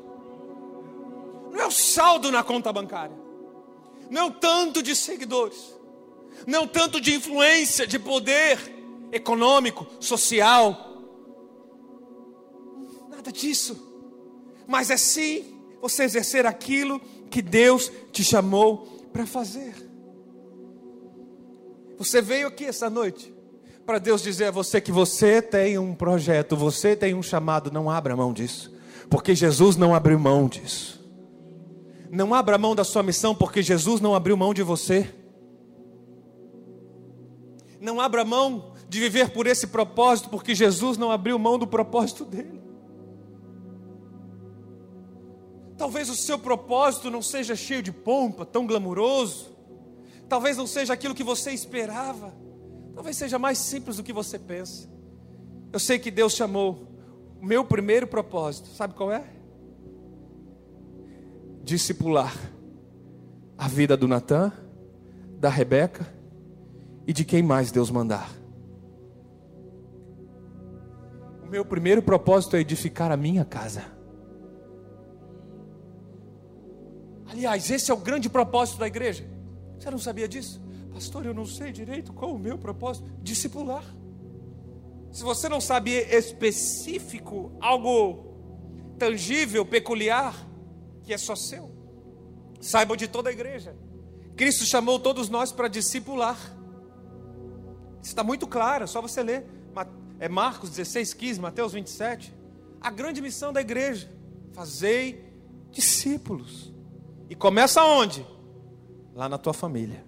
Não 1.52 1.60
é 1.60 1.68
o 1.68 1.72
saldo 1.72 2.32
na 2.32 2.42
conta 2.42 2.72
bancária, 2.72 3.16
não 4.10 4.32
tanto 4.32 4.82
de 4.82 4.96
seguidores, 4.96 5.74
não 6.48 6.68
tanto 6.68 7.00
de 7.00 7.14
influência, 7.16 7.86
de 7.86 8.00
poder 8.00 8.58
econômico, 9.12 9.86
social, 10.00 11.04
nada 13.10 13.32
disso, 13.32 13.88
mas 14.68 14.90
é 14.90 14.98
sim 14.98 15.60
você 15.82 16.04
exercer 16.04 16.46
aquilo 16.46 17.00
que 17.30 17.42
Deus 17.42 17.92
te 18.12 18.24
chamou 18.24 19.10
para 19.12 19.26
fazer. 19.26 19.74
Você 21.98 22.22
veio 22.22 22.48
aqui 22.48 22.66
essa 22.66 22.90
noite 22.90 23.34
para 23.86 24.00
Deus 24.00 24.22
dizer 24.22 24.46
a 24.46 24.52
você 24.52 24.80
que 24.80 24.92
você 24.92 25.42
tem 25.42 25.78
um 25.78 25.96
projeto, 25.96 26.56
você 26.56 26.96
tem 26.96 27.14
um 27.14 27.24
chamado, 27.24 27.72
não 27.72 27.90
abra 27.90 28.16
mão 28.16 28.32
disso, 28.32 28.72
porque 29.10 29.36
Jesus 29.36 29.76
não 29.76 29.94
abriu 29.94 30.20
mão 30.20 30.48
disso. 30.48 30.99
Não 32.12 32.34
abra 32.34 32.58
mão 32.58 32.74
da 32.74 32.84
sua 32.84 33.04
missão, 33.04 33.36
porque 33.36 33.62
Jesus 33.62 34.02
não 34.02 34.16
abriu 34.16 34.36
mão 34.36 34.54
de 34.54 34.64
você. 34.64 35.14
Não 37.80 38.02
abra 38.02 38.26
mão 38.26 38.74
de 38.90 39.00
viver 39.00 39.30
por 39.30 39.46
esse 39.46 39.68
propósito, 39.68 40.30
porque 40.30 40.56
Jesus 40.56 40.98
não 40.98 41.12
abriu 41.12 41.38
mão 41.38 41.60
do 41.60 41.68
propósito 41.68 42.26
dele. 42.26 42.60
Talvez 45.78 46.10
o 46.10 46.16
seu 46.16 46.38
propósito 46.38 47.10
não 47.10 47.22
seja 47.22 47.56
cheio 47.56 47.82
de 47.82 47.92
pompa, 47.92 48.46
tão 48.46 48.66
glamuroso. 48.66 49.56
Talvez 50.28 50.58
não 50.58 50.68
seja 50.68 50.94
aquilo 50.94 51.16
que 51.16 51.24
você 51.24 51.52
esperava. 51.52 52.34
Talvez 52.94 53.16
seja 53.16 53.40
mais 53.40 53.60
simples 53.60 53.96
do 53.96 54.04
que 54.04 54.12
você 54.12 54.38
pensa. 54.38 54.90
Eu 55.72 55.80
sei 55.80 55.98
que 56.00 56.12
Deus 56.12 56.34
chamou 56.34 56.88
o 57.40 57.46
meu 57.46 57.64
primeiro 57.64 58.08
propósito, 58.08 58.68
sabe 58.70 58.94
qual 58.94 59.12
é? 59.12 59.39
Discipular 61.70 62.36
a 63.56 63.68
vida 63.68 63.96
do 63.96 64.08
Natan, 64.08 64.52
da 65.38 65.50
Rebeca 65.50 66.12
e 67.06 67.14
de 67.14 67.24
quem 67.24 67.44
mais 67.44 67.72
Deus 67.72 67.92
mandar. 67.92 68.32
O 71.46 71.48
meu 71.48 71.64
primeiro 71.64 72.02
propósito 72.02 72.56
é 72.56 72.60
edificar 72.60 73.12
a 73.12 73.18
minha 73.18 73.46
casa. 73.46 73.84
Aliás, 77.28 77.70
esse 77.70 77.92
é 77.92 77.94
o 77.94 77.98
grande 77.98 78.28
propósito 78.30 78.80
da 78.80 78.88
igreja. 78.88 79.24
Você 79.78 79.92
não 79.92 80.00
sabia 80.00 80.28
disso? 80.28 80.60
Pastor, 80.92 81.28
eu 81.28 81.36
não 81.36 81.46
sei 81.46 81.72
direito 81.72 82.12
qual 82.14 82.34
o 82.34 82.40
meu 82.40 82.58
propósito. 82.58 83.08
Discipular. 83.22 83.84
Se 85.12 85.22
você 85.24 85.48
não 85.48 85.62
sabe 85.62 85.92
específico, 85.92 87.52
algo 87.62 88.26
tangível, 88.98 89.64
peculiar, 89.64 90.49
que 91.10 91.14
é 91.16 91.18
só 91.18 91.36
seu. 91.36 91.72
Saiba 92.62 92.96
de 92.96 93.08
toda 93.08 93.32
a 93.32 93.34
igreja. 93.34 93.76
Cristo 94.36 94.64
chamou 94.64 95.00
todos 95.00 95.28
nós 95.28 95.52
para 95.52 95.68
discipular. 95.68 96.38
Está 98.04 98.24
muito 98.24 98.46
claro, 98.46 98.84
é 98.84 98.88
só 98.88 99.02
você 99.02 99.24
ler. 99.24 99.44
É 100.20 100.30
Marcos 100.30 100.70
16, 100.70 101.16
15, 101.16 101.40
Mateus 101.40 101.74
27. 101.74 102.32
A 102.80 102.92
grande 102.92 103.24
missão 103.24 103.52
da 103.52 103.60
igreja: 103.60 104.08
fazei 104.54 105.34
discípulos. 105.72 106.72
E 107.28 107.34
começa 107.34 107.84
onde? 107.84 108.24
Lá 109.16 109.28
na 109.28 109.40
tua 109.40 109.54
família, 109.54 110.06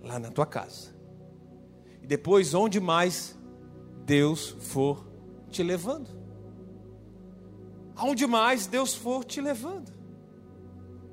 lá 0.00 0.20
na 0.20 0.30
tua 0.30 0.46
casa. 0.46 0.94
E 2.00 2.06
depois, 2.06 2.54
onde 2.54 2.78
mais 2.78 3.36
Deus 4.04 4.50
for 4.60 5.04
te 5.50 5.64
levando. 5.64 6.10
Aonde 7.96 8.24
mais 8.24 8.68
Deus 8.68 8.94
for 8.94 9.24
te 9.24 9.40
levando. 9.40 10.01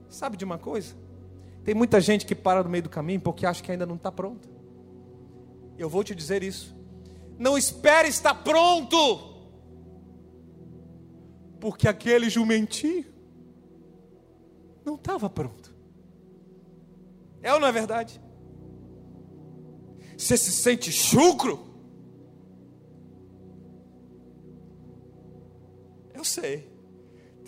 Sabe 0.10 0.36
de 0.36 0.44
uma 0.44 0.58
coisa? 0.58 0.96
Tem 1.64 1.76
muita 1.76 2.02
gente 2.02 2.26
que 2.26 2.34
para 2.34 2.64
no 2.64 2.70
meio 2.70 2.84
do 2.84 2.90
caminho 2.90 3.22
porque 3.22 3.46
acha 3.46 3.62
que 3.62 3.72
ainda 3.72 3.86
não 3.86 3.96
está 3.96 4.12
pronto. 4.12 4.50
Eu 5.78 5.90
vou 5.90 6.04
te 6.04 6.16
dizer 6.16 6.44
isso. 6.44 6.76
Não 7.38 7.58
espere 7.58 8.10
estar 8.10 8.36
pronto, 8.44 8.98
porque 11.60 11.88
aquele 11.88 12.30
jumentinho 12.30 13.06
não 14.84 14.96
estava 14.96 15.30
pronto. 15.30 15.74
É 17.42 17.54
ou 17.54 17.60
não 17.60 17.68
é 17.68 17.72
verdade? 17.72 18.22
Você 20.18 20.36
se 20.36 20.52
sente 20.52 20.92
chucro? 20.92 21.66
Eu 26.14 26.26
sei. 26.26 26.69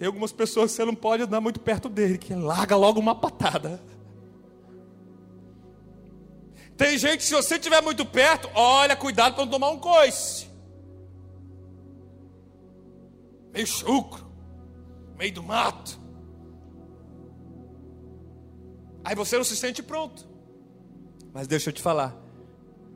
Tem 0.01 0.07
algumas 0.07 0.31
pessoas 0.31 0.71
que 0.71 0.77
você 0.77 0.83
não 0.83 0.95
pode 0.95 1.21
andar 1.21 1.39
muito 1.39 1.59
perto 1.59 1.87
dele, 1.87 2.17
que 2.17 2.33
larga 2.33 2.75
logo 2.75 2.99
uma 2.99 3.13
patada. 3.13 3.79
Tem 6.75 6.97
gente 6.97 7.17
que 7.17 7.23
se 7.23 7.35
você 7.35 7.57
estiver 7.57 7.83
muito 7.83 8.03
perto, 8.03 8.49
olha, 8.55 8.95
cuidado 8.95 9.35
para 9.35 9.45
não 9.45 9.51
tomar 9.51 9.69
um 9.69 9.77
coice. 9.77 10.47
Meio 13.53 13.67
chucro, 13.67 14.25
meio 15.19 15.35
do 15.35 15.43
mato. 15.43 16.01
Aí 19.03 19.13
você 19.13 19.37
não 19.37 19.43
se 19.43 19.55
sente 19.55 19.83
pronto. 19.83 20.27
Mas 21.31 21.45
deixa 21.45 21.69
eu 21.69 21.73
te 21.73 21.81
falar, 21.83 22.19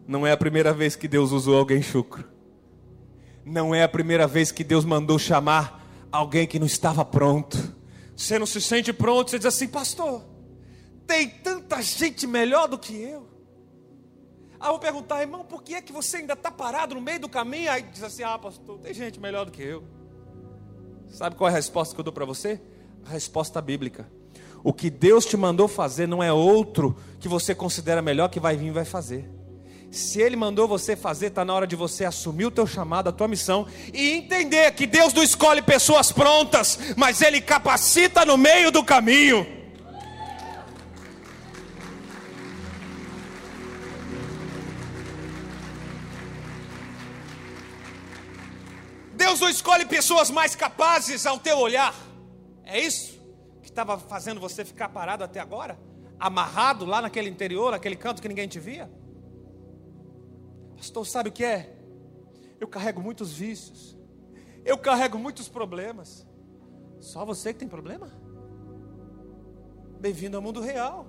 não 0.07 0.25
é 0.25 0.31
a 0.31 0.37
primeira 0.37 0.73
vez 0.73 0.95
que 0.95 1.07
Deus 1.07 1.31
usou 1.31 1.59
alguém 1.59 1.83
chucro. 1.83 2.27
Não 3.45 3.75
é 3.75 3.83
a 3.83 3.87
primeira 3.87 4.25
vez 4.25 4.51
que 4.51 4.63
Deus 4.63 4.83
mandou 4.83 5.19
chamar 5.19 5.84
alguém 6.15 6.47
que 6.47 6.59
não 6.59 6.65
estava 6.65 7.03
pronto. 7.03 7.57
Você 8.15 8.39
não 8.39 8.45
se 8.45 8.61
sente 8.61 8.93
pronto, 8.93 9.31
você 9.31 9.37
diz 9.37 9.45
assim, 9.45 9.67
pastor, 9.67 10.23
tem 11.05 11.29
tanta 11.29 11.81
gente 11.81 12.25
melhor 12.25 12.67
do 12.67 12.77
que 12.77 12.95
eu. 12.95 13.27
Aí 14.59 14.67
eu 14.67 14.71
vou 14.71 14.79
perguntar, 14.79 15.21
irmão, 15.21 15.43
por 15.43 15.61
que 15.61 15.75
é 15.75 15.81
que 15.81 15.91
você 15.91 16.17
ainda 16.17 16.33
está 16.33 16.49
parado 16.49 16.95
no 16.95 17.01
meio 17.01 17.19
do 17.19 17.29
caminho? 17.29 17.69
Aí 17.69 17.83
diz 17.83 18.03
assim, 18.03 18.23
ah, 18.23 18.39
pastor, 18.39 18.79
tem 18.79 18.93
gente 18.93 19.19
melhor 19.19 19.45
do 19.45 19.51
que 19.51 19.61
eu. 19.61 19.83
Sabe 21.09 21.35
qual 21.35 21.49
é 21.49 21.51
a 21.51 21.55
resposta 21.55 21.93
que 21.93 21.99
eu 21.99 22.03
dou 22.03 22.13
para 22.13 22.25
você? 22.25 22.59
A 23.05 23.09
resposta 23.09 23.61
bíblica. 23.61 24.09
O 24.63 24.73
que 24.73 24.89
Deus 24.89 25.25
te 25.25 25.37
mandou 25.37 25.67
fazer 25.67 26.07
não 26.07 26.23
é 26.23 26.33
outro 26.33 26.97
que 27.19 27.27
você 27.27 27.53
considera 27.53 28.01
melhor 28.01 28.29
que 28.29 28.39
vai 28.39 28.57
vir 28.57 28.67
e 28.67 28.71
vai 28.71 28.85
fazer. 28.85 29.29
Se 29.95 30.21
Ele 30.21 30.35
mandou 30.35 30.67
você 30.67 30.93
fazer, 30.93 31.27
está 31.27 31.45
na 31.45 31.53
hora 31.53 31.65
de 31.65 31.73
você 31.73 32.03
assumir 32.03 32.45
o 32.45 32.51
teu 32.51 32.67
chamado, 32.67 33.07
a 33.07 33.13
tua 33.13 33.29
missão 33.29 33.65
e 33.93 34.11
entender 34.11 34.69
que 34.73 34.85
Deus 34.85 35.13
não 35.13 35.23
escolhe 35.23 35.61
pessoas 35.61 36.11
prontas, 36.11 36.77
mas 36.97 37.21
Ele 37.21 37.39
capacita 37.39 38.25
no 38.25 38.37
meio 38.37 38.71
do 38.71 38.83
caminho. 38.83 39.47
Deus 49.13 49.39
não 49.39 49.47
escolhe 49.47 49.85
pessoas 49.85 50.29
mais 50.29 50.57
capazes 50.57 51.25
ao 51.25 51.39
teu 51.39 51.57
olhar. 51.57 51.95
É 52.65 52.81
isso 52.81 53.17
que 53.61 53.69
estava 53.69 53.97
fazendo 53.97 54.41
você 54.41 54.65
ficar 54.65 54.89
parado 54.89 55.23
até 55.23 55.39
agora? 55.39 55.79
Amarrado 56.19 56.83
lá 56.85 57.01
naquele 57.01 57.29
interior, 57.29 57.71
naquele 57.71 57.95
canto 57.95 58.21
que 58.21 58.27
ninguém 58.27 58.49
te 58.49 58.59
via? 58.59 58.91
Pastor, 60.77 61.05
sabe 61.05 61.29
o 61.29 61.31
que 61.31 61.43
é? 61.43 61.75
Eu 62.59 62.67
carrego 62.67 63.01
muitos 63.01 63.33
vícios. 63.33 63.97
Eu 64.63 64.77
carrego 64.77 65.17
muitos 65.17 65.47
problemas. 65.47 66.25
Só 66.99 67.23
você 67.25 67.53
que 67.53 67.59
tem 67.59 67.67
problema? 67.67 68.11
Bem-vindo 69.99 70.37
ao 70.37 70.43
mundo 70.43 70.61
real. 70.61 71.07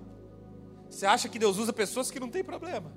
Você 0.88 1.06
acha 1.06 1.28
que 1.28 1.38
Deus 1.38 1.58
usa 1.58 1.72
pessoas 1.72 2.10
que 2.10 2.20
não 2.20 2.28
têm 2.28 2.44
problema? 2.44 2.92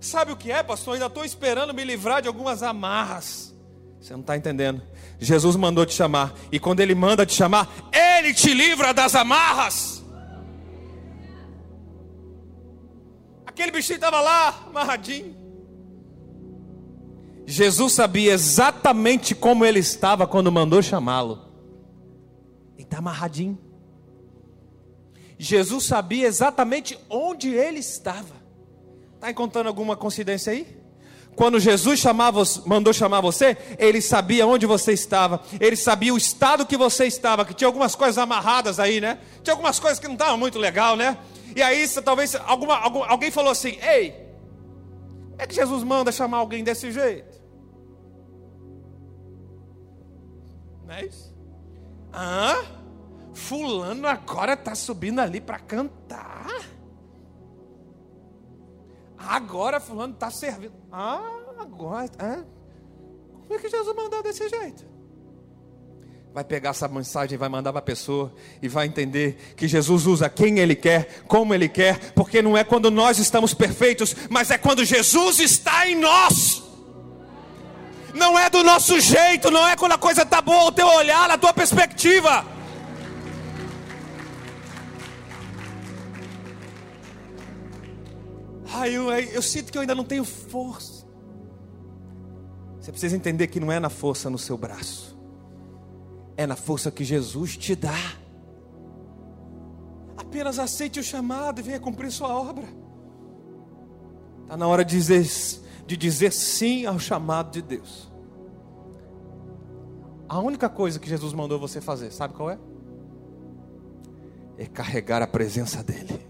Sabe 0.00 0.32
o 0.32 0.36
que 0.36 0.50
é, 0.50 0.62
pastor? 0.62 0.92
Eu 0.92 0.94
ainda 0.94 1.06
estou 1.06 1.24
esperando 1.24 1.72
me 1.72 1.84
livrar 1.84 2.20
de 2.20 2.28
algumas 2.28 2.62
amarras. 2.62 3.54
Você 4.00 4.12
não 4.12 4.20
está 4.20 4.36
entendendo. 4.36 4.82
Jesus 5.18 5.54
mandou 5.54 5.86
te 5.86 5.94
chamar. 5.94 6.34
E 6.50 6.58
quando 6.58 6.80
Ele 6.80 6.94
manda 6.94 7.24
te 7.24 7.34
chamar, 7.34 7.72
Ele 7.92 8.34
te 8.34 8.52
livra 8.52 8.92
das 8.92 9.14
amarras. 9.14 10.01
Aquele 13.52 13.70
bichinho 13.70 13.96
estava 13.96 14.18
lá, 14.22 14.64
amarradinho. 14.66 15.36
Jesus 17.46 17.92
sabia 17.92 18.32
exatamente 18.32 19.34
como 19.34 19.62
ele 19.62 19.78
estava 19.78 20.26
quando 20.26 20.50
mandou 20.50 20.82
chamá-lo. 20.82 21.38
Ele 22.74 22.84
está 22.84 22.96
amarradinho. 22.96 23.58
Jesus 25.38 25.84
sabia 25.84 26.26
exatamente 26.26 26.98
onde 27.10 27.50
ele 27.50 27.80
estava. 27.80 28.34
Está 29.16 29.30
encontrando 29.30 29.68
alguma 29.68 29.96
coincidência 29.96 30.50
aí? 30.50 30.66
Quando 31.36 31.60
Jesus 31.60 32.00
chamava, 32.00 32.42
mandou 32.64 32.92
chamar 32.92 33.20
você, 33.20 33.56
ele 33.78 34.00
sabia 34.00 34.46
onde 34.46 34.64
você 34.64 34.92
estava, 34.92 35.42
ele 35.60 35.76
sabia 35.76 36.12
o 36.14 36.16
estado 36.16 36.64
que 36.64 36.76
você 36.76 37.04
estava, 37.04 37.44
que 37.44 37.54
tinha 37.54 37.68
algumas 37.68 37.94
coisas 37.94 38.16
amarradas 38.16 38.78
aí, 38.78 39.00
né? 39.00 39.18
Tinha 39.42 39.52
algumas 39.52 39.78
coisas 39.78 39.98
que 39.98 40.06
não 40.06 40.14
estavam 40.14 40.38
muito 40.38 40.58
legal, 40.58 40.96
né? 40.96 41.18
E 41.54 41.62
aí, 41.62 41.86
talvez 42.02 42.34
alguma, 42.34 42.76
algum, 42.76 43.02
alguém 43.02 43.30
falou 43.30 43.50
assim: 43.50 43.78
Ei, 43.80 44.28
é 45.38 45.46
que 45.46 45.54
Jesus 45.54 45.82
manda 45.82 46.12
chamar 46.12 46.38
alguém 46.38 46.62
desse 46.62 46.90
jeito? 46.90 47.40
Não 50.86 50.94
é 50.94 51.06
isso? 51.06 51.34
Ah, 52.12 52.62
Fulano 53.32 54.06
agora 54.06 54.52
está 54.54 54.74
subindo 54.74 55.20
ali 55.20 55.40
para 55.40 55.58
cantar. 55.58 56.46
Agora 59.16 59.80
Fulano 59.80 60.14
está 60.14 60.30
servindo. 60.30 60.74
Ah, 60.90 61.54
agora. 61.58 62.46
Como 63.42 63.54
é 63.54 63.58
que 63.58 63.68
Jesus 63.68 63.96
mandou 63.96 64.22
desse 64.22 64.48
jeito? 64.48 64.91
Vai 66.32 66.44
pegar 66.44 66.70
essa 66.70 66.88
mensagem, 66.88 67.36
vai 67.36 67.48
mandar 67.48 67.72
para 67.72 67.80
a 67.80 67.82
pessoa 67.82 68.32
e 68.62 68.68
vai 68.68 68.86
entender 68.86 69.54
que 69.54 69.68
Jesus 69.68 70.06
usa 70.06 70.30
quem 70.30 70.58
Ele 70.58 70.74
quer, 70.74 71.22
como 71.28 71.52
Ele 71.52 71.68
quer, 71.68 72.12
porque 72.14 72.40
não 72.40 72.56
é 72.56 72.64
quando 72.64 72.90
nós 72.90 73.18
estamos 73.18 73.52
perfeitos, 73.52 74.16
mas 74.30 74.50
é 74.50 74.56
quando 74.56 74.84
Jesus 74.84 75.40
está 75.40 75.86
em 75.86 75.96
nós. 75.96 76.62
Não 78.14 78.38
é 78.38 78.48
do 78.48 78.62
nosso 78.62 78.98
jeito, 79.00 79.50
não 79.50 79.66
é 79.66 79.76
quando 79.76 79.92
a 79.92 79.98
coisa 79.98 80.22
está 80.22 80.40
boa, 80.40 80.64
o 80.64 80.72
teu 80.72 80.86
olhar, 80.86 81.30
a 81.30 81.36
tua 81.36 81.52
perspectiva. 81.52 82.46
Ai, 88.74 88.96
eu, 88.96 89.10
eu 89.10 89.42
sinto 89.42 89.70
que 89.70 89.76
eu 89.76 89.82
ainda 89.82 89.94
não 89.94 90.04
tenho 90.04 90.24
força. 90.24 91.06
Você 92.80 92.90
precisa 92.90 93.14
entender 93.14 93.46
que 93.46 93.60
não 93.60 93.70
é 93.70 93.78
na 93.78 93.90
força 93.90 94.28
no 94.28 94.38
seu 94.38 94.56
braço, 94.56 95.11
é 96.36 96.46
na 96.46 96.56
força 96.56 96.90
que 96.90 97.04
Jesus 97.04 97.56
te 97.56 97.74
dá. 97.74 98.16
Apenas 100.16 100.58
aceite 100.58 101.00
o 101.00 101.02
chamado 101.02 101.60
e 101.60 101.62
venha 101.62 101.80
cumprir 101.80 102.10
sua 102.10 102.28
obra. 102.28 102.64
Está 104.42 104.56
na 104.56 104.66
hora 104.66 104.84
de 104.84 104.96
dizer, 104.96 105.26
de 105.86 105.96
dizer 105.96 106.32
sim 106.32 106.86
ao 106.86 106.98
chamado 106.98 107.50
de 107.50 107.62
Deus. 107.62 108.10
A 110.28 110.38
única 110.38 110.68
coisa 110.68 110.98
que 110.98 111.08
Jesus 111.08 111.32
mandou 111.32 111.58
você 111.58 111.80
fazer, 111.80 112.10
sabe 112.10 112.34
qual 112.34 112.50
é? 112.50 112.58
É 114.56 114.66
carregar 114.66 115.20
a 115.20 115.26
presença 115.26 115.82
dEle. 115.82 116.26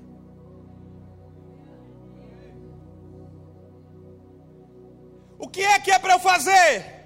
O 5.38 5.48
que 5.48 5.60
é 5.60 5.78
que 5.78 5.90
é 5.90 5.98
para 5.98 6.14
eu 6.14 6.20
fazer? 6.20 7.01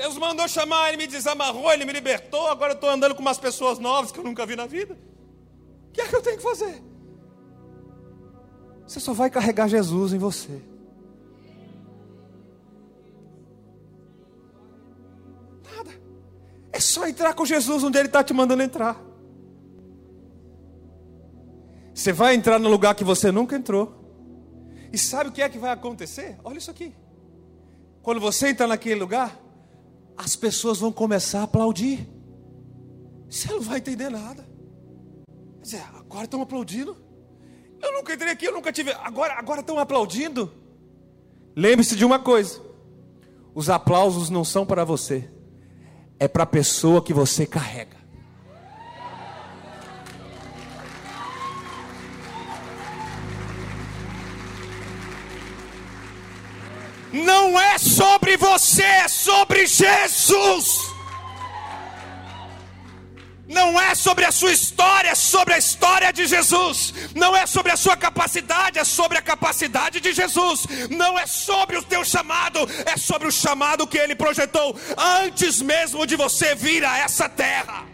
Jesus 0.00 0.16
mandou 0.16 0.48
chamar, 0.48 0.88
ele 0.88 0.96
me 0.96 1.06
desamarrou, 1.06 1.70
ele 1.70 1.84
me 1.84 1.92
libertou. 1.92 2.48
Agora 2.48 2.72
eu 2.72 2.74
estou 2.74 2.88
andando 2.88 3.14
com 3.14 3.20
umas 3.20 3.38
pessoas 3.38 3.78
novas 3.78 4.10
que 4.10 4.18
eu 4.18 4.24
nunca 4.24 4.46
vi 4.46 4.56
na 4.56 4.64
vida. 4.64 4.96
O 5.88 5.92
que 5.92 6.00
é 6.00 6.08
que 6.08 6.16
eu 6.16 6.22
tenho 6.22 6.38
que 6.38 6.42
fazer? 6.42 6.82
Você 8.86 8.98
só 8.98 9.12
vai 9.12 9.28
carregar 9.28 9.68
Jesus 9.68 10.14
em 10.14 10.18
você. 10.18 10.62
Nada. 15.70 15.90
É 16.72 16.80
só 16.80 17.06
entrar 17.06 17.34
com 17.34 17.44
Jesus 17.44 17.84
onde 17.84 17.98
Ele 17.98 18.08
está 18.08 18.24
te 18.24 18.32
mandando 18.32 18.62
entrar. 18.62 18.98
Você 21.92 22.10
vai 22.10 22.34
entrar 22.34 22.58
no 22.58 22.70
lugar 22.70 22.94
que 22.94 23.04
você 23.04 23.30
nunca 23.30 23.54
entrou. 23.54 23.94
E 24.90 24.96
sabe 24.96 25.28
o 25.28 25.32
que 25.32 25.42
é 25.42 25.48
que 25.50 25.58
vai 25.58 25.72
acontecer? 25.72 26.38
Olha 26.42 26.56
isso 26.56 26.70
aqui. 26.70 26.94
Quando 28.02 28.18
você 28.18 28.48
entra 28.48 28.66
naquele 28.66 28.98
lugar, 28.98 29.49
as 30.22 30.36
pessoas 30.36 30.78
vão 30.78 30.92
começar 30.92 31.40
a 31.40 31.44
aplaudir. 31.44 32.06
Você 33.28 33.50
não 33.50 33.60
vai 33.60 33.78
entender 33.78 34.10
nada. 34.10 34.46
Quer 35.58 35.62
dizer, 35.62 35.82
agora 35.94 36.24
estão 36.24 36.42
aplaudindo. 36.42 36.96
Eu 37.82 37.92
nunca 37.92 38.12
entrei 38.12 38.32
aqui, 38.32 38.44
eu 38.44 38.52
nunca 38.52 38.70
tive. 38.70 38.92
Agora, 38.92 39.34
agora 39.34 39.60
estão 39.60 39.78
aplaudindo. 39.78 40.52
Lembre-se 41.56 41.96
de 41.96 42.04
uma 42.04 42.18
coisa: 42.18 42.60
os 43.54 43.70
aplausos 43.70 44.28
não 44.28 44.44
são 44.44 44.66
para 44.66 44.84
você, 44.84 45.30
é 46.18 46.28
para 46.28 46.42
a 46.42 46.46
pessoa 46.46 47.02
que 47.02 47.14
você 47.14 47.46
carrega. 47.46 47.96
Não 57.12 57.58
é 57.58 57.78
sobre 57.78 58.36
você, 58.36 58.82
é 58.82 59.08
sobre 59.08 59.66
Jesus. 59.66 60.90
Não 63.50 63.80
é 63.80 63.96
sobre 63.96 64.24
a 64.24 64.30
sua 64.30 64.52
história, 64.52 65.08
é 65.08 65.14
sobre 65.16 65.54
a 65.54 65.58
história 65.58 66.12
de 66.12 66.24
Jesus. 66.24 66.94
Não 67.16 67.36
é 67.36 67.46
sobre 67.46 67.72
a 67.72 67.76
sua 67.76 67.96
capacidade, 67.96 68.78
é 68.78 68.84
sobre 68.84 69.18
a 69.18 69.22
capacidade 69.22 69.98
de 69.98 70.12
Jesus. 70.12 70.66
Não 70.88 71.18
é 71.18 71.26
sobre 71.26 71.76
o 71.76 71.82
teu 71.82 72.04
chamado, 72.04 72.60
é 72.86 72.96
sobre 72.96 73.26
o 73.26 73.32
chamado 73.32 73.88
que 73.88 73.98
ele 73.98 74.14
projetou 74.14 74.78
antes 74.96 75.60
mesmo 75.60 76.06
de 76.06 76.14
você 76.14 76.54
vir 76.54 76.84
a 76.84 76.98
essa 76.98 77.28
terra. 77.28 77.88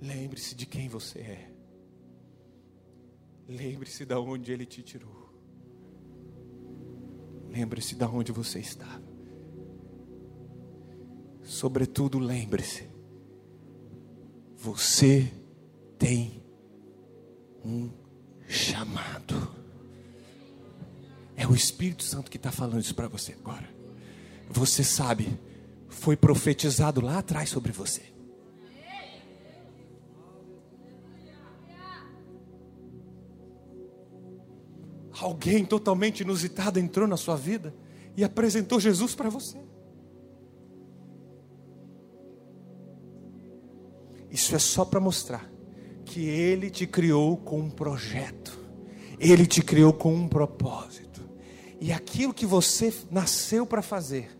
Lembre-se 0.00 0.54
de 0.54 0.64
quem 0.64 0.88
você 0.88 1.18
é. 1.18 1.49
Lembre-se 3.50 4.06
de 4.06 4.14
onde 4.14 4.52
Ele 4.52 4.64
te 4.64 4.80
tirou. 4.80 5.28
Lembre-se 7.48 7.96
de 7.96 8.04
onde 8.04 8.30
você 8.30 8.60
estava. 8.60 9.02
Sobretudo, 11.42 12.20
lembre-se: 12.20 12.88
você 14.56 15.32
tem 15.98 16.44
um 17.64 17.90
chamado. 18.46 19.52
É 21.34 21.44
o 21.44 21.52
Espírito 21.52 22.04
Santo 22.04 22.30
que 22.30 22.36
está 22.36 22.52
falando 22.52 22.80
isso 22.80 22.94
para 22.94 23.08
você 23.08 23.32
agora. 23.32 23.68
Você 24.48 24.84
sabe, 24.84 25.26
foi 25.88 26.16
profetizado 26.16 27.00
lá 27.00 27.18
atrás 27.18 27.48
sobre 27.48 27.72
você. 27.72 28.09
Alguém 35.20 35.66
totalmente 35.66 36.20
inusitado 36.20 36.78
entrou 36.78 37.06
na 37.06 37.16
sua 37.16 37.36
vida 37.36 37.74
e 38.16 38.24
apresentou 38.24 38.80
Jesus 38.80 39.14
para 39.14 39.28
você. 39.28 39.58
Isso 44.30 44.54
é 44.54 44.58
só 44.58 44.84
para 44.84 44.98
mostrar 44.98 45.50
que 46.06 46.24
Ele 46.24 46.70
te 46.70 46.86
criou 46.86 47.36
com 47.36 47.60
um 47.60 47.70
projeto, 47.70 48.58
Ele 49.18 49.46
te 49.46 49.60
criou 49.60 49.92
com 49.92 50.14
um 50.14 50.26
propósito, 50.26 51.20
e 51.78 51.92
aquilo 51.92 52.32
que 52.32 52.46
você 52.46 52.92
nasceu 53.10 53.66
para 53.66 53.82
fazer, 53.82 54.30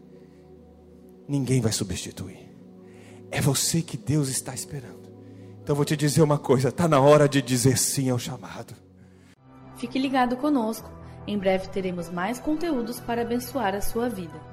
ninguém 1.28 1.60
vai 1.60 1.72
substituir. 1.72 2.48
É 3.30 3.40
você 3.40 3.82
que 3.82 3.98
Deus 3.98 4.28
está 4.28 4.54
esperando. 4.54 5.10
Então 5.62 5.76
vou 5.76 5.84
te 5.84 5.96
dizer 5.96 6.22
uma 6.22 6.38
coisa: 6.38 6.70
está 6.70 6.88
na 6.88 7.00
hora 7.00 7.28
de 7.28 7.42
dizer 7.42 7.76
sim 7.76 8.08
ao 8.08 8.18
chamado. 8.18 8.74
Fique 9.80 9.98
ligado 9.98 10.36
conosco. 10.36 10.90
Em 11.26 11.38
breve 11.38 11.68
teremos 11.68 12.10
mais 12.10 12.38
conteúdos 12.38 13.00
para 13.00 13.22
abençoar 13.22 13.74
a 13.74 13.80
sua 13.80 14.10
vida. 14.10 14.49